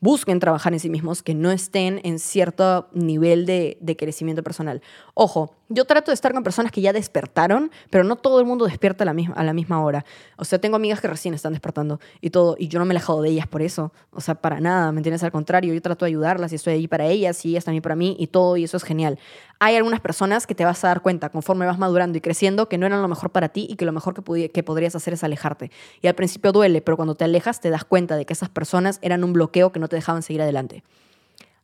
busquen 0.00 0.38
trabajar 0.38 0.72
en 0.72 0.80
sí 0.80 0.90
mismos, 0.90 1.22
que 1.22 1.34
no 1.34 1.50
estén 1.50 2.00
en 2.04 2.18
cierto 2.18 2.88
nivel 2.92 3.46
de, 3.46 3.78
de, 3.80 3.96
crecimiento 3.96 4.42
personal. 4.42 4.80
Ojo, 5.14 5.57
yo 5.68 5.84
trato 5.84 6.10
de 6.10 6.14
estar 6.14 6.32
con 6.32 6.42
personas 6.42 6.72
que 6.72 6.80
ya 6.80 6.92
despertaron, 6.92 7.70
pero 7.90 8.04
no 8.04 8.16
todo 8.16 8.40
el 8.40 8.46
mundo 8.46 8.64
despierta 8.64 9.04
a 9.04 9.06
la, 9.44 9.52
misma, 9.52 9.82
hora. 9.82 10.04
O 10.36 10.44
sea, 10.44 10.58
tengo 10.58 10.76
amigas 10.76 11.00
que 11.00 11.08
recién 11.08 11.34
están 11.34 11.52
despertando 11.52 12.00
y 12.20 12.30
todo, 12.30 12.56
y 12.58 12.68
yo 12.68 12.78
no 12.78 12.84
me 12.84 12.92
he 12.92 12.96
alejado 12.96 13.22
de 13.22 13.30
ellas 13.30 13.46
por 13.46 13.62
eso. 13.62 13.92
O 14.10 14.20
sea, 14.20 14.34
para 14.34 14.60
nada, 14.60 14.92
¿me 14.92 14.98
entiendes? 14.98 15.22
Al 15.22 15.32
contrario, 15.32 15.74
yo 15.74 15.82
trato 15.82 16.04
de 16.04 16.10
ayudarlas 16.10 16.52
y 16.52 16.56
estoy 16.56 16.74
ahí 16.74 16.88
para 16.88 17.06
ellas 17.06 17.44
y 17.44 17.50
ellas 17.50 17.64
también 17.64 17.82
para 17.82 17.96
mí 17.96 18.16
y 18.18 18.28
todo, 18.28 18.56
y 18.56 18.64
eso 18.64 18.76
es 18.76 18.84
genial. 18.84 19.18
Hay 19.58 19.76
algunas 19.76 20.00
personas 20.00 20.46
que 20.46 20.54
te 20.54 20.64
vas 20.64 20.82
a 20.84 20.88
dar 20.88 21.02
cuenta 21.02 21.28
conforme 21.28 21.66
vas 21.66 21.78
madurando 21.78 22.16
y 22.16 22.20
creciendo 22.20 22.68
que 22.68 22.78
no 22.78 22.86
eran 22.86 23.02
lo 23.02 23.08
mejor 23.08 23.30
para 23.30 23.48
ti 23.48 23.66
y 23.68 23.76
que 23.76 23.84
lo 23.84 23.92
mejor 23.92 24.14
que, 24.14 24.50
que 24.50 24.62
podrías 24.62 24.94
hacer 24.94 25.14
es 25.14 25.24
alejarte. 25.24 25.70
Y 26.00 26.06
al 26.06 26.14
principio 26.14 26.52
duele, 26.52 26.80
pero 26.80 26.96
cuando 26.96 27.14
te 27.14 27.24
alejas 27.24 27.60
te 27.60 27.70
das 27.70 27.84
cuenta 27.84 28.16
de 28.16 28.24
que 28.24 28.32
esas 28.32 28.48
personas 28.48 28.98
eran 29.02 29.24
un 29.24 29.32
bloqueo 29.32 29.72
que 29.72 29.80
no 29.80 29.88
te 29.88 29.96
dejaban 29.96 30.22
seguir 30.22 30.42
adelante. 30.42 30.82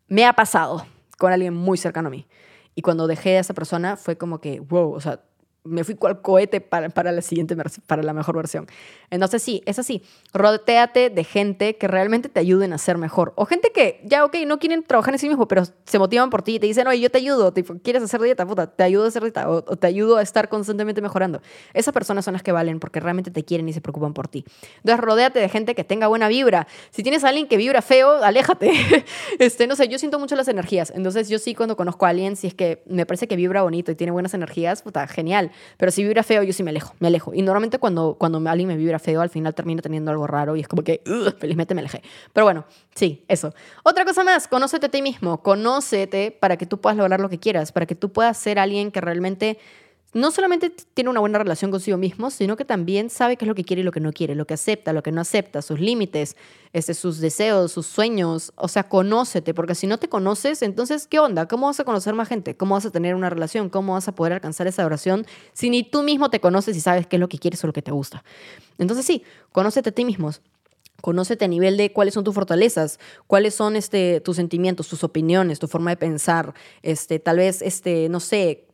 Me 0.09 0.27
ha 0.27 0.35
pasado 0.35 0.85
con 1.17 1.33
alguien 1.33 1.55
muy 1.55 1.79
cercano 1.79 2.09
a 2.09 2.11
mí. 2.11 2.27
Y 2.75 2.83
cuando 2.83 3.07
dejé 3.07 3.37
a 3.37 3.41
esa 3.41 3.55
persona 3.55 3.97
fue 3.97 4.19
como 4.19 4.41
que, 4.41 4.61
wow, 4.61 4.93
o 4.93 5.01
sea, 5.01 5.21
me 5.65 5.83
fui 5.83 5.95
cual 5.95 6.21
cohete 6.21 6.61
para, 6.61 6.91
para, 6.91 7.11
la 7.11 7.23
siguiente, 7.23 7.57
para 7.87 8.03
la 8.03 8.13
mejor 8.13 8.37
versión. 8.37 8.67
Entonces 9.11 9.43
sí, 9.43 9.63
es 9.65 9.79
así. 9.79 10.03
Rodéate 10.35 11.09
de 11.09 11.25
gente 11.25 11.77
que 11.77 11.89
realmente 11.89 12.29
te 12.29 12.39
ayuden 12.39 12.75
a 12.75 12.79
ser 12.79 12.99
mejor. 12.99 13.33
O 13.37 13.47
gente 13.47 13.71
que 13.73 14.03
ya, 14.05 14.27
ok, 14.27 14.37
no 14.47 14.59
quieren 14.59 14.83
trabajar 14.83 15.15
en 15.15 15.19
sí 15.19 15.29
mismo, 15.29 15.49
pero 15.49 15.63
se 15.87 15.99
motivan 15.99 16.29
por 16.29 16.43
ti 16.43 16.57
y 16.57 16.59
te 16.59 16.67
dicen, 16.67 16.87
oye, 16.87 17.01
yo 17.01 17.11
te 17.11 17.19
ayudo. 17.19 17.53
Tipo, 17.53 17.77
¿Quieres 17.83 18.03
hacer 18.03 18.21
dieta? 18.21 18.47
Puta, 18.47 18.67
te 18.67 18.83
ayudo 18.83 19.07
a 19.07 19.09
hacer 19.09 19.23
dieta. 19.23 19.49
O, 19.49 19.63
te 19.63 19.87
ayudo 19.87 20.19
a 20.19 20.23
estar 20.23 20.51
constantemente 20.51 21.01
mejorando. 21.01 21.41
Esas 21.73 21.95
personas 21.95 22.27
son 22.27 22.35
las 22.35 22.43
que 22.43 22.53
valen 22.53 22.79
porque 22.79 23.01
realmente 23.01 23.31
te 23.31 23.43
quieren 23.43 23.67
y 23.69 23.73
se 23.73 23.81
preocupan 23.81 24.13
por 24.13 24.29
ti. 24.29 24.45
Entonces 24.77 25.01
rodéate 25.01 25.39
de 25.39 25.49
gente 25.49 25.75
que 25.75 25.85
tenga 25.85 26.09
buena 26.09 26.29
vibra. 26.29 26.67
Si 26.91 27.03
tienes 27.03 27.25
a 27.25 27.29
alguien 27.29 27.49
que 27.49 27.57
vibra 27.57 27.81
feo, 27.81 28.23
aléjate. 28.23 28.71
este, 29.39 29.67
no 29.67 29.77
sé, 29.77 29.89
yo 29.89 29.99
siento 29.99 30.19
mucho 30.19 30.37
las 30.37 30.49
energías. 30.49 30.93
Entonces 30.95 31.31
yo 31.31 31.39
sí 31.39 31.55
cuando 31.55 31.75
conozco 31.75 32.05
a 32.05 32.11
alguien, 32.11 32.37
si 32.37 32.49
es 32.49 32.55
que 32.55 32.83
me 32.87 33.07
parece 33.07 33.29
que 33.29 33.37
vibra 33.37 33.63
bonito 33.63 33.91
y 33.91 33.95
tiene 33.95 34.11
buenas 34.11 34.35
energías, 34.35 34.83
puta, 34.83 35.07
genial. 35.07 35.53
Pero 35.77 35.91
si 35.91 36.03
vibra 36.03 36.23
feo, 36.23 36.43
yo 36.43 36.53
sí 36.53 36.63
me 36.63 36.71
alejo, 36.71 36.95
me 36.99 37.09
alejo. 37.09 37.35
Y 37.35 37.43
normalmente 37.43 37.79
cuando, 37.79 38.17
cuando 38.19 38.39
alguien 38.49 38.69
me 38.69 38.77
vibra 38.77 38.99
feo, 38.99 39.21
al 39.21 39.31
final 39.31 39.55
termina 39.55 39.83
teniendo 39.83 40.11
algo 40.11 40.27
raro 40.27 40.57
y 40.57 40.61
es 40.61 40.69
como 40.69 40.83
que, 40.83 41.03
felizmente 41.39 41.75
me 41.75 41.81
alejé. 41.81 42.03
Pero 42.33 42.45
bueno, 42.45 42.65
sí, 42.95 43.25
eso. 43.29 43.55
Otra 43.83 44.05
cosa 44.05 44.25
más, 44.25 44.49
conócete 44.49 44.87
a 44.87 44.89
ti 44.89 45.03
mismo, 45.03 45.43
conócete 45.43 46.31
para 46.31 46.57
que 46.57 46.67
tú 46.67 46.81
puedas 46.81 46.97
lograr 46.97 47.21
lo 47.21 47.29
que 47.29 47.39
quieras, 47.39 47.73
para 47.73 47.87
que 47.87 47.95
tú 47.95 48.13
puedas 48.13 48.37
ser 48.37 48.59
alguien 48.59 48.91
que 48.91 49.01
realmente 49.01 49.59
no 50.15 50.31
solamente 50.31 50.71
tiene 50.71 51.11
una 51.11 51.19
buena 51.19 51.39
relación 51.39 51.73
consigo 51.73 51.99
mismo, 51.99 52.31
sino 52.31 52.57
que 52.57 52.65
también 52.65 53.11
sabe 53.11 53.37
qué 53.37 53.45
es 53.45 53.49
lo 53.49 53.55
que 53.57 53.65
quiere 53.65 53.83
y 53.83 53.85
lo 53.85 53.91
que 53.91 53.99
no 53.99 54.13
quiere, 54.13 54.37
lo 54.37 54.47
que 54.47 54.55
acepta, 54.55 54.93
lo 54.93 55.03
que 55.03 55.11
no 55.11 55.21
acepta, 55.21 55.61
sus 55.61 55.81
límites, 55.81 56.37
este, 56.73 56.95
sus 56.95 57.19
deseos, 57.19 57.73
sus 57.73 57.87
sueños. 57.87 58.53
O 58.55 58.69
sea, 58.69 58.89
conócete, 58.89 59.55
porque 59.55 59.75
si 59.75 59.89
no 59.89 59.99
te 59.99 60.09
conoces, 60.09 60.63
entonces, 60.63 61.09
¿qué 61.09 61.19
onda? 61.19 61.47
¿Cómo 61.47 61.67
vas 61.67 61.81
a 61.81 61.85
conocer 61.85 62.15
más 62.15 62.29
gente? 62.29 62.57
¿Cómo 62.57 62.77
vas 62.77 62.87
a 62.87 62.91
tener 62.91 63.17
una 63.17 63.29
relación? 63.29 63.69
¿Cómo 63.69 63.95
vas 63.95 64.07
a 64.07 64.15
poder 64.15 64.33
alcanzar 64.33 64.69
esa 64.69 64.87
oración 64.87 65.27
si 65.53 65.69
ni 65.69 65.83
tú 65.83 66.05
mismo 66.05 66.31
te 66.31 66.41
conoces 66.41 66.77
y 66.77 66.81
sabes 66.81 67.09
qué 67.09 67.17
es 67.17 67.21
lo 67.21 67.29
que 67.29 67.39
quieres 67.39 67.63
o 67.65 67.67
lo 67.67 67.73
que 67.73 67.83
te 67.83 67.91
gusta? 67.91 68.23
Entonces, 68.79 69.05
sí, 69.05 69.25
conócete 69.51 69.91
a 69.91 69.93
ti 69.93 70.05
mismo. 70.05 70.31
Conócete 71.01 71.45
a 71.45 71.49
nivel 71.49 71.77
de 71.77 71.93
cuáles 71.93 72.15
son 72.15 72.25
tus 72.25 72.35
fortalezas, 72.35 73.01
cuáles 73.27 73.55
son 73.55 73.75
este, 73.75 74.21
tus 74.21 74.37
sentimientos, 74.37 74.89
tus 74.89 75.03
opiniones, 75.05 75.59
tu 75.59 75.67
forma 75.67 75.91
de 75.91 75.97
pensar, 75.97 76.55
este, 76.83 77.19
tal 77.19 77.39
vez, 77.39 77.61
este, 77.61 78.09
no 78.09 78.21
sé, 78.21 78.65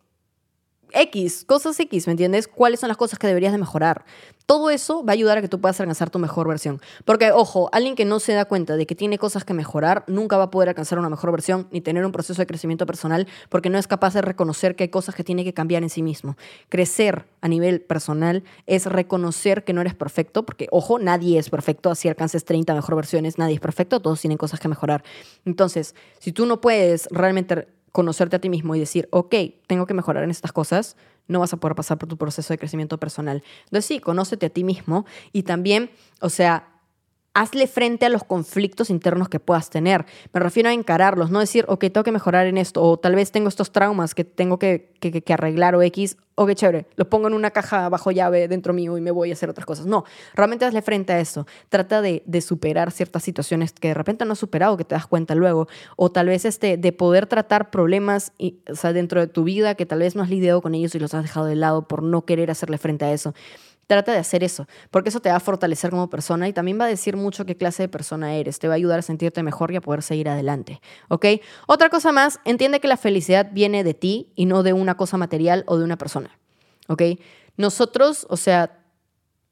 X, 0.93 1.45
cosas 1.47 1.79
X, 1.79 2.07
¿me 2.07 2.13
entiendes? 2.13 2.49
¿Cuáles 2.49 2.81
son 2.81 2.89
las 2.89 2.97
cosas 2.97 3.19
que 3.19 3.27
deberías 3.27 3.53
de 3.53 3.59
mejorar? 3.59 4.05
Todo 4.47 4.71
eso 4.71 5.05
va 5.05 5.13
a 5.13 5.15
ayudar 5.15 5.39
a 5.39 5.41
que 5.43 5.49
tú 5.49 5.61
puedas 5.61 5.79
alcanzar 5.81 6.11
tu 6.11 6.19
mejor 6.19 6.49
versión. 6.49 6.81
Porque, 7.05 7.31
ojo, 7.31 7.69
alguien 7.73 7.95
que 7.95 8.05
no 8.05 8.19
se 8.19 8.33
da 8.33 8.45
cuenta 8.47 8.77
de 8.77 8.87
que 8.87 8.95
tiene 8.95 9.19
cosas 9.19 9.45
que 9.45 9.55
mejorar, 9.55 10.05
nunca 10.09 10.37
va 10.37 10.45
a 10.45 10.51
poder 10.51 10.69
alcanzar 10.71 10.99
una 10.99 11.09
mejor 11.09 11.31
versión 11.31 11.69
ni 11.71 11.81
tener 11.81 12.05
un 12.05 12.13
proceso 12.13 12.43
de 12.43 12.47
crecimiento 12.47 12.87
personal 12.87 13.29
porque 13.49 13.71
no 13.71 13.79
es 13.79 13.87
capaz 13.87 14.15
de 14.15 14.23
reconocer 14.23 14.75
que 14.75 14.85
hay 14.85 14.89
cosas 14.89 15.15
que 15.15 15.25
tiene 15.25 15.45
que 15.45 15.55
cambiar 15.55 15.83
en 15.83 15.91
sí 15.91 16.03
mismo. 16.03 16.37
Crecer 16.69 17.27
a 17.41 17.49
nivel 17.49 17.81
personal 17.81 18.43
es 18.67 18.87
reconocer 18.87 19.65
que 19.65 19.73
no 19.73 19.81
eres 19.81 19.95
perfecto, 19.95 20.45
porque, 20.45 20.67
ojo, 20.71 20.99
nadie 20.99 21.39
es 21.39 21.51
perfecto, 21.51 21.91
así 21.91 22.09
alcances 22.09 22.45
30 22.45 22.75
mejor 22.75 22.97
versiones, 22.97 23.39
nadie 23.39 23.55
es 23.55 23.61
perfecto, 23.61 24.01
todos 24.01 24.21
tienen 24.21 24.39
cosas 24.39 24.61
que 24.61 24.69
mejorar. 24.69 25.05
Entonces, 25.45 25.95
si 26.19 26.33
tú 26.33 26.47
no 26.47 26.61
puedes 26.61 27.07
realmente 27.11 27.69
conocerte 27.93 28.37
a 28.37 28.39
ti 28.39 28.49
mismo 28.49 28.75
y 28.75 28.81
decir, 28.81 29.09
ok, 29.11 29.35
tengo 29.67 29.87
que 29.87 29.95
mejorar 29.95 30.25
en 30.25 30.31
estas 30.31 30.53
cosas, 30.53 30.97
no 31.29 31.41
vas 31.41 31.53
a 31.53 31.57
poder 31.59 31.75
pasar 31.75 31.99
por 31.99 32.09
tu 32.09 32.17
proceso 32.17 32.53
de 32.53 32.59
crecimiento 32.59 32.99
personal. 32.99 33.43
Entonces 33.65 33.85
sí, 33.85 34.01
conócete 34.01 34.47
a 34.47 34.51
ti 34.51 34.65
mismo 34.65 35.07
y 35.33 35.45
también, 35.45 35.91
o 36.21 36.29
sea, 36.29 36.80
hazle 37.33 37.67
frente 37.67 38.07
a 38.07 38.09
los 38.09 38.25
conflictos 38.25 38.91
internos 38.91 39.29
que 39.29 39.39
puedas 39.39 39.71
tener. 39.71 40.05
Me 40.33 40.41
refiero 40.41 40.69
a 40.69 40.73
encararlos, 40.73 41.31
no 41.31 41.39
decir, 41.39 41.65
ok, 41.69 41.81
tengo 41.93 42.03
que 42.03 42.13
mejorar 42.13 42.47
en 42.47 42.59
esto, 42.59 42.83
o 42.83 42.99
tal 42.99 43.15
vez 43.15 43.31
tengo 43.31 43.49
estos 43.49 43.71
traumas 43.71 44.15
que 44.15 44.25
tengo 44.25 44.59
que, 44.59 44.93
que, 45.01 45.33
arreglar 45.33 45.75
o 45.77 45.83
X, 45.83 46.17
o 46.35 46.47
qué 46.47 46.55
chévere, 46.55 46.87
los 46.97 47.07
pongo 47.07 47.29
en 47.29 47.35
una 47.35 47.51
caja 47.51 47.89
bajo 47.89 48.11
llave 48.11 48.49
dentro 48.49 48.73
mío 48.73 48.97
y 48.99 49.01
me 49.01 49.11
voy 49.11 49.31
a 49.31 49.35
hacer 49.35 49.49
otras 49.49 49.65
cosas. 49.65 49.87
No, 49.87 50.05
realmente 50.35 50.65
hazle 50.65 50.83
frente 50.83 51.13
a 51.13 51.21
eso. 51.21 51.47
Trata 51.69 52.03
de, 52.03 52.23
de 52.27 52.41
superar 52.41 52.91
ciertas 52.91 53.23
situaciones 53.23 53.73
que 53.73 53.89
de 53.89 53.95
repente 53.95 54.25
no 54.25 54.33
has 54.33 54.39
superado, 54.39 54.77
que 54.77 54.85
te 54.85 54.95
das 54.95 55.07
cuenta 55.07 55.35
luego, 55.35 55.69
o 55.97 56.11
tal 56.11 56.27
vez 56.27 56.45
este, 56.45 56.77
de 56.79 56.93
poder 56.93 57.27
tratar 57.27 57.71
problemas 57.71 58.33
y, 58.39 58.59
o 58.69 58.75
sea, 58.75 58.93
dentro 58.93 59.21
de 59.21 59.29
tu 59.29 59.45
vida 59.45 59.77
que 59.77 59.87
tal 59.87 60.01
vez 60.01 60.17
no 60.17 60.23
has 60.23 60.31
lidiado 60.31 60.63
con 60.63 60.75
ellos 60.75 60.95
y 60.95 60.99
los 60.99 61.15
has 61.15 61.23
dejado 61.23 61.47
de 61.47 61.55
lado 61.55 61.87
por 61.87 62.03
no 62.03 62.25
querer 62.25 62.51
hacerle 62.51 62.79
frente 62.79 63.05
a 63.05 63.13
eso. 63.13 63.35
Trata 63.91 64.13
de 64.13 64.19
hacer 64.19 64.45
eso, 64.45 64.69
porque 64.93 65.09
eso 65.09 65.19
te 65.19 65.31
va 65.31 65.35
a 65.35 65.41
fortalecer 65.41 65.91
como 65.91 66.09
persona 66.09 66.47
y 66.47 66.53
también 66.53 66.79
va 66.79 66.85
a 66.85 66.87
decir 66.87 67.17
mucho 67.17 67.45
qué 67.45 67.57
clase 67.57 67.83
de 67.83 67.89
persona 67.89 68.37
eres. 68.37 68.61
Te 68.61 68.69
va 68.69 68.75
a 68.75 68.77
ayudar 68.77 69.01
a 69.01 69.03
sentirte 69.03 69.43
mejor 69.43 69.73
y 69.73 69.77
a 69.77 69.81
poder 69.81 70.05
seguir 70.05 70.29
adelante. 70.29 70.81
¿Ok? 71.09 71.27
Otra 71.67 71.91
cosa 71.91 72.13
más, 72.13 72.39
entiende 72.45 72.79
que 72.79 72.87
la 72.87 72.97
felicidad 72.97 73.51
viene 73.51 73.83
de 73.83 73.95
ti 73.95 74.31
y 74.37 74.47
no 74.47 74.63
de 74.63 74.75
una 74.75 74.97
cosa 74.97 75.17
material 75.17 75.65
o 75.67 75.77
de 75.77 75.83
una 75.83 75.99
persona. 75.99 76.39
¿Ok? 76.87 77.03
Nosotros, 77.57 78.29
o 78.31 78.37
sea, 78.37 78.79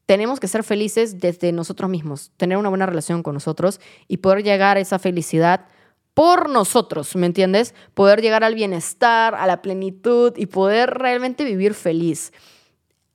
tenemos 0.06 0.38
que 0.38 0.46
ser 0.46 0.62
felices 0.62 1.18
desde 1.18 1.50
nosotros 1.50 1.90
mismos, 1.90 2.30
tener 2.36 2.58
una 2.58 2.68
buena 2.68 2.86
relación 2.86 3.24
con 3.24 3.34
nosotros 3.34 3.80
y 4.06 4.18
poder 4.18 4.44
llegar 4.44 4.76
a 4.76 4.80
esa 4.80 5.00
felicidad 5.00 5.66
por 6.14 6.48
nosotros, 6.48 7.16
¿me 7.16 7.26
entiendes? 7.26 7.74
Poder 7.94 8.22
llegar 8.22 8.44
al 8.44 8.54
bienestar, 8.54 9.34
a 9.34 9.48
la 9.48 9.62
plenitud 9.62 10.32
y 10.36 10.46
poder 10.46 10.90
realmente 10.90 11.42
vivir 11.42 11.74
feliz 11.74 12.30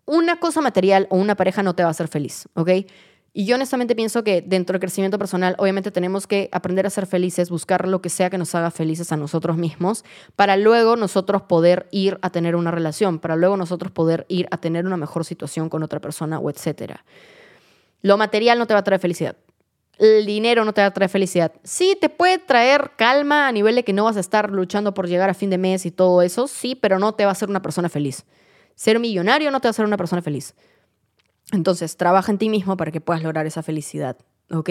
una 0.05 0.39
cosa 0.39 0.61
material 0.61 1.07
o 1.09 1.17
una 1.17 1.35
pareja 1.35 1.63
no 1.63 1.75
te 1.75 1.83
va 1.83 1.89
a 1.89 1.91
hacer 1.91 2.07
feliz, 2.07 2.47
¿ok? 2.55 2.69
Y 3.35 3.45
yo 3.45 3.55
honestamente 3.55 3.95
pienso 3.95 4.23
que 4.23 4.43
dentro 4.43 4.73
del 4.73 4.79
crecimiento 4.79 5.17
personal, 5.17 5.55
obviamente 5.57 5.89
tenemos 5.89 6.27
que 6.27 6.49
aprender 6.51 6.85
a 6.85 6.91
ser 6.91 7.07
felices, 7.07 7.49
buscar 7.49 7.87
lo 7.87 7.99
que 7.99 8.09
sea 8.09 8.29
que 8.29 8.37
nos 8.37 8.53
haga 8.53 8.69
felices 8.69 9.11
a 9.11 9.17
nosotros 9.17 9.57
mismos, 9.57 10.05
para 10.35 10.55
luego 10.55 10.95
nosotros 10.97 11.41
poder 11.41 11.87
ir 11.89 12.19
a 12.21 12.29
tener 12.29 12.55
una 12.55 12.69
relación, 12.69 13.17
para 13.17 13.35
luego 13.35 13.57
nosotros 13.57 13.91
poder 13.91 14.27
ir 14.29 14.47
a 14.51 14.57
tener 14.57 14.85
una 14.85 14.97
mejor 14.97 15.25
situación 15.25 15.67
con 15.67 15.81
otra 15.81 15.99
persona 15.99 16.37
o 16.37 16.51
etcétera. 16.51 17.03
Lo 18.03 18.17
material 18.17 18.59
no 18.59 18.67
te 18.67 18.75
va 18.75 18.81
a 18.81 18.83
traer 18.83 19.01
felicidad. 19.01 19.35
El 19.97 20.27
dinero 20.27 20.63
no 20.63 20.73
te 20.73 20.81
va 20.81 20.87
a 20.87 20.93
traer 20.93 21.09
felicidad. 21.09 21.53
Sí, 21.63 21.97
te 21.99 22.09
puede 22.09 22.37
traer 22.37 22.91
calma 22.97 23.47
a 23.47 23.51
nivel 23.51 23.73
de 23.73 23.83
que 23.83 23.93
no 23.93 24.03
vas 24.03 24.17
a 24.17 24.19
estar 24.19 24.51
luchando 24.51 24.93
por 24.93 25.07
llegar 25.07 25.31
a 25.31 25.33
fin 25.33 25.49
de 25.49 25.57
mes 25.57 25.87
y 25.87 25.91
todo 25.91 26.21
eso, 26.21 26.47
sí, 26.47 26.75
pero 26.75 26.99
no 26.99 27.13
te 27.13 27.25
va 27.25 27.31
a 27.31 27.31
hacer 27.31 27.49
una 27.49 27.63
persona 27.63 27.89
feliz. 27.89 28.25
Ser 28.75 28.99
millonario 28.99 29.51
no 29.51 29.59
te 29.59 29.67
va 29.67 29.69
a 29.69 29.71
hacer 29.71 29.85
una 29.85 29.97
persona 29.97 30.21
feliz. 30.21 30.55
Entonces, 31.51 31.97
trabaja 31.97 32.31
en 32.31 32.37
ti 32.37 32.49
mismo 32.49 32.77
para 32.77 32.91
que 32.91 33.01
puedas 33.01 33.21
lograr 33.21 33.45
esa 33.45 33.63
felicidad, 33.63 34.17
¿ok? 34.49 34.69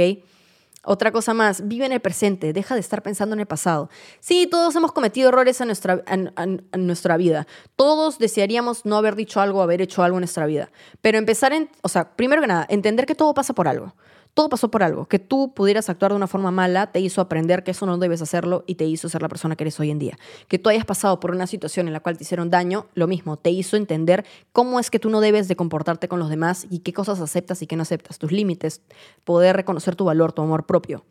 Otra 0.85 1.12
cosa 1.12 1.33
más, 1.33 1.69
vive 1.69 1.87
en 1.87 1.93
el 1.93 2.01
presente, 2.01 2.53
deja 2.53 2.75
de 2.75 2.81
estar 2.81 3.03
pensando 3.03 3.35
en 3.35 3.41
el 3.41 3.47
pasado. 3.47 3.88
Sí, 4.19 4.49
todos 4.51 4.75
hemos 4.75 4.91
cometido 4.91 5.29
errores 5.29 5.61
en 5.61 5.69
nuestra, 5.69 6.03
en, 6.09 6.67
nuestra 6.77 7.17
vida. 7.17 7.47
Todos 7.77 8.19
desearíamos 8.19 8.85
no 8.85 8.97
haber 8.97 9.15
dicho 9.15 9.41
algo, 9.41 9.62
haber 9.62 9.81
hecho 9.81 10.03
algo 10.03 10.17
en 10.17 10.23
nuestra 10.23 10.45
vida. 10.45 10.73
Pero 11.01 11.19
empezar 11.19 11.53
en, 11.53 11.71
o 11.83 11.88
sea, 11.88 12.17
primero 12.17 12.43
que 12.43 12.49
nada, 12.49 12.67
entender 12.69 13.07
que 13.07 13.15
todo 13.15 13.33
pasa 13.33 13.55
por 13.55 13.69
algo. 13.69 13.95
Todo 14.35 14.49
pasó 14.49 14.71
por 14.71 14.83
algo. 14.83 15.07
Que 15.07 15.18
tú 15.18 15.53
pudieras 15.53 15.90
actuar 15.90 16.12
de 16.12 16.16
una 16.16 16.27
forma 16.27 16.51
mala 16.51 16.90
te 16.90 17.01
hizo 17.01 17.21
aprender 17.21 17.64
que 17.64 17.73
eso 17.73 17.85
no 17.85 17.99
debes 17.99 18.23
hacerlo 18.23 18.64
y 18.66 18.77
te 18.77 18.87
hizo 18.87 19.09
ser 19.09 19.21
la 19.21 19.29
persona 19.29 19.57
que 19.57 19.64
eres 19.64 19.79
hoy 19.79 19.90
en 19.90 19.99
día. 19.99 20.18
Que 20.49 20.59
tú 20.59 20.71
hayas 20.71 20.87
pasado 20.87 21.21
por 21.21 21.33
una 21.33 21.47
situación 21.47 21.87
en 21.87 21.92
la 21.92 22.01
cual 22.01 22.16
te 22.16 22.25
hicieron 22.25 22.49
daño, 22.49 22.87
lo 22.95 23.07
mismo, 23.07 23.37
te 23.37 23.51
hizo 23.51 23.77
entender 23.77 24.25
cómo 24.53 24.81
es 24.81 24.90
que 24.90 24.99
tú 24.99 25.11
no 25.11 25.21
debes 25.21 25.49
de 25.49 25.57
comportarte 25.57 26.09
con 26.09 26.18
los 26.18 26.31
demás 26.31 26.66
y 26.71 26.79
qué 26.79 26.92
cosas 26.92 27.21
aceptas 27.21 27.61
y 27.61 27.66
qué 27.66 27.77
no 27.77 27.83
aceptas, 27.83 28.18
tus 28.18 28.33
límites, 28.33 28.81
poder 29.25 29.55
reconocer 29.57 29.97
tu 29.97 30.05
valor, 30.05 30.33
tu 30.33 30.42
amor 30.42 30.64
propio. 30.64 31.05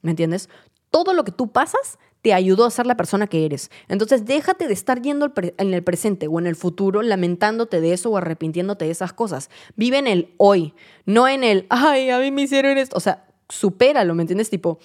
¿Me 0.00 0.10
entiendes? 0.10 0.48
Todo 0.90 1.12
lo 1.12 1.24
que 1.24 1.32
tú 1.32 1.52
pasas 1.52 1.98
te 2.22 2.34
ayudó 2.34 2.64
a 2.64 2.70
ser 2.70 2.86
la 2.86 2.96
persona 2.96 3.26
que 3.26 3.44
eres. 3.44 3.70
Entonces 3.88 4.24
déjate 4.24 4.66
de 4.66 4.74
estar 4.74 5.00
yendo 5.00 5.32
en 5.36 5.74
el 5.74 5.82
presente 5.82 6.26
o 6.26 6.38
en 6.38 6.46
el 6.46 6.56
futuro 6.56 7.02
lamentándote 7.02 7.80
de 7.80 7.92
eso 7.92 8.10
o 8.10 8.16
arrepintiéndote 8.16 8.84
de 8.84 8.90
esas 8.90 9.12
cosas. 9.12 9.50
Vive 9.76 9.98
en 9.98 10.06
el 10.06 10.34
hoy, 10.36 10.74
no 11.04 11.28
en 11.28 11.44
el, 11.44 11.66
ay, 11.68 12.10
a 12.10 12.18
mí 12.18 12.30
me 12.30 12.42
hicieron 12.42 12.78
esto. 12.78 12.96
O 12.96 13.00
sea, 13.00 13.26
supéralo, 13.48 14.14
¿me 14.14 14.22
entiendes? 14.22 14.50
Tipo, 14.50 14.78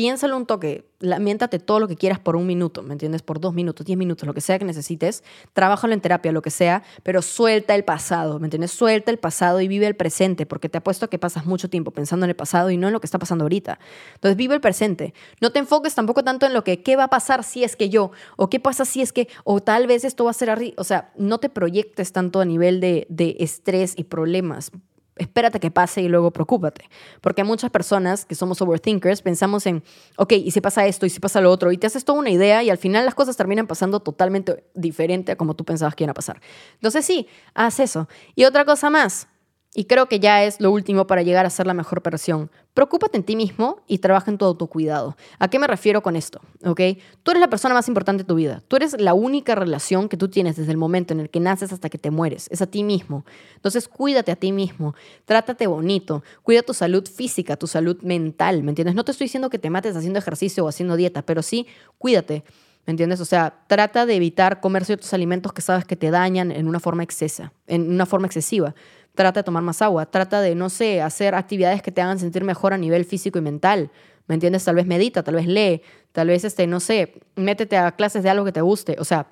piénsalo 0.00 0.34
un 0.34 0.46
toque, 0.46 0.86
lamentate 1.00 1.58
todo 1.58 1.78
lo 1.78 1.86
que 1.86 1.94
quieras 1.94 2.18
por 2.18 2.34
un 2.34 2.46
minuto, 2.46 2.82
¿me 2.82 2.94
entiendes? 2.94 3.20
Por 3.20 3.38
dos 3.38 3.52
minutos, 3.52 3.84
diez 3.84 3.98
minutos, 3.98 4.26
lo 4.26 4.32
que 4.32 4.40
sea 4.40 4.58
que 4.58 4.64
necesites, 4.64 5.22
trabájalo 5.52 5.92
en 5.92 6.00
terapia, 6.00 6.32
lo 6.32 6.40
que 6.40 6.48
sea, 6.48 6.82
pero 7.02 7.20
suelta 7.20 7.74
el 7.74 7.84
pasado, 7.84 8.38
¿me 8.38 8.46
entiendes? 8.46 8.70
Suelta 8.70 9.10
el 9.10 9.18
pasado 9.18 9.60
y 9.60 9.68
vive 9.68 9.86
el 9.86 9.96
presente, 9.96 10.46
porque 10.46 10.70
te 10.70 10.78
apuesto 10.78 11.10
que 11.10 11.18
pasas 11.18 11.44
mucho 11.44 11.68
tiempo 11.68 11.90
pensando 11.90 12.24
en 12.24 12.30
el 12.30 12.34
pasado 12.34 12.70
y 12.70 12.78
no 12.78 12.86
en 12.86 12.94
lo 12.94 13.00
que 13.00 13.06
está 13.06 13.18
pasando 13.18 13.44
ahorita. 13.44 13.78
Entonces 14.14 14.38
vive 14.38 14.54
el 14.54 14.62
presente. 14.62 15.12
No 15.42 15.52
te 15.52 15.58
enfoques 15.58 15.94
tampoco 15.94 16.24
tanto 16.24 16.46
en 16.46 16.54
lo 16.54 16.64
que, 16.64 16.82
¿qué 16.82 16.96
va 16.96 17.04
a 17.04 17.08
pasar 17.08 17.44
si 17.44 17.62
es 17.62 17.76
que 17.76 17.90
yo? 17.90 18.10
¿O 18.38 18.48
qué 18.48 18.58
pasa 18.58 18.86
si 18.86 19.02
es 19.02 19.12
que, 19.12 19.28
o 19.44 19.60
tal 19.60 19.86
vez 19.86 20.06
esto 20.06 20.24
va 20.24 20.30
a 20.30 20.32
ser 20.32 20.48
así? 20.48 20.72
O 20.78 20.84
sea, 20.84 21.12
no 21.14 21.40
te 21.40 21.50
proyectes 21.50 22.12
tanto 22.12 22.40
a 22.40 22.46
nivel 22.46 22.80
de, 22.80 23.06
de 23.10 23.36
estrés 23.38 23.92
y 23.98 24.04
problemas 24.04 24.72
espérate 25.16 25.60
que 25.60 25.70
pase 25.70 26.02
y 26.02 26.08
luego 26.08 26.30
preocúpate. 26.30 26.88
Porque 27.20 27.44
muchas 27.44 27.70
personas 27.70 28.24
que 28.24 28.34
somos 28.34 28.60
overthinkers 28.60 29.22
pensamos 29.22 29.66
en, 29.66 29.82
ok, 30.16 30.32
¿y 30.32 30.50
si 30.50 30.60
pasa 30.60 30.86
esto? 30.86 31.06
¿Y 31.06 31.10
si 31.10 31.20
pasa 31.20 31.40
lo 31.40 31.50
otro? 31.50 31.72
Y 31.72 31.78
te 31.78 31.86
haces 31.86 32.04
toda 32.04 32.18
una 32.18 32.30
idea 32.30 32.62
y 32.62 32.70
al 32.70 32.78
final 32.78 33.04
las 33.04 33.14
cosas 33.14 33.36
terminan 33.36 33.66
pasando 33.66 34.00
totalmente 34.00 34.64
diferente 34.74 35.32
a 35.32 35.36
como 35.36 35.54
tú 35.54 35.64
pensabas 35.64 35.94
que 35.94 36.04
iban 36.04 36.10
a 36.10 36.14
pasar. 36.14 36.40
Entonces 36.74 37.04
sí, 37.04 37.26
haz 37.54 37.80
eso. 37.80 38.08
Y 38.34 38.44
otra 38.44 38.64
cosa 38.64 38.90
más, 38.90 39.28
y 39.72 39.84
creo 39.84 40.06
que 40.06 40.18
ya 40.18 40.42
es 40.42 40.60
lo 40.60 40.72
último 40.72 41.06
para 41.06 41.22
llegar 41.22 41.46
a 41.46 41.50
ser 41.50 41.64
la 41.64 41.74
mejor 41.74 42.02
versión. 42.02 42.50
Preocúpate 42.74 43.16
en 43.16 43.22
ti 43.22 43.36
mismo 43.36 43.82
y 43.86 43.98
trabaja 43.98 44.28
en 44.28 44.36
todo 44.36 44.56
tu 44.56 44.66
cuidado. 44.66 45.16
¿A 45.38 45.48
qué 45.48 45.60
me 45.60 45.68
refiero 45.68 46.02
con 46.02 46.16
esto? 46.16 46.40
¿Ok? 46.64 46.80
Tú 47.22 47.30
eres 47.30 47.40
la 47.40 47.48
persona 47.48 47.74
más 47.74 47.86
importante 47.86 48.24
de 48.24 48.26
tu 48.26 48.34
vida. 48.34 48.62
Tú 48.66 48.74
eres 48.74 49.00
la 49.00 49.14
única 49.14 49.54
relación 49.54 50.08
que 50.08 50.16
tú 50.16 50.28
tienes 50.28 50.56
desde 50.56 50.72
el 50.72 50.76
momento 50.76 51.14
en 51.14 51.20
el 51.20 51.30
que 51.30 51.38
naces 51.38 51.72
hasta 51.72 51.88
que 51.88 51.98
te 51.98 52.10
mueres. 52.10 52.48
Es 52.50 52.62
a 52.62 52.66
ti 52.66 52.82
mismo. 52.82 53.24
Entonces, 53.54 53.86
cuídate 53.86 54.32
a 54.32 54.36
ti 54.36 54.50
mismo. 54.50 54.96
Trátate 55.24 55.68
bonito. 55.68 56.24
Cuida 56.42 56.62
tu 56.62 56.74
salud 56.74 57.08
física, 57.08 57.56
tu 57.56 57.68
salud 57.68 58.02
mental. 58.02 58.64
¿Me 58.64 58.70
entiendes? 58.70 58.96
No 58.96 59.04
te 59.04 59.12
estoy 59.12 59.26
diciendo 59.26 59.50
que 59.50 59.60
te 59.60 59.70
mates 59.70 59.94
haciendo 59.94 60.18
ejercicio 60.18 60.64
o 60.64 60.68
haciendo 60.68 60.96
dieta, 60.96 61.22
pero 61.22 61.42
sí, 61.42 61.68
cuídate. 61.96 62.42
¿Me 62.86 62.92
entiendes? 62.92 63.20
O 63.20 63.24
sea, 63.24 63.62
trata 63.68 64.06
de 64.06 64.16
evitar 64.16 64.60
comer 64.60 64.84
ciertos 64.84 65.12
alimentos 65.12 65.52
que 65.52 65.62
sabes 65.62 65.84
que 65.84 65.96
te 65.96 66.10
dañan 66.10 66.50
en 66.50 66.66
una 66.66 66.80
forma 66.80 67.02
excesa, 67.04 67.52
en 67.66 67.88
una 67.88 68.06
forma 68.06 68.26
excesiva 68.26 68.74
trata 69.14 69.40
de 69.40 69.44
tomar 69.44 69.62
más 69.62 69.82
agua, 69.82 70.06
trata 70.06 70.40
de, 70.40 70.54
no 70.54 70.70
sé, 70.70 71.02
hacer 71.02 71.34
actividades 71.34 71.82
que 71.82 71.92
te 71.92 72.00
hagan 72.00 72.18
sentir 72.18 72.44
mejor 72.44 72.72
a 72.72 72.78
nivel 72.78 73.04
físico 73.04 73.38
y 73.38 73.42
mental. 73.42 73.90
¿Me 74.26 74.34
entiendes? 74.34 74.64
Tal 74.64 74.76
vez 74.76 74.86
medita, 74.86 75.22
tal 75.22 75.34
vez 75.34 75.46
lee, 75.46 75.82
tal 76.12 76.28
vez, 76.28 76.44
este, 76.44 76.66
no 76.66 76.78
sé, 76.78 77.20
métete 77.34 77.76
a 77.76 77.90
clases 77.92 78.22
de 78.22 78.30
algo 78.30 78.44
que 78.44 78.52
te 78.52 78.60
guste. 78.60 78.96
O 79.00 79.04
sea, 79.04 79.26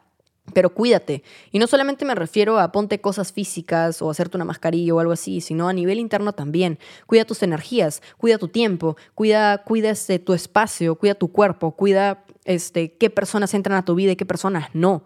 pero 0.52 0.70
cuídate. 0.70 1.22
Y 1.52 1.58
no 1.58 1.66
solamente 1.66 2.04
me 2.04 2.14
refiero 2.14 2.58
a 2.58 2.72
ponte 2.72 3.00
cosas 3.00 3.32
físicas 3.32 4.02
o 4.02 4.10
hacerte 4.10 4.36
una 4.36 4.44
mascarilla 4.44 4.94
o 4.94 5.00
algo 5.00 5.12
así, 5.12 5.40
sino 5.40 5.68
a 5.68 5.72
nivel 5.72 5.98
interno 5.98 6.32
también. 6.32 6.78
Cuida 7.06 7.24
tus 7.24 7.42
energías, 7.42 8.02
cuida 8.16 8.38
tu 8.38 8.48
tiempo, 8.48 8.96
cuida, 9.14 9.58
cuida 9.64 9.90
este, 9.90 10.18
tu 10.18 10.34
espacio, 10.34 10.96
cuida 10.96 11.14
tu 11.14 11.30
cuerpo, 11.30 11.72
cuida 11.72 12.24
este, 12.44 12.92
qué 12.94 13.10
personas 13.10 13.54
entran 13.54 13.76
a 13.76 13.84
tu 13.84 13.94
vida 13.94 14.12
y 14.12 14.16
qué 14.16 14.26
personas 14.26 14.68
no. 14.72 15.04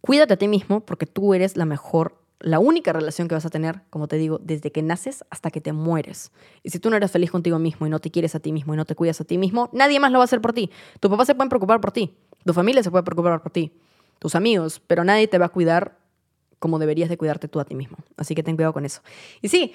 Cuídate 0.00 0.34
a 0.34 0.38
ti 0.38 0.48
mismo 0.48 0.80
porque 0.80 1.06
tú 1.06 1.34
eres 1.34 1.56
la 1.56 1.66
mejor 1.66 2.19
la 2.40 2.58
única 2.58 2.92
relación 2.92 3.28
que 3.28 3.34
vas 3.34 3.44
a 3.44 3.50
tener, 3.50 3.82
como 3.90 4.08
te 4.08 4.16
digo, 4.16 4.38
desde 4.42 4.72
que 4.72 4.82
naces 4.82 5.24
hasta 5.30 5.50
que 5.50 5.60
te 5.60 5.72
mueres. 5.72 6.32
Y 6.62 6.70
si 6.70 6.78
tú 6.78 6.90
no 6.90 6.96
eres 6.96 7.10
feliz 7.10 7.30
contigo 7.30 7.58
mismo 7.58 7.86
y 7.86 7.90
no 7.90 7.98
te 7.98 8.10
quieres 8.10 8.34
a 8.34 8.40
ti 8.40 8.50
mismo 8.50 8.74
y 8.74 8.76
no 8.76 8.84
te 8.84 8.94
cuidas 8.94 9.20
a 9.20 9.24
ti 9.24 9.38
mismo, 9.38 9.68
nadie 9.72 10.00
más 10.00 10.10
lo 10.10 10.18
va 10.18 10.24
a 10.24 10.26
hacer 10.26 10.40
por 10.40 10.52
ti. 10.52 10.70
Tu 11.00 11.10
papá 11.10 11.24
se 11.24 11.34
puede 11.34 11.48
preocupar 11.50 11.80
por 11.80 11.92
ti, 11.92 12.16
tu 12.44 12.52
familia 12.52 12.82
se 12.82 12.90
puede 12.90 13.04
preocupar 13.04 13.42
por 13.42 13.52
ti, 13.52 13.72
tus 14.18 14.34
amigos, 14.34 14.80
pero 14.86 15.04
nadie 15.04 15.28
te 15.28 15.38
va 15.38 15.46
a 15.46 15.50
cuidar 15.50 15.98
como 16.58 16.78
deberías 16.78 17.08
de 17.08 17.16
cuidarte 17.16 17.48
tú 17.48 17.60
a 17.60 17.64
ti 17.64 17.74
mismo. 17.74 17.98
Así 18.16 18.34
que 18.34 18.42
ten 18.42 18.56
cuidado 18.56 18.72
con 18.72 18.84
eso. 18.84 19.02
Y 19.42 19.48
sí, 19.48 19.74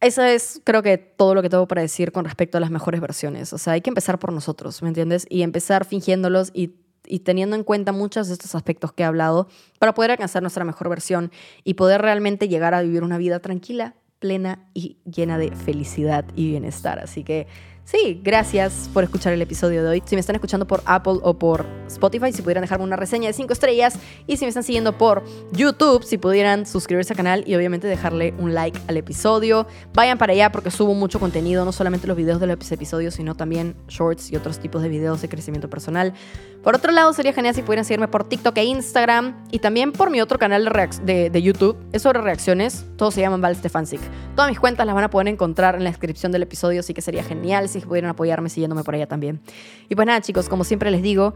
eso 0.00 0.22
es, 0.22 0.60
creo 0.64 0.82
que, 0.82 0.98
todo 0.98 1.34
lo 1.34 1.42
que 1.42 1.48
tengo 1.48 1.68
para 1.68 1.80
decir 1.80 2.12
con 2.12 2.24
respecto 2.24 2.58
a 2.58 2.60
las 2.60 2.70
mejores 2.70 3.00
versiones. 3.00 3.52
O 3.52 3.58
sea, 3.58 3.74
hay 3.74 3.82
que 3.82 3.90
empezar 3.90 4.18
por 4.18 4.32
nosotros, 4.32 4.82
¿me 4.82 4.88
entiendes? 4.88 5.26
Y 5.30 5.42
empezar 5.42 5.84
fingiéndolos 5.84 6.50
y 6.52 6.74
y 7.06 7.20
teniendo 7.20 7.56
en 7.56 7.64
cuenta 7.64 7.92
muchos 7.92 8.28
de 8.28 8.34
estos 8.34 8.54
aspectos 8.54 8.92
que 8.92 9.02
he 9.02 9.06
hablado 9.06 9.48
para 9.78 9.94
poder 9.94 10.12
alcanzar 10.12 10.42
nuestra 10.42 10.64
mejor 10.64 10.88
versión 10.88 11.30
y 11.64 11.74
poder 11.74 12.02
realmente 12.02 12.48
llegar 12.48 12.74
a 12.74 12.82
vivir 12.82 13.02
una 13.02 13.18
vida 13.18 13.40
tranquila, 13.40 13.94
plena 14.18 14.68
y 14.72 14.98
llena 15.04 15.36
de 15.36 15.50
felicidad 15.50 16.24
y 16.36 16.48
bienestar. 16.48 17.00
Así 17.00 17.24
que 17.24 17.46
Sí, 17.84 18.20
gracias 18.22 18.88
por 18.94 19.02
escuchar 19.02 19.32
el 19.32 19.42
episodio 19.42 19.82
de 19.82 19.88
hoy. 19.88 20.02
Si 20.06 20.14
me 20.14 20.20
están 20.20 20.36
escuchando 20.36 20.66
por 20.66 20.82
Apple 20.86 21.18
o 21.22 21.34
por 21.38 21.66
Spotify, 21.88 22.32
si 22.32 22.40
pudieran 22.40 22.62
dejarme 22.62 22.84
una 22.84 22.96
reseña 22.96 23.26
de 23.26 23.32
5 23.32 23.52
estrellas. 23.52 23.98
Y 24.26 24.36
si 24.36 24.44
me 24.44 24.50
están 24.50 24.62
siguiendo 24.62 24.96
por 24.96 25.24
YouTube, 25.50 26.04
si 26.04 26.16
pudieran 26.16 26.64
suscribirse 26.64 27.12
al 27.12 27.16
canal 27.16 27.44
y 27.46 27.54
obviamente 27.56 27.88
dejarle 27.88 28.34
un 28.38 28.54
like 28.54 28.78
al 28.86 28.96
episodio. 28.96 29.66
Vayan 29.94 30.16
para 30.16 30.32
allá 30.32 30.52
porque 30.52 30.70
subo 30.70 30.94
mucho 30.94 31.18
contenido, 31.18 31.64
no 31.64 31.72
solamente 31.72 32.06
los 32.06 32.16
videos 32.16 32.40
de 32.40 32.46
los 32.46 32.72
episodios, 32.72 33.14
sino 33.14 33.34
también 33.34 33.76
shorts 33.88 34.30
y 34.30 34.36
otros 34.36 34.60
tipos 34.60 34.80
de 34.82 34.88
videos 34.88 35.20
de 35.20 35.28
crecimiento 35.28 35.68
personal. 35.68 36.14
Por 36.62 36.76
otro 36.76 36.92
lado, 36.92 37.12
sería 37.12 37.32
genial 37.32 37.56
si 37.56 37.62
pudieran 37.62 37.84
seguirme 37.84 38.06
por 38.06 38.22
TikTok 38.22 38.56
e 38.58 38.64
Instagram 38.64 39.44
y 39.50 39.58
también 39.58 39.90
por 39.90 40.10
mi 40.10 40.20
otro 40.20 40.38
canal 40.38 40.70
de, 41.02 41.42
YouTube. 41.42 41.76
Es 41.92 42.02
sobre 42.02 42.20
reacciones. 42.20 42.86
Todos 42.96 43.14
se 43.14 43.20
llaman 43.20 43.40
Val 43.40 43.56
Stefancic. 43.56 44.00
Todas 44.36 44.48
mis 44.48 44.60
cuentas 44.60 44.86
las 44.86 44.94
van 44.94 45.04
a 45.04 45.10
poder 45.10 45.26
encontrar 45.26 45.74
en 45.74 45.82
la 45.82 45.90
descripción 45.90 46.30
del 46.30 46.44
episodio, 46.44 46.80
así 46.80 46.94
que 46.94 47.02
sería 47.02 47.24
genial 47.24 47.68
si 47.68 47.80
pudieran 47.86 48.10
apoyarme 48.10 48.48
siguiéndome 48.48 48.84
por 48.84 48.94
allá 48.94 49.06
también. 49.06 49.40
Y 49.88 49.94
pues 49.94 50.06
nada, 50.06 50.20
chicos, 50.20 50.48
como 50.48 50.64
siempre 50.64 50.90
les 50.90 51.02
digo, 51.02 51.34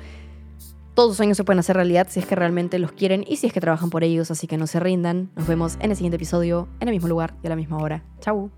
todos 0.95 1.11
los 1.11 1.17
sueños 1.19 1.37
se 1.37 1.45
pueden 1.45 1.61
hacer 1.61 1.77
realidad 1.77 2.07
si 2.11 2.21
es 2.21 2.27
que 2.27 2.35
realmente 2.35 2.79
los 2.79 2.93
quieren 2.93 3.25
y 3.27 3.37
si 3.37 3.47
es 3.47 3.53
que 3.53 3.61
trabajan 3.61 3.91
por 3.91 4.03
ellos, 4.03 4.31
así 4.31 4.47
que 4.47 4.57
no 4.57 4.67
se 4.67 4.81
rindan. 4.81 5.31
Nos 5.37 5.47
vemos 5.47 5.77
en 5.81 5.91
el 5.91 5.97
siguiente 5.97 6.17
episodio, 6.17 6.69
en 6.81 6.89
el 6.89 6.95
mismo 6.95 7.09
lugar 7.09 7.35
y 7.43 7.47
a 7.47 7.51
la 7.51 7.57
misma 7.57 7.79
hora. 7.79 8.03
Chau. 8.21 8.51